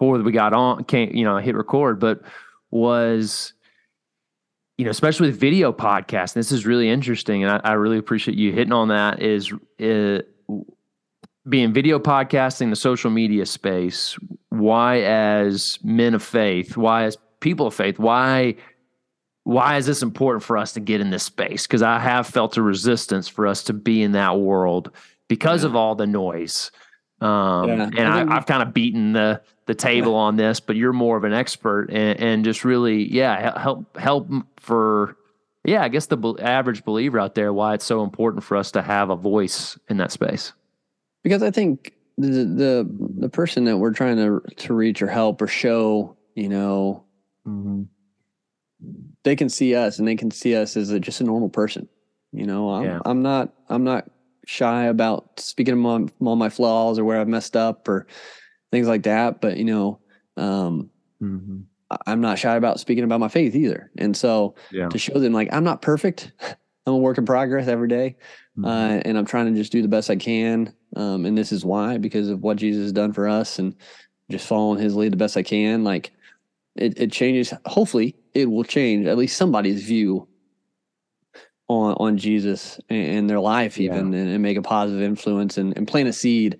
before 0.00 0.16
that 0.16 0.24
we 0.24 0.32
got 0.32 0.54
on, 0.54 0.82
can't 0.84 1.14
you 1.14 1.24
know, 1.24 1.36
hit 1.36 1.54
record, 1.54 2.00
but 2.00 2.22
was 2.70 3.52
you 4.78 4.84
know, 4.86 4.90
especially 4.90 5.28
with 5.28 5.38
video 5.38 5.74
podcasts. 5.74 6.32
This 6.32 6.52
is 6.52 6.64
really 6.64 6.88
interesting, 6.88 7.44
and 7.44 7.52
I, 7.52 7.70
I 7.70 7.72
really 7.74 7.98
appreciate 7.98 8.38
you 8.38 8.50
hitting 8.52 8.72
on 8.72 8.88
that. 8.88 9.20
Is 9.20 9.52
uh, 9.78 10.20
being 11.46 11.74
video 11.74 11.98
podcasting, 11.98 12.70
the 12.70 12.76
social 12.76 13.10
media 13.10 13.44
space. 13.44 14.16
Why, 14.48 15.02
as 15.02 15.78
men 15.84 16.14
of 16.14 16.22
faith, 16.22 16.78
why, 16.78 17.04
as 17.04 17.18
people 17.40 17.66
of 17.66 17.74
faith, 17.74 17.98
why 17.98 18.56
why 19.44 19.76
is 19.76 19.84
this 19.84 20.02
important 20.02 20.42
for 20.44 20.56
us 20.56 20.72
to 20.74 20.80
get 20.80 21.00
in 21.02 21.10
this 21.10 21.24
space? 21.24 21.66
Because 21.66 21.82
I 21.82 21.98
have 21.98 22.26
felt 22.26 22.56
a 22.56 22.62
resistance 22.62 23.26
for 23.28 23.46
us 23.46 23.62
to 23.64 23.72
be 23.74 24.02
in 24.02 24.12
that 24.12 24.38
world 24.38 24.92
because 25.28 25.62
Yeah. 25.62 25.70
of 25.70 25.76
all 25.76 25.94
the 25.94 26.06
noise. 26.06 26.70
Um, 27.20 27.68
Yeah. 27.68 27.82
And 27.84 27.98
I 28.30 28.36
I've 28.36 28.46
kind 28.46 28.62
of 28.62 28.72
beaten 28.72 29.12
the 29.12 29.40
the 29.66 29.74
table 29.74 30.14
on 30.14 30.36
this, 30.36 30.58
but 30.58 30.74
you're 30.76 30.92
more 30.92 31.16
of 31.16 31.24
an 31.24 31.32
expert 31.32 31.90
and, 31.90 32.18
and 32.18 32.44
just 32.44 32.64
really, 32.64 33.08
yeah, 33.12 33.60
help 33.60 33.96
help 33.96 34.28
for, 34.56 35.16
yeah, 35.64 35.82
I 35.84 35.88
guess 35.88 36.06
the 36.06 36.18
average 36.40 36.84
believer 36.84 37.20
out 37.20 37.34
there 37.36 37.52
why 37.52 37.74
it's 37.74 37.84
so 37.84 38.02
important 38.02 38.42
for 38.42 38.56
us 38.56 38.72
to 38.72 38.82
have 38.82 39.10
a 39.10 39.16
voice 39.16 39.78
in 39.88 39.98
that 39.98 40.10
space. 40.12 40.52
because 41.22 41.42
I 41.42 41.50
think 41.52 41.92
the 42.18 42.28
the 42.44 42.88
the 43.18 43.28
person 43.28 43.64
that 43.66 43.78
we're 43.78 43.92
trying 43.92 44.16
to 44.16 44.40
to 44.56 44.74
reach 44.74 45.02
or 45.02 45.06
help 45.06 45.40
or 45.40 45.46
show, 45.46 46.16
you 46.34 46.48
know, 46.48 47.04
they 49.24 49.36
can 49.36 49.48
see 49.48 49.74
us 49.74 49.98
and 49.98 50.08
they 50.08 50.16
can 50.16 50.30
see 50.30 50.56
us 50.56 50.76
as 50.76 50.90
a, 50.90 50.98
just 50.98 51.20
a 51.20 51.24
normal 51.24 51.48
person. 51.50 51.88
You 52.32 52.46
know, 52.46 52.70
I'm 52.70 52.84
Yeah. 52.84 53.00
I'm 53.04 53.22
not 53.22 53.52
I'm 53.68 53.84
not 53.84 54.10
shy 54.50 54.86
about 54.86 55.38
speaking 55.38 55.74
of 55.74 55.78
my, 55.78 56.06
all 56.28 56.36
my 56.36 56.48
flaws 56.48 56.98
or 56.98 57.04
where 57.04 57.20
I've 57.20 57.28
messed 57.28 57.56
up 57.56 57.88
or 57.88 58.06
things 58.72 58.88
like 58.88 59.04
that. 59.04 59.40
But 59.40 59.56
you 59.56 59.64
know, 59.64 60.00
um, 60.36 60.90
Mm-hmm. 61.22 61.60
I'm 62.06 62.20
not 62.22 62.38
shy 62.38 62.56
about 62.56 62.80
speaking 62.80 63.04
about 63.04 63.20
my 63.20 63.28
faith 63.28 63.54
either. 63.54 63.90
And 63.98 64.16
so 64.16 64.54
Yeah. 64.70 64.88
to 64.88 64.96
show 64.98 65.18
them 65.18 65.32
like 65.34 65.52
I'm 65.52 65.64
not 65.64 65.82
perfect, 65.82 66.32
I'm 66.86 66.94
a 66.94 66.96
work 66.96 67.18
in 67.18 67.26
progress 67.26 67.68
every 67.68 67.88
day, 67.88 68.16
Mm-hmm. 68.56 68.64
uh, 68.64 69.00
and 69.04 69.18
I'm 69.18 69.26
trying 69.26 69.46
to 69.52 69.58
just 69.58 69.70
do 69.72 69.82
the 69.82 69.88
best 69.88 70.08
I 70.10 70.16
can. 70.16 70.74
Um, 70.96 71.26
and 71.26 71.36
this 71.36 71.52
is 71.52 71.64
why 71.64 71.98
because 71.98 72.28
of 72.28 72.42
what 72.42 72.56
Jesus 72.56 72.82
has 72.82 72.92
done 72.92 73.12
for 73.12 73.28
us 73.28 73.58
and 73.58 73.74
just 74.30 74.46
following 74.46 74.80
His 74.80 74.96
lead 74.96 75.12
the 75.12 75.16
best 75.16 75.36
I 75.36 75.42
can. 75.42 75.84
Like 75.84 76.10
it, 76.76 76.98
it 76.98 77.12
changes. 77.12 77.52
Hopefully, 77.66 78.16
it 78.34 78.50
will 78.50 78.64
change 78.64 79.06
at 79.06 79.18
least 79.18 79.36
somebody's 79.36 79.84
view 79.84 80.26
on 81.70 81.94
on 82.00 82.18
Jesus 82.18 82.80
and, 82.88 83.30
their 83.30 83.38
life, 83.38 83.78
Yeah. 83.78 83.92
even, 83.94 84.12
and, 84.12 84.28
and 84.28 84.42
make 84.42 84.56
a 84.56 84.62
positive 84.62 85.02
influence 85.02 85.56
and, 85.56 85.76
and 85.76 85.86
plant 85.86 86.08
a 86.08 86.12
seed 86.12 86.58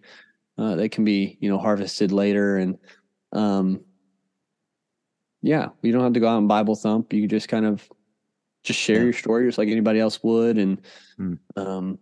uh, 0.56 0.76
that 0.76 0.92
can 0.92 1.04
be 1.04 1.36
you 1.40 1.50
know 1.50 1.58
harvested 1.58 2.12
later. 2.12 2.56
And 2.58 2.78
um, 3.32 3.80
yeah, 5.42 5.70
you 5.82 5.90
don't 5.92 6.04
have 6.04 6.12
to 6.12 6.20
go 6.20 6.28
out 6.28 6.38
and 6.38 6.46
Bible 6.48 6.76
thump. 6.76 7.12
You 7.12 7.26
just 7.26 7.48
kind 7.48 7.66
of 7.66 7.88
just 8.62 8.78
share 8.78 8.98
Yeah. 8.98 9.04
your 9.04 9.12
story 9.12 9.48
just 9.48 9.58
like 9.58 9.68
anybody 9.68 9.98
else 9.98 10.22
would. 10.22 10.58
And 10.58 10.80
Mm. 11.18 11.38
um, 11.56 11.98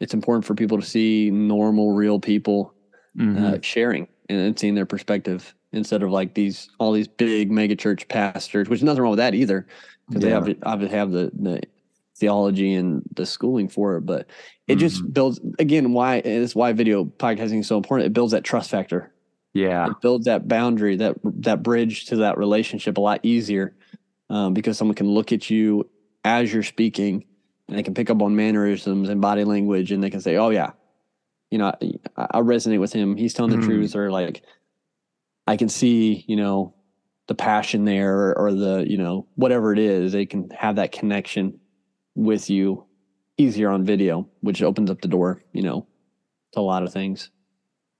it's 0.00 0.14
important 0.14 0.44
for 0.44 0.54
people 0.54 0.78
to 0.80 0.86
see 0.86 1.30
normal, 1.32 1.92
real 1.92 2.20
people 2.20 2.72
Mhm. 3.16 3.36
uh, 3.36 3.58
sharing 3.62 4.06
and, 4.28 4.38
and 4.38 4.58
seeing 4.58 4.76
their 4.76 4.86
perspective 4.86 5.54
instead 5.72 6.02
of 6.04 6.10
like 6.12 6.34
these 6.34 6.68
all 6.78 6.92
these 6.92 7.08
big 7.08 7.50
mega 7.50 7.74
church 7.74 8.06
pastors, 8.06 8.68
which 8.68 8.78
is 8.78 8.84
nothing 8.84 9.02
wrong 9.02 9.10
with 9.10 9.18
that 9.18 9.34
either, 9.34 9.66
because 10.06 10.22
Yeah. 10.22 10.38
they 10.40 10.48
have 10.48 10.56
obviously 10.62 10.96
have 10.96 11.10
the, 11.10 11.32
the 11.34 11.60
theology 12.18 12.74
and 12.74 13.02
the 13.14 13.24
schooling 13.26 13.68
for 13.68 13.96
it, 13.96 14.02
but 14.02 14.26
it 14.66 14.76
just 14.76 15.02
Mhm. 15.02 15.12
builds 15.14 15.40
again 15.58 15.92
why 15.92 16.16
it's 16.16 16.54
why 16.54 16.72
video 16.72 17.04
podcasting 17.04 17.60
is 17.60 17.66
so 17.66 17.76
important. 17.76 18.06
It 18.06 18.12
builds 18.12 18.32
that 18.32 18.44
trust 18.44 18.70
factor. 18.70 19.12
Yeah. 19.54 19.86
It 19.86 20.00
builds 20.02 20.26
that 20.26 20.46
boundary, 20.48 20.96
that 20.96 21.16
that 21.24 21.62
bridge 21.62 22.06
to 22.06 22.16
that 22.16 22.38
relationship 22.38 22.98
a 22.98 23.00
lot 23.00 23.20
easier 23.22 23.74
um, 24.30 24.52
because 24.54 24.76
someone 24.76 24.94
can 24.94 25.08
look 25.08 25.32
at 25.32 25.48
you 25.50 25.88
as 26.24 26.52
you're 26.52 26.62
speaking 26.62 27.24
and 27.68 27.78
they 27.78 27.82
can 27.82 27.94
pick 27.94 28.10
up 28.10 28.20
on 28.22 28.36
mannerisms 28.36 29.08
and 29.08 29.20
body 29.20 29.44
language 29.44 29.90
and 29.92 30.02
they 30.02 30.10
can 30.10 30.20
say, 30.20 30.36
"Oh 30.36 30.50
yeah, 30.50 30.72
you 31.50 31.58
know, 31.58 31.72
I, 32.16 32.26
I 32.32 32.40
resonate 32.40 32.80
with 32.80 32.92
him. 32.92 33.16
He's 33.16 33.32
telling 33.34 33.50
the 33.52 33.56
Mhm. 33.58 33.64
truth," 33.64 33.96
or 33.96 34.10
like, 34.10 34.42
I 35.46 35.56
can 35.56 35.68
see, 35.68 36.24
you 36.28 36.36
know, 36.36 36.74
the 37.26 37.34
passion 37.34 37.84
there 37.84 38.16
or, 38.18 38.38
or 38.38 38.52
the 38.52 38.84
you 38.88 38.98
know 38.98 39.26
whatever 39.36 39.72
it 39.72 39.78
is. 39.78 40.12
They 40.12 40.26
can 40.26 40.50
have 40.50 40.76
that 40.76 40.92
connection 40.92 41.58
with 42.18 42.50
you 42.50 42.84
easier 43.36 43.70
on 43.70 43.84
video, 43.84 44.28
which 44.40 44.60
opens 44.62 44.90
up 44.90 45.00
the 45.00 45.08
door, 45.08 45.40
you 45.52 45.62
know, 45.62 45.86
to 46.52 46.60
a 46.60 46.62
lot 46.62 46.82
of 46.82 46.92
things. 46.92 47.30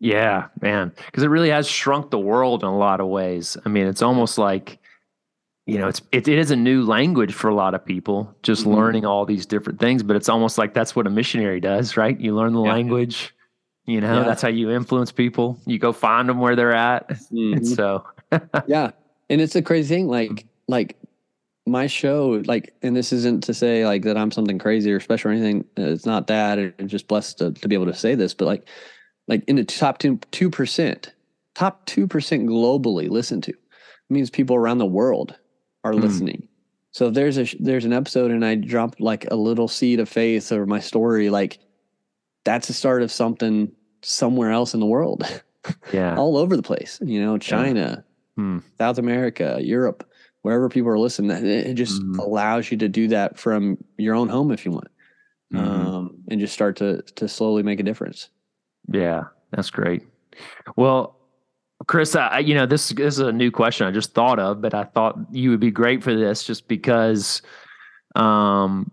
Yeah, 0.01 0.49
man. 0.61 0.93
Because 1.07 1.23
it 1.23 1.29
really 1.29 1.51
has 1.51 1.69
shrunk 1.69 2.11
the 2.11 2.19
world 2.19 2.63
in 2.63 2.69
a 2.69 2.77
lot 2.77 3.01
of 3.01 3.07
ways. 3.07 3.57
I 3.65 3.69
mean, 3.69 3.87
it's 3.87 4.03
almost 4.03 4.37
like, 4.37 4.79
you 5.67 5.79
know, 5.79 5.87
it's 5.89 6.03
it, 6.13 6.27
it 6.29 6.39
is 6.39 6.51
a 6.51 6.57
new 6.57 6.83
language 6.85 7.33
for 7.33 7.49
a 7.49 7.55
lot 7.55 7.75
of 7.75 7.85
people, 7.85 8.35
just 8.43 8.65
Mhm. 8.65 8.75
learning 8.75 9.05
all 9.05 9.25
these 9.25 9.47
different 9.47 9.79
things. 9.79 10.03
But 10.03 10.17
it's 10.17 10.29
almost 10.29 10.59
like 10.59 10.75
that's 10.75 10.97
what 10.97 11.07
a 11.07 11.11
missionary 11.11 11.61
does, 11.61 11.97
right? 11.97 12.19
You 12.19 12.35
learn 12.35 12.53
the 12.55 12.63
Yeah. 12.63 12.73
language. 12.73 13.35
You 13.87 14.01
know, 14.01 14.19
Yeah. 14.21 14.25
that's 14.25 14.43
how 14.43 14.49
you 14.49 14.71
influence 14.71 15.13
people. 15.13 15.59
You 15.67 15.79
go 15.79 15.93
find 15.93 16.29
them 16.29 16.41
where 16.41 16.57
they're 16.57 16.75
at. 16.75 17.21
And 17.31 17.67
so, 17.67 18.05
yeah 18.67 18.91
and 19.31 19.41
it's 19.41 19.55
a 19.57 19.63
crazy 19.63 19.95
thing 19.95 20.09
like 20.09 20.47
like 20.69 20.98
my 21.69 21.87
show 21.87 22.43
like 22.47 22.75
and 22.83 22.97
this 22.97 23.13
isn't 23.13 23.43
to 23.45 23.53
say 23.55 23.85
like 23.87 24.03
that 24.03 24.17
i'm 24.17 24.31
something 24.31 24.59
crazy 24.59 24.91
or 24.93 25.01
special 25.01 25.31
or 25.31 25.35
anything 25.35 25.65
it's 25.77 26.07
not 26.07 26.27
that 26.27 26.59
i'm 26.59 26.89
just 26.89 27.09
blessed 27.09 27.39
to, 27.39 27.53
to 27.53 27.69
be 27.69 27.75
able 27.75 27.87
to 27.87 27.95
say 27.95 28.15
this 28.15 28.35
but 28.35 28.47
like 28.47 28.67
like 29.27 29.45
in 29.47 29.57
the 29.57 29.65
top 29.65 29.99
two 29.99 30.19
two 30.31 30.51
percent 30.51 31.13
top 31.55 31.85
two 31.87 32.07
percent 32.07 32.47
globally 32.49 33.09
listened 33.09 33.43
to 33.43 33.53
means 34.11 34.31
people 34.31 34.57
around 34.57 34.79
the 34.79 34.87
world 34.87 35.37
are 35.85 35.93
Hmm. 35.93 36.01
listening 36.01 36.49
so 36.93 37.09
if 37.09 37.15
there's 37.15 37.39
a 37.39 37.47
there's 37.61 37.85
an 37.85 37.93
episode 37.93 38.31
and 38.31 38.45
i 38.45 38.55
dropped 38.55 39.01
like 39.01 39.31
a 39.31 39.37
little 39.37 39.69
seed 39.69 40.01
of 40.01 40.09
faith 40.09 40.51
or 40.53 40.67
my 40.67 40.81
story 40.81 41.31
like 41.31 41.59
that's 42.45 42.69
the 42.69 42.73
start 42.75 43.03
of 43.03 43.13
something 43.13 43.71
somewhere 44.03 44.51
else 44.51 44.73
in 44.75 44.81
the 44.81 44.87
world 44.87 45.25
yeah. 45.93 46.17
all 46.19 46.39
over 46.39 46.57
the 46.57 46.63
place. 46.63 46.99
You 47.05 47.21
know, 47.21 47.37
China, 47.37 48.05
Hmm. 48.37 48.61
South 48.79 48.97
America, 48.99 49.59
Europe, 49.61 50.08
wherever 50.49 50.71
people 50.71 50.89
are 50.91 50.99
listening. 50.99 51.31
It 51.31 51.75
just 51.75 52.01
Mhm. 52.01 52.19
allows 52.21 52.71
you 52.71 52.79
to 52.79 52.89
do 52.89 53.07
that 53.09 53.39
from 53.39 53.77
your 53.99 54.15
own 54.15 54.31
home 54.31 54.51
if 54.51 54.65
you 54.65 54.73
want, 54.73 54.89
Mhm. 55.53 55.59
um, 55.59 56.17
and 56.29 56.41
just 56.41 56.55
start 56.55 56.77
to 56.77 57.03
to 57.17 57.29
slowly 57.29 57.63
make 57.63 57.81
a 57.81 57.83
difference. 57.83 58.31
Yeah, 58.91 59.25
that's 59.51 59.69
great. 59.69 60.05
Well, 60.77 61.19
Chris, 61.87 62.17
I, 62.17 62.39
you 62.39 62.55
know 62.55 62.65
this, 62.65 62.89
this 62.89 63.15
is 63.15 63.21
a 63.21 63.31
new 63.31 63.51
question 63.51 63.87
I 63.87 63.91
just 63.91 64.15
thought 64.15 64.39
of, 64.39 64.63
but 64.63 64.73
I 64.73 64.85
thought 64.85 65.19
you 65.31 65.51
would 65.51 65.61
be 65.61 65.71
great 65.71 66.03
for 66.03 66.15
this 66.15 66.45
just 66.45 66.67
because, 66.67 67.43
um, 68.17 68.91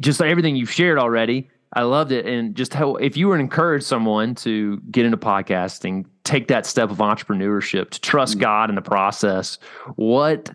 just 0.00 0.22
everything 0.22 0.56
you've 0.56 0.72
shared 0.72 0.98
already. 0.98 1.50
I 1.74 1.82
loved 1.82 2.12
it, 2.12 2.24
and 2.24 2.54
just 2.54 2.72
how 2.72 2.94
if 2.96 3.14
you 3.18 3.28
were 3.28 3.36
to 3.36 3.42
encourage 3.42 3.82
someone 3.82 4.34
to 4.36 4.78
get 4.90 5.04
into 5.04 5.18
podcasting, 5.18 6.06
take 6.26 6.48
that 6.48 6.66
step 6.66 6.90
of 6.90 6.98
entrepreneurship, 6.98 7.90
to 7.90 8.00
trust 8.00 8.36
Mm. 8.36 8.40
God 8.40 8.68
in 8.70 8.74
the 8.76 8.82
process, 8.82 9.58
what 9.94 10.50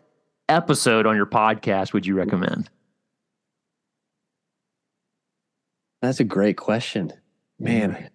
episode 0.49 1.05
on 1.07 1.15
your 1.15 1.25
podcast 1.25 1.93
would 1.93 2.05
you 2.05 2.13
recommend? 2.15 2.69
That's 6.01 6.19
a 6.19 6.23
great 6.23 6.57
question, 6.57 7.13
man. 7.59 8.09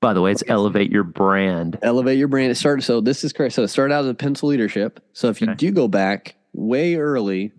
By 0.00 0.14
the 0.14 0.22
way, 0.22 0.32
it's 0.32 0.42
Okay. 0.42 0.52
elevate 0.52 0.90
your 0.90 1.02
brand. 1.04 1.78
Elevate 1.82 2.18
your 2.18 2.28
brand. 2.28 2.50
It 2.50 2.54
started. 2.54 2.82
So 2.82 3.00
this 3.02 3.22
is 3.22 3.32
correct. 3.32 3.54
So 3.54 3.62
it 3.64 3.68
started 3.68 3.92
out 3.92 4.04
as 4.04 4.10
a 4.10 4.14
pencil 4.14 4.48
leadership. 4.48 5.00
So 5.12 5.28
if 5.28 5.42
you 5.42 5.54
do 5.54 5.70
go 5.70 5.88
back 5.88 6.36
way 6.54 6.94
early, 6.96 7.52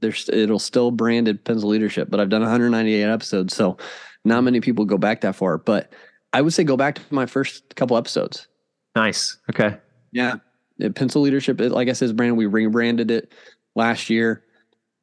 there's 0.00 0.28
it'll 0.30 0.58
still 0.58 0.90
branded 0.90 1.42
pencil 1.42 1.70
leadership 1.70 2.10
but 2.10 2.20
i've 2.20 2.28
done 2.28 2.42
198 2.42 3.02
episodes 3.04 3.56
so 3.56 3.78
not 4.22 4.42
many 4.44 4.60
people 4.60 4.84
go 4.84 4.98
back 4.98 5.22
that 5.22 5.34
far 5.34 5.56
but 5.56 5.90
i 6.34 6.42
would 6.42 6.52
say 6.52 6.62
go 6.64 6.76
back 6.76 6.96
to 6.96 7.02
my 7.10 7.24
first 7.26 7.74
couple 7.76 7.96
episodes 7.96 8.46
Nice. 8.96 9.36
Okay. 9.50 9.76
yeah 10.12 10.34
pencil 10.94 11.22
leadership 11.22 11.58
like 11.60 11.88
i 11.88 11.92
said 11.92 12.06
is 12.06 12.12
branded 12.12 12.36
we 12.36 12.46
rebranded 12.46 13.10
it 13.10 13.32
last 13.74 14.10
year 14.10 14.42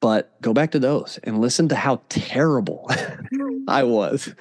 but 0.02 0.40
go 0.42 0.54
back 0.54 0.72
to 0.72 0.80
those 0.80 1.20
and 1.24 1.40
listen 1.42 1.68
to 1.70 1.76
how 1.76 2.02
terrible 2.10 2.90
i 3.68 3.84
was 3.84 4.34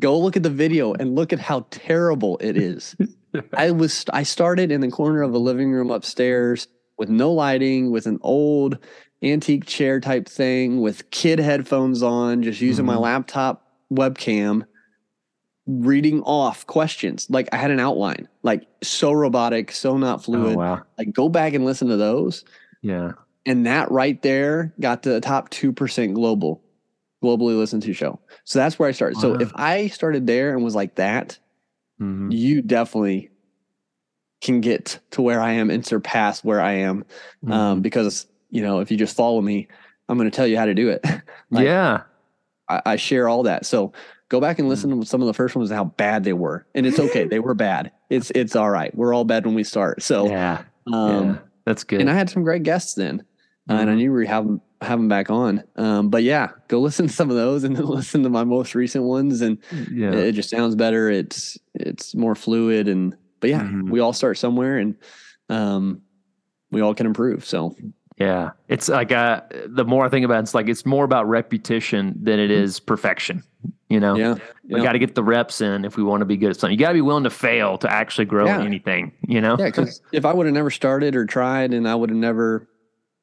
go 0.00 0.18
look 0.18 0.36
at 0.36 0.42
the 0.42 0.50
video 0.50 0.92
and 0.94 1.14
look 1.14 1.32
at 1.32 1.38
how 1.38 1.64
terrible 1.70 2.36
it 2.38 2.56
is 2.56 2.94
i 3.54 3.70
was 3.70 4.04
i 4.12 4.22
started 4.22 4.70
in 4.72 4.80
the 4.80 4.90
corner 4.90 5.22
of 5.22 5.32
a 5.34 5.38
living 5.38 5.70
room 5.72 5.90
upstairs 5.90 6.66
with 6.98 7.08
no 7.08 7.32
lighting 7.32 7.90
with 7.90 8.06
an 8.06 8.18
old 8.22 8.78
antique 9.22 9.66
chair 9.66 9.98
type 10.00 10.28
thing 10.28 10.80
with 10.80 11.10
kid 11.10 11.38
headphones 11.38 12.02
on, 12.02 12.42
just 12.42 12.60
using 12.60 12.84
my 12.84 12.94
Mhm. 12.94 13.00
laptop 13.00 13.66
webcam, 13.92 14.64
reading 15.66 16.22
off 16.22 16.66
questions. 16.66 17.26
Like 17.30 17.48
I 17.52 17.56
had 17.56 17.70
an 17.70 17.80
outline, 17.80 18.28
like 18.42 18.66
so 18.82 19.12
robotic, 19.12 19.72
so 19.72 19.96
not 19.96 20.22
fluid. 20.24 20.54
Oh 20.54 20.58
wow. 20.58 20.82
Like 20.98 21.12
go 21.12 21.28
back 21.28 21.54
and 21.54 21.64
listen 21.64 21.88
to 21.88 21.96
those. 21.96 22.44
Yeah. 22.82 23.12
And 23.46 23.66
that 23.66 23.90
right 23.90 24.20
there 24.22 24.72
got 24.80 25.02
to 25.04 25.10
the 25.10 25.20
top 25.20 25.50
2% 25.50 26.14
global, 26.14 26.62
globally 27.22 27.56
listened 27.56 27.82
to 27.84 27.92
show. 27.92 28.18
So 28.44 28.58
that's 28.58 28.78
where 28.78 28.88
I 28.88 28.92
started. 28.92 29.18
So 29.18 29.34
if 29.34 29.52
I 29.54 29.88
started 29.88 30.26
there 30.26 30.54
and 30.54 30.64
was 30.64 30.74
like 30.74 30.94
that, 30.96 31.38
Mhm. 32.00 32.32
you 32.32 32.60
definitely 32.60 33.30
can 34.40 34.60
get 34.60 34.98
to 35.12 35.22
where 35.22 35.40
I 35.40 35.52
am 35.52 35.70
and 35.70 35.86
surpass 35.86 36.42
where 36.44 36.60
I 36.60 36.72
am 36.72 37.04
um, 37.46 37.78
Mhm. 37.78 37.82
because 37.82 38.26
you 38.50 38.62
know 38.62 38.80
if 38.80 38.90
you 38.90 38.96
just 38.96 39.16
follow 39.16 39.40
me 39.40 39.66
i'm 40.08 40.16
going 40.18 40.30
to 40.30 40.34
tell 40.36 40.46
you 40.46 40.56
how 40.58 40.66
to 40.66 40.74
do 40.74 40.90
it 40.90 41.02
like- 41.50 41.64
yeah. 41.64 42.02
I, 42.68 42.82
I 42.86 42.96
share 42.96 43.26
all 43.28 43.42
that 43.44 43.64
so 43.66 43.92
go 44.28 44.40
back 44.40 44.58
and 44.58 44.68
listen 44.68 45.00
to 45.00 45.06
some 45.06 45.20
of 45.20 45.26
the 45.26 45.34
first 45.34 45.54
ones 45.54 45.70
and 45.70 45.76
how 45.76 45.84
bad 45.84 46.24
they 46.24 46.32
were 46.32 46.66
and 46.74 46.86
it's 46.86 46.98
okay 46.98 47.24
they 47.26 47.38
were 47.40 47.54
bad 47.54 47.92
it's 48.10 48.30
it's 48.34 48.56
all 48.56 48.70
right 48.70 48.94
we're 48.96 49.14
all 49.14 49.24
bad 49.24 49.44
when 49.46 49.54
we 49.54 49.62
start 49.64 50.02
so 50.02 50.26
yeah. 50.28 50.62
um 50.92 51.26
yeah. 51.30 51.38
That's 51.66 51.84
good. 51.84 52.00
and 52.00 52.10
i 52.10 52.14
had 52.14 52.28
some 52.30 52.42
great 52.42 52.62
guests 52.62 52.94
then 52.94 53.22
uh, 53.70 53.74
and 53.74 53.90
i 53.90 53.92
Mhm. 53.94 53.96
knew 53.96 54.12
we 54.12 54.26
have 54.26 54.44
them 54.46 54.60
have 54.80 54.98
them 54.98 55.08
back 55.08 55.30
on 55.30 55.62
um 55.76 56.08
but 56.10 56.22
yeah 56.22 56.48
go 56.68 56.80
listen 56.80 57.06
to 57.06 57.12
some 57.12 57.30
of 57.30 57.36
those 57.36 57.64
and 57.64 57.76
then 57.76 57.86
listen 57.98 58.22
to 58.22 58.28
my 58.30 58.44
most 58.44 58.74
recent 58.74 59.04
ones 59.04 59.40
and 59.40 59.58
yeah. 59.90 60.08
it, 60.08 60.14
it 60.28 60.32
just 60.32 60.50
sounds 60.50 60.74
better 60.74 61.08
it's 61.10 61.56
it's 61.74 62.14
more 62.14 62.34
fluid 62.34 62.88
and 62.88 63.16
but 63.40 63.50
yeah 63.50 63.62
Mhm. 63.62 63.90
we 63.90 64.00
all 64.00 64.12
start 64.12 64.36
somewhere 64.38 64.78
and 64.78 64.96
um 65.48 66.00
we 66.70 66.80
all 66.80 66.94
can 66.94 67.06
improve 67.06 67.44
so 67.44 67.74
yeah. 68.16 68.50
It's 68.68 68.88
like 68.88 69.10
uh 69.10 69.40
the 69.66 69.84
more 69.84 70.04
I 70.06 70.08
think 70.08 70.24
about 70.24 70.36
it, 70.36 70.42
it's 70.44 70.54
like 70.54 70.68
it's 70.68 70.86
more 70.86 71.04
about 71.04 71.28
repetition 71.28 72.14
than 72.22 72.38
it 72.38 72.48
is 72.50 72.78
perfection. 72.78 73.42
You 73.90 74.00
know? 74.00 74.16
yeah 74.16 74.34
We 74.64 74.78
yeah. 74.80 74.82
got 74.86 74.92
to 74.92 74.98
get 74.98 75.14
the 75.14 75.22
reps 75.22 75.60
in 75.60 75.84
if 75.84 75.96
we 75.96 76.02
want 76.02 76.22
to 76.22 76.24
be 76.24 76.36
good 76.36 76.50
at 76.50 76.56
something. 76.56 76.72
You 76.76 76.82
got 76.82 76.88
to 76.88 76.94
be 76.94 77.00
willing 77.02 77.24
to 77.24 77.30
fail 77.30 77.76
to 77.78 77.92
actually 77.92 78.24
grow 78.24 78.46
Yeah. 78.46 78.60
in 78.60 78.66
anything, 78.66 79.12
you 79.28 79.40
know? 79.40 79.56
Yeah, 79.58 79.66
because 79.66 80.00
if 80.12 80.24
I 80.24 80.32
would 80.32 80.46
have 80.46 80.54
never 80.54 80.70
started 80.70 81.14
or 81.14 81.26
tried, 81.26 81.74
and 81.74 81.86
I 81.86 81.94
would 81.94 82.08
have 82.10 82.18
never, 82.18 82.66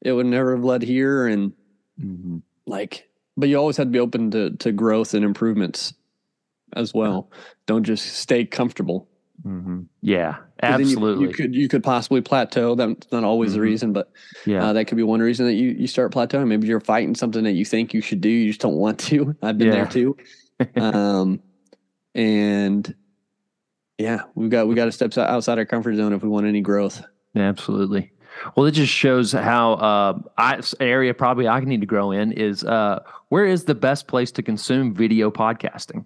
it 0.01 0.11
would 0.13 0.27
never 0.27 0.55
have 0.55 0.63
led 0.63 0.83
here. 0.83 1.25
And 1.27 1.53
Mhm. 2.01 2.41
like, 2.67 3.09
but 3.37 3.49
you 3.49 3.57
always 3.57 3.77
had 3.77 3.87
to 3.87 3.91
be 3.91 3.99
open 3.99 4.31
to 4.31 4.51
to 4.57 4.71
growth 4.71 5.13
and 5.13 5.25
improvements 5.25 5.93
as 6.73 6.93
well. 6.93 7.29
Don't 7.65 7.83
just 7.83 8.05
stay 8.17 8.45
comfortable. 8.45 9.07
Mhm. 9.45 9.87
Yeah. 10.01 10.33
'Cause 10.33 10.45
then 10.61 10.79
you- 10.81 10.85
Absolutely. 10.85 11.27
you, 11.27 11.33
could 11.33 11.55
you 11.55 11.67
could 11.67 11.83
possibly 11.83 12.21
plateau. 12.21 12.75
That's 12.75 13.11
not 13.11 13.23
always 13.23 13.53
the 13.53 13.59
Mhm. 13.59 13.63
reason, 13.63 13.93
but 13.93 14.11
yeah. 14.45 14.63
uh, 14.67 14.73
that 14.73 14.85
could 14.85 14.95
be 14.97 15.03
one 15.03 15.19
reason 15.21 15.47
that 15.47 15.53
you 15.53 15.69
you 15.71 15.87
start 15.87 16.13
plateauing. 16.13 16.47
Maybe 16.47 16.67
you're 16.67 16.79
fighting 16.79 17.15
something 17.15 17.43
that 17.45 17.53
you 17.53 17.65
think 17.65 17.93
you 17.95 18.01
should 18.01 18.21
do, 18.21 18.29
you 18.29 18.47
just 18.49 18.61
don't 18.61 18.75
want 18.77 18.99
to. 18.99 19.35
I've 19.41 19.57
been 19.57 19.67
Yeah. 19.67 19.73
there 19.73 19.85
too. 19.87 20.15
Um, 20.75 21.39
and 22.15 22.93
yeah, 23.97 24.23
we've 24.35 24.49
got 24.49 24.67
we 24.67 24.75
got 24.75 24.85
to 24.85 24.91
step 24.91 25.17
outside 25.17 25.57
our 25.57 25.65
comfort 25.65 25.95
zone 25.95 26.13
if 26.13 26.23
we 26.23 26.29
want 26.29 26.45
any 26.47 26.61
growth. 26.61 27.03
Absolutely. 27.35 28.11
Well, 28.55 28.65
it 28.65 28.71
just 28.71 28.91
shows 28.91 29.31
how 29.33 29.73
uh, 29.73 30.19
I, 30.37 30.61
area 30.79 31.13
probably 31.13 31.47
I 31.47 31.59
need 31.59 31.81
to 31.81 31.87
grow 31.87 32.11
in 32.11 32.31
is 32.31 32.63
uh, 32.63 33.03
where 33.29 33.45
is 33.45 33.65
the 33.65 33.75
best 33.75 34.07
place 34.07 34.31
to 34.33 34.41
consume 34.43 34.93
video 34.93 35.29
podcasting? 35.29 36.05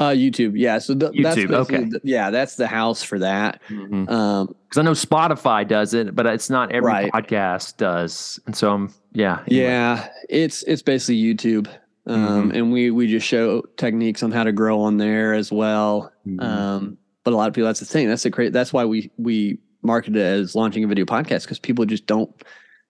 Uh, 0.00 0.10
YouTube, 0.10 0.52
yeah. 0.54 0.78
So 0.78 0.94
th- 0.94 1.12
that's 1.22 1.36
YouTube, 1.36 1.52
okay. 1.54 1.84
the- 1.84 2.00
yeah, 2.04 2.30
that's 2.30 2.54
the 2.56 2.66
house 2.68 3.02
for 3.02 3.18
that. 3.18 3.60
Because 3.68 4.08
Um, 4.08 4.54
I 4.76 4.82
know 4.82 4.92
Spotify 4.92 5.66
does 5.66 5.92
it, 5.92 6.14
but 6.14 6.24
it's 6.26 6.48
not 6.48 6.70
every 6.72 6.86
Right. 6.88 7.12
podcast 7.12 7.76
does. 7.78 8.38
And 8.46 8.56
so 8.56 8.72
I'm, 8.72 8.94
yeah. 9.12 9.40
anyway. 9.48 9.62
yeah, 9.64 10.08
it's 10.28 10.62
it's 10.64 10.82
basically 10.82 11.20
YouTube, 11.22 11.68
Mm-hmm. 12.08 12.24
um, 12.26 12.50
and 12.52 12.72
we 12.72 12.90
we 12.90 13.06
just 13.06 13.26
show 13.26 13.62
techniques 13.76 14.22
on 14.22 14.32
how 14.32 14.44
to 14.44 14.52
grow 14.52 14.80
on 14.80 14.96
there 14.96 15.34
as 15.34 15.52
well. 15.52 16.12
Mhm. 16.26 16.42
Um, 16.42 16.98
but 17.24 17.32
a 17.34 17.36
lot 17.36 17.48
of 17.48 17.54
people, 17.54 17.66
that's 17.66 17.80
the 17.80 17.86
thing. 17.86 18.08
That's 18.08 18.22
the 18.22 18.30
great. 18.30 18.52
That's 18.52 18.72
why 18.72 18.84
we 18.86 19.10
we 19.18 19.58
market 19.82 20.16
it 20.16 20.22
as 20.22 20.54
launching 20.54 20.82
a 20.84 20.86
video 20.88 21.04
podcast 21.04 21.42
because 21.42 21.58
people 21.58 21.84
just 21.84 22.06
don't 22.06 22.30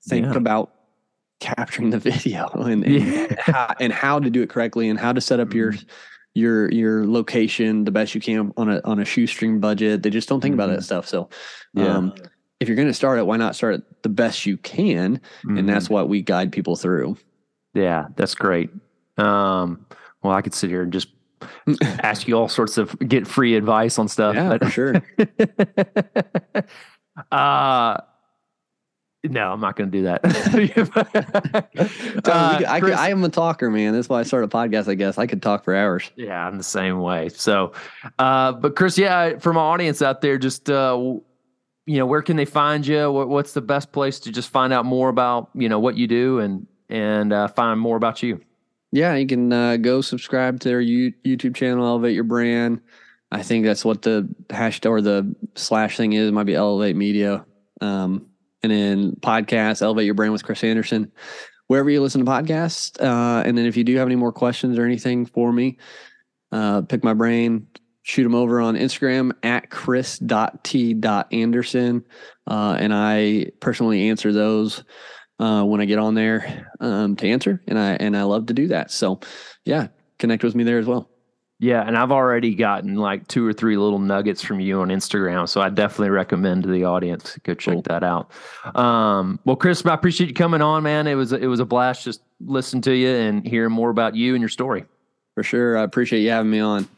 think 0.09 0.27
Yeah. 0.27 0.37
about 0.37 0.73
capturing 1.41 1.91
the 1.91 1.99
video 2.11 2.47
and 2.49 2.85
and, 2.85 2.95
Yeah. 2.95 3.35
how, 3.39 3.75
and 3.81 3.93
how 3.93 4.19
to 4.21 4.31
do 4.31 4.43
it 4.43 4.49
correctly 4.51 4.89
and 4.89 4.99
how 4.99 5.13
to 5.13 5.21
set 5.21 5.41
up 5.41 5.53
your 5.55 5.73
Mhm. 5.73 5.85
your 6.35 6.71
your 6.71 7.07
location 7.07 7.85
the 7.85 7.91
best 7.91 8.15
you 8.15 8.21
can 8.21 8.53
on 8.57 8.69
a 8.71 8.81
on 8.85 9.01
a 9.01 9.05
shoestring 9.05 9.59
budget. 9.61 10.03
They 10.03 10.11
just 10.11 10.29
don't 10.29 10.41
think 10.41 10.55
about 10.55 10.69
that 10.71 10.83
stuff. 10.85 11.09
So 11.09 11.29
Yeah. 11.75 11.97
um, 11.97 12.13
if 12.61 12.69
you're 12.69 12.77
going 12.77 12.89
to 12.89 12.95
start 12.95 13.19
it, 13.19 13.27
why 13.27 13.37
not 13.37 13.55
start 13.57 13.75
it 13.77 14.03
the 14.03 14.09
best 14.09 14.47
you 14.47 14.57
can? 14.57 15.21
And 15.49 15.69
that's 15.69 15.89
what 15.89 16.09
we 16.09 16.23
guide 16.23 16.51
people 16.53 16.75
through. 16.77 17.17
Yeah, 17.75 18.07
that's 18.17 18.35
great. 18.35 18.71
Um, 19.19 19.87
well, 20.23 20.33
I 20.33 20.43
could 20.43 20.55
sit 20.55 20.71
here 20.71 20.83
and 20.83 20.93
just 20.93 21.09
ask 22.03 22.27
you 22.29 22.37
all 22.37 22.49
sorts 22.49 22.79
of 22.79 22.99
get 23.01 23.27
free 23.27 23.57
advice 23.57 23.99
on 23.99 24.09
stuff. 24.09 24.35
yeah, 24.35 24.49
but- 24.57 24.65
for 24.65 24.71
sure. 24.71 24.95
uh, 27.33 27.99
no, 29.25 29.53
I'm 29.53 29.61
not 29.61 29.77
going 29.77 29.91
to 29.91 29.99
do 29.99 30.05
that. 30.05 30.21
Uh, 32.25 32.63
I, 32.69 32.81
Chris- 32.81 32.97
I 32.97 33.11
am 33.11 33.25
a 33.25 33.29
talker, 33.29 33.71
man. 33.71 33.95
That's 33.95 34.09
why 34.09 34.21
I 34.21 34.23
started 34.23 34.47
a 34.47 34.51
podcast. 34.51 34.89
I 34.89 34.95
guess 34.95 35.17
I 35.19 35.27
could 35.27 35.41
talk 35.43 35.65
for 35.65 35.75
hours. 35.75 36.11
Yeah, 36.17 36.47
I'm 36.47 36.59
the 36.59 36.65
same 36.65 37.01
way. 37.01 37.29
So, 37.31 37.73
uh, 38.19 38.53
but 38.53 38.77
Chris, 38.77 38.99
yeah, 38.99 39.39
for 39.39 39.53
my 39.53 39.61
audience 39.61 40.03
out 40.03 40.21
there, 40.21 40.37
just 40.37 40.69
uh, 40.69 40.97
you 41.87 41.97
know, 41.99 42.07
where 42.07 42.21
can 42.23 42.37
they 42.37 42.45
find 42.45 42.87
you? 42.87 43.11
What, 43.11 43.29
what's 43.29 43.53
the 43.55 43.61
best 43.63 43.93
place 43.93 44.21
to 44.21 44.33
just 44.33 44.51
find 44.51 44.73
out 44.73 44.85
more 44.85 45.09
about 45.09 45.49
you 45.55 45.69
know 45.69 45.79
what 45.79 45.97
you 45.97 46.07
do 46.07 46.41
and 46.41 46.67
and 46.91 47.33
uh, 47.33 47.49
find 47.49 47.81
more 47.81 47.97
about 47.97 48.23
you? 48.23 48.41
Yeah, 48.91 49.15
you 49.17 49.27
can 49.27 49.53
uh, 49.53 49.77
go 49.77 50.01
subscribe 50.01 50.61
to 50.61 50.69
their 50.69 50.81
you, 50.81 51.13
YouTube 51.25 51.55
channel, 51.55 51.87
Elevate 51.87 52.15
Your 52.15 52.25
Brand. 52.25 52.81
I 53.31 53.43
think 53.43 53.67
that's 53.67 53.85
what 53.85 54.01
the 54.03 54.27
hashtag 54.49 54.89
or 54.89 55.03
the 55.03 55.35
slash 55.55 55.97
thing 55.97 56.15
is. 56.15 56.29
It 56.29 56.33
might 56.33 56.45
be 56.45 56.55
Elevate 56.55 56.97
Media. 56.97 57.45
Um, 57.81 58.27
and 58.63 58.73
then 58.73 59.13
podcast, 59.21 59.83
Elevate 59.83 60.07
Your 60.07 60.15
Brand 60.15 60.33
with 60.33 60.43
Chris 60.43 60.65
Anderson, 60.65 61.13
wherever 61.67 61.91
you 61.91 62.01
listen 62.01 62.25
to 62.25 62.31
podcasts. 62.31 62.99
Uh, 63.01 63.43
and 63.47 63.59
then 63.59 63.67
if 63.67 63.77
you 63.77 63.85
do 63.85 63.97
have 63.97 64.09
any 64.09 64.17
more 64.17 64.33
questions 64.33 64.79
or 64.79 64.85
anything 64.85 65.27
for 65.27 65.53
me, 65.53 65.77
uh, 66.51 66.81
pick 66.83 67.05
my 67.05 67.13
brain, 67.13 67.67
shoot 68.03 68.23
them 68.23 68.35
over 68.35 68.61
on 68.61 68.75
Instagram 68.75 69.33
at 69.43 69.69
chris.t.anderson. 69.69 72.05
Uh, 72.47 72.77
and 72.81 72.95
I 72.95 73.51
personally 73.61 74.09
answer 74.09 74.33
those 74.33 74.83
uh, 75.39 75.65
when 75.65 75.81
I 75.81 75.85
get 75.85 75.99
on 75.99 76.15
there 76.15 76.71
um, 76.81 77.17
to 77.17 77.29
answer, 77.29 77.63
and 77.67 77.79
I 77.79 77.93
and 77.93 78.17
I 78.17 78.23
love 78.25 78.47
to 78.47 78.55
do 78.55 78.69
that. 78.69 78.91
So, 78.91 79.21
yeah, 79.65 79.89
connect 80.19 80.45
with 80.45 80.55
me 80.55 80.65
there 80.65 80.79
as 80.79 80.87
well. 80.87 81.09
Yeah, 81.61 81.83
and 81.85 81.97
I've 81.99 82.13
already 82.13 82.55
gotten 82.55 82.95
like 82.95 83.27
two 83.27 83.45
or 83.45 83.53
three 83.53 83.77
little 83.77 83.99
nuggets 83.99 84.43
from 84.43 84.61
you 84.61 84.81
on 84.81 84.89
Instagram, 84.89 85.49
so 85.49 85.61
I 85.61 85.71
definitely 85.71 86.11
recommend 86.11 86.63
to 86.63 86.69
the 86.69 86.85
audience 86.85 87.33
to 87.33 87.41
go 87.41 87.55
check 87.55 87.75
Cool. 87.75 87.83
that 87.83 88.05
out. 88.05 88.31
Um, 88.77 89.41
well, 89.45 89.57
Chris, 89.57 89.85
I 89.85 89.93
appreciate 89.93 90.29
you 90.29 90.35
coming 90.35 90.63
on, 90.63 90.85
man. 90.85 91.09
It 91.09 91.17
was 91.17 91.33
it 91.33 91.47
was 91.47 91.59
a 91.59 91.65
blast 91.65 92.05
just 92.05 92.23
listening 92.41 92.83
to 92.83 92.95
you 92.95 93.09
and 93.09 93.47
hearing 93.47 93.73
more 93.73 93.91
about 93.91 94.15
you 94.15 94.35
and 94.35 94.41
your 94.41 94.49
story. 94.49 94.85
For 95.35 95.43
sure, 95.43 95.77
I 95.77 95.83
appreciate 95.83 96.23
you 96.23 96.31
having 96.31 96.51
me 96.51 96.61
on. 96.61 96.89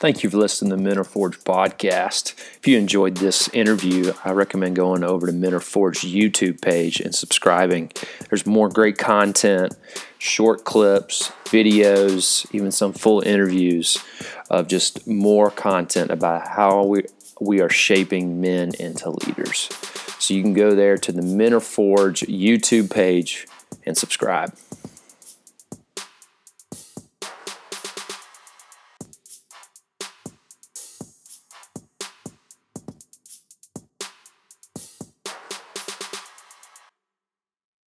Thank 0.00 0.22
you 0.22 0.30
for 0.30 0.38
listening 0.38 0.70
to 0.70 0.76
the 0.76 0.82
Men 0.82 0.96
Are 0.96 1.04
Forged 1.04 1.44
podcast. 1.44 2.32
If 2.56 2.66
you 2.66 2.78
enjoyed 2.78 3.18
this 3.18 3.50
interview, 3.50 4.14
I 4.24 4.30
recommend 4.30 4.74
going 4.74 5.04
over 5.04 5.26
to 5.26 5.32
Men 5.34 5.52
Are 5.52 5.60
Forged 5.60 6.06
YouTube 6.06 6.62
page 6.62 7.00
and 7.00 7.14
subscribing. 7.14 7.92
There's 8.30 8.46
more 8.46 8.70
great 8.70 8.96
content, 8.96 9.76
short 10.16 10.64
clips, 10.64 11.32
videos, 11.44 12.46
even 12.54 12.72
some 12.72 12.94
full 12.94 13.20
interviews 13.20 14.02
of 14.48 14.68
just 14.68 15.06
more 15.06 15.50
content 15.50 16.10
about 16.10 16.48
how 16.48 16.82
we 16.82 17.04
we 17.38 17.60
are 17.60 17.68
shaping 17.68 18.40
men 18.40 18.72
into 18.80 19.10
leaders. 19.10 19.68
So 20.18 20.32
you 20.32 20.40
can 20.40 20.54
go 20.54 20.74
there 20.74 20.96
to 20.96 21.12
the 21.12 21.20
Men 21.20 21.52
Are 21.52 21.60
Forged 21.60 22.26
YouTube 22.26 22.90
page 22.90 23.46
and 23.84 23.98
subscribe. 23.98 24.54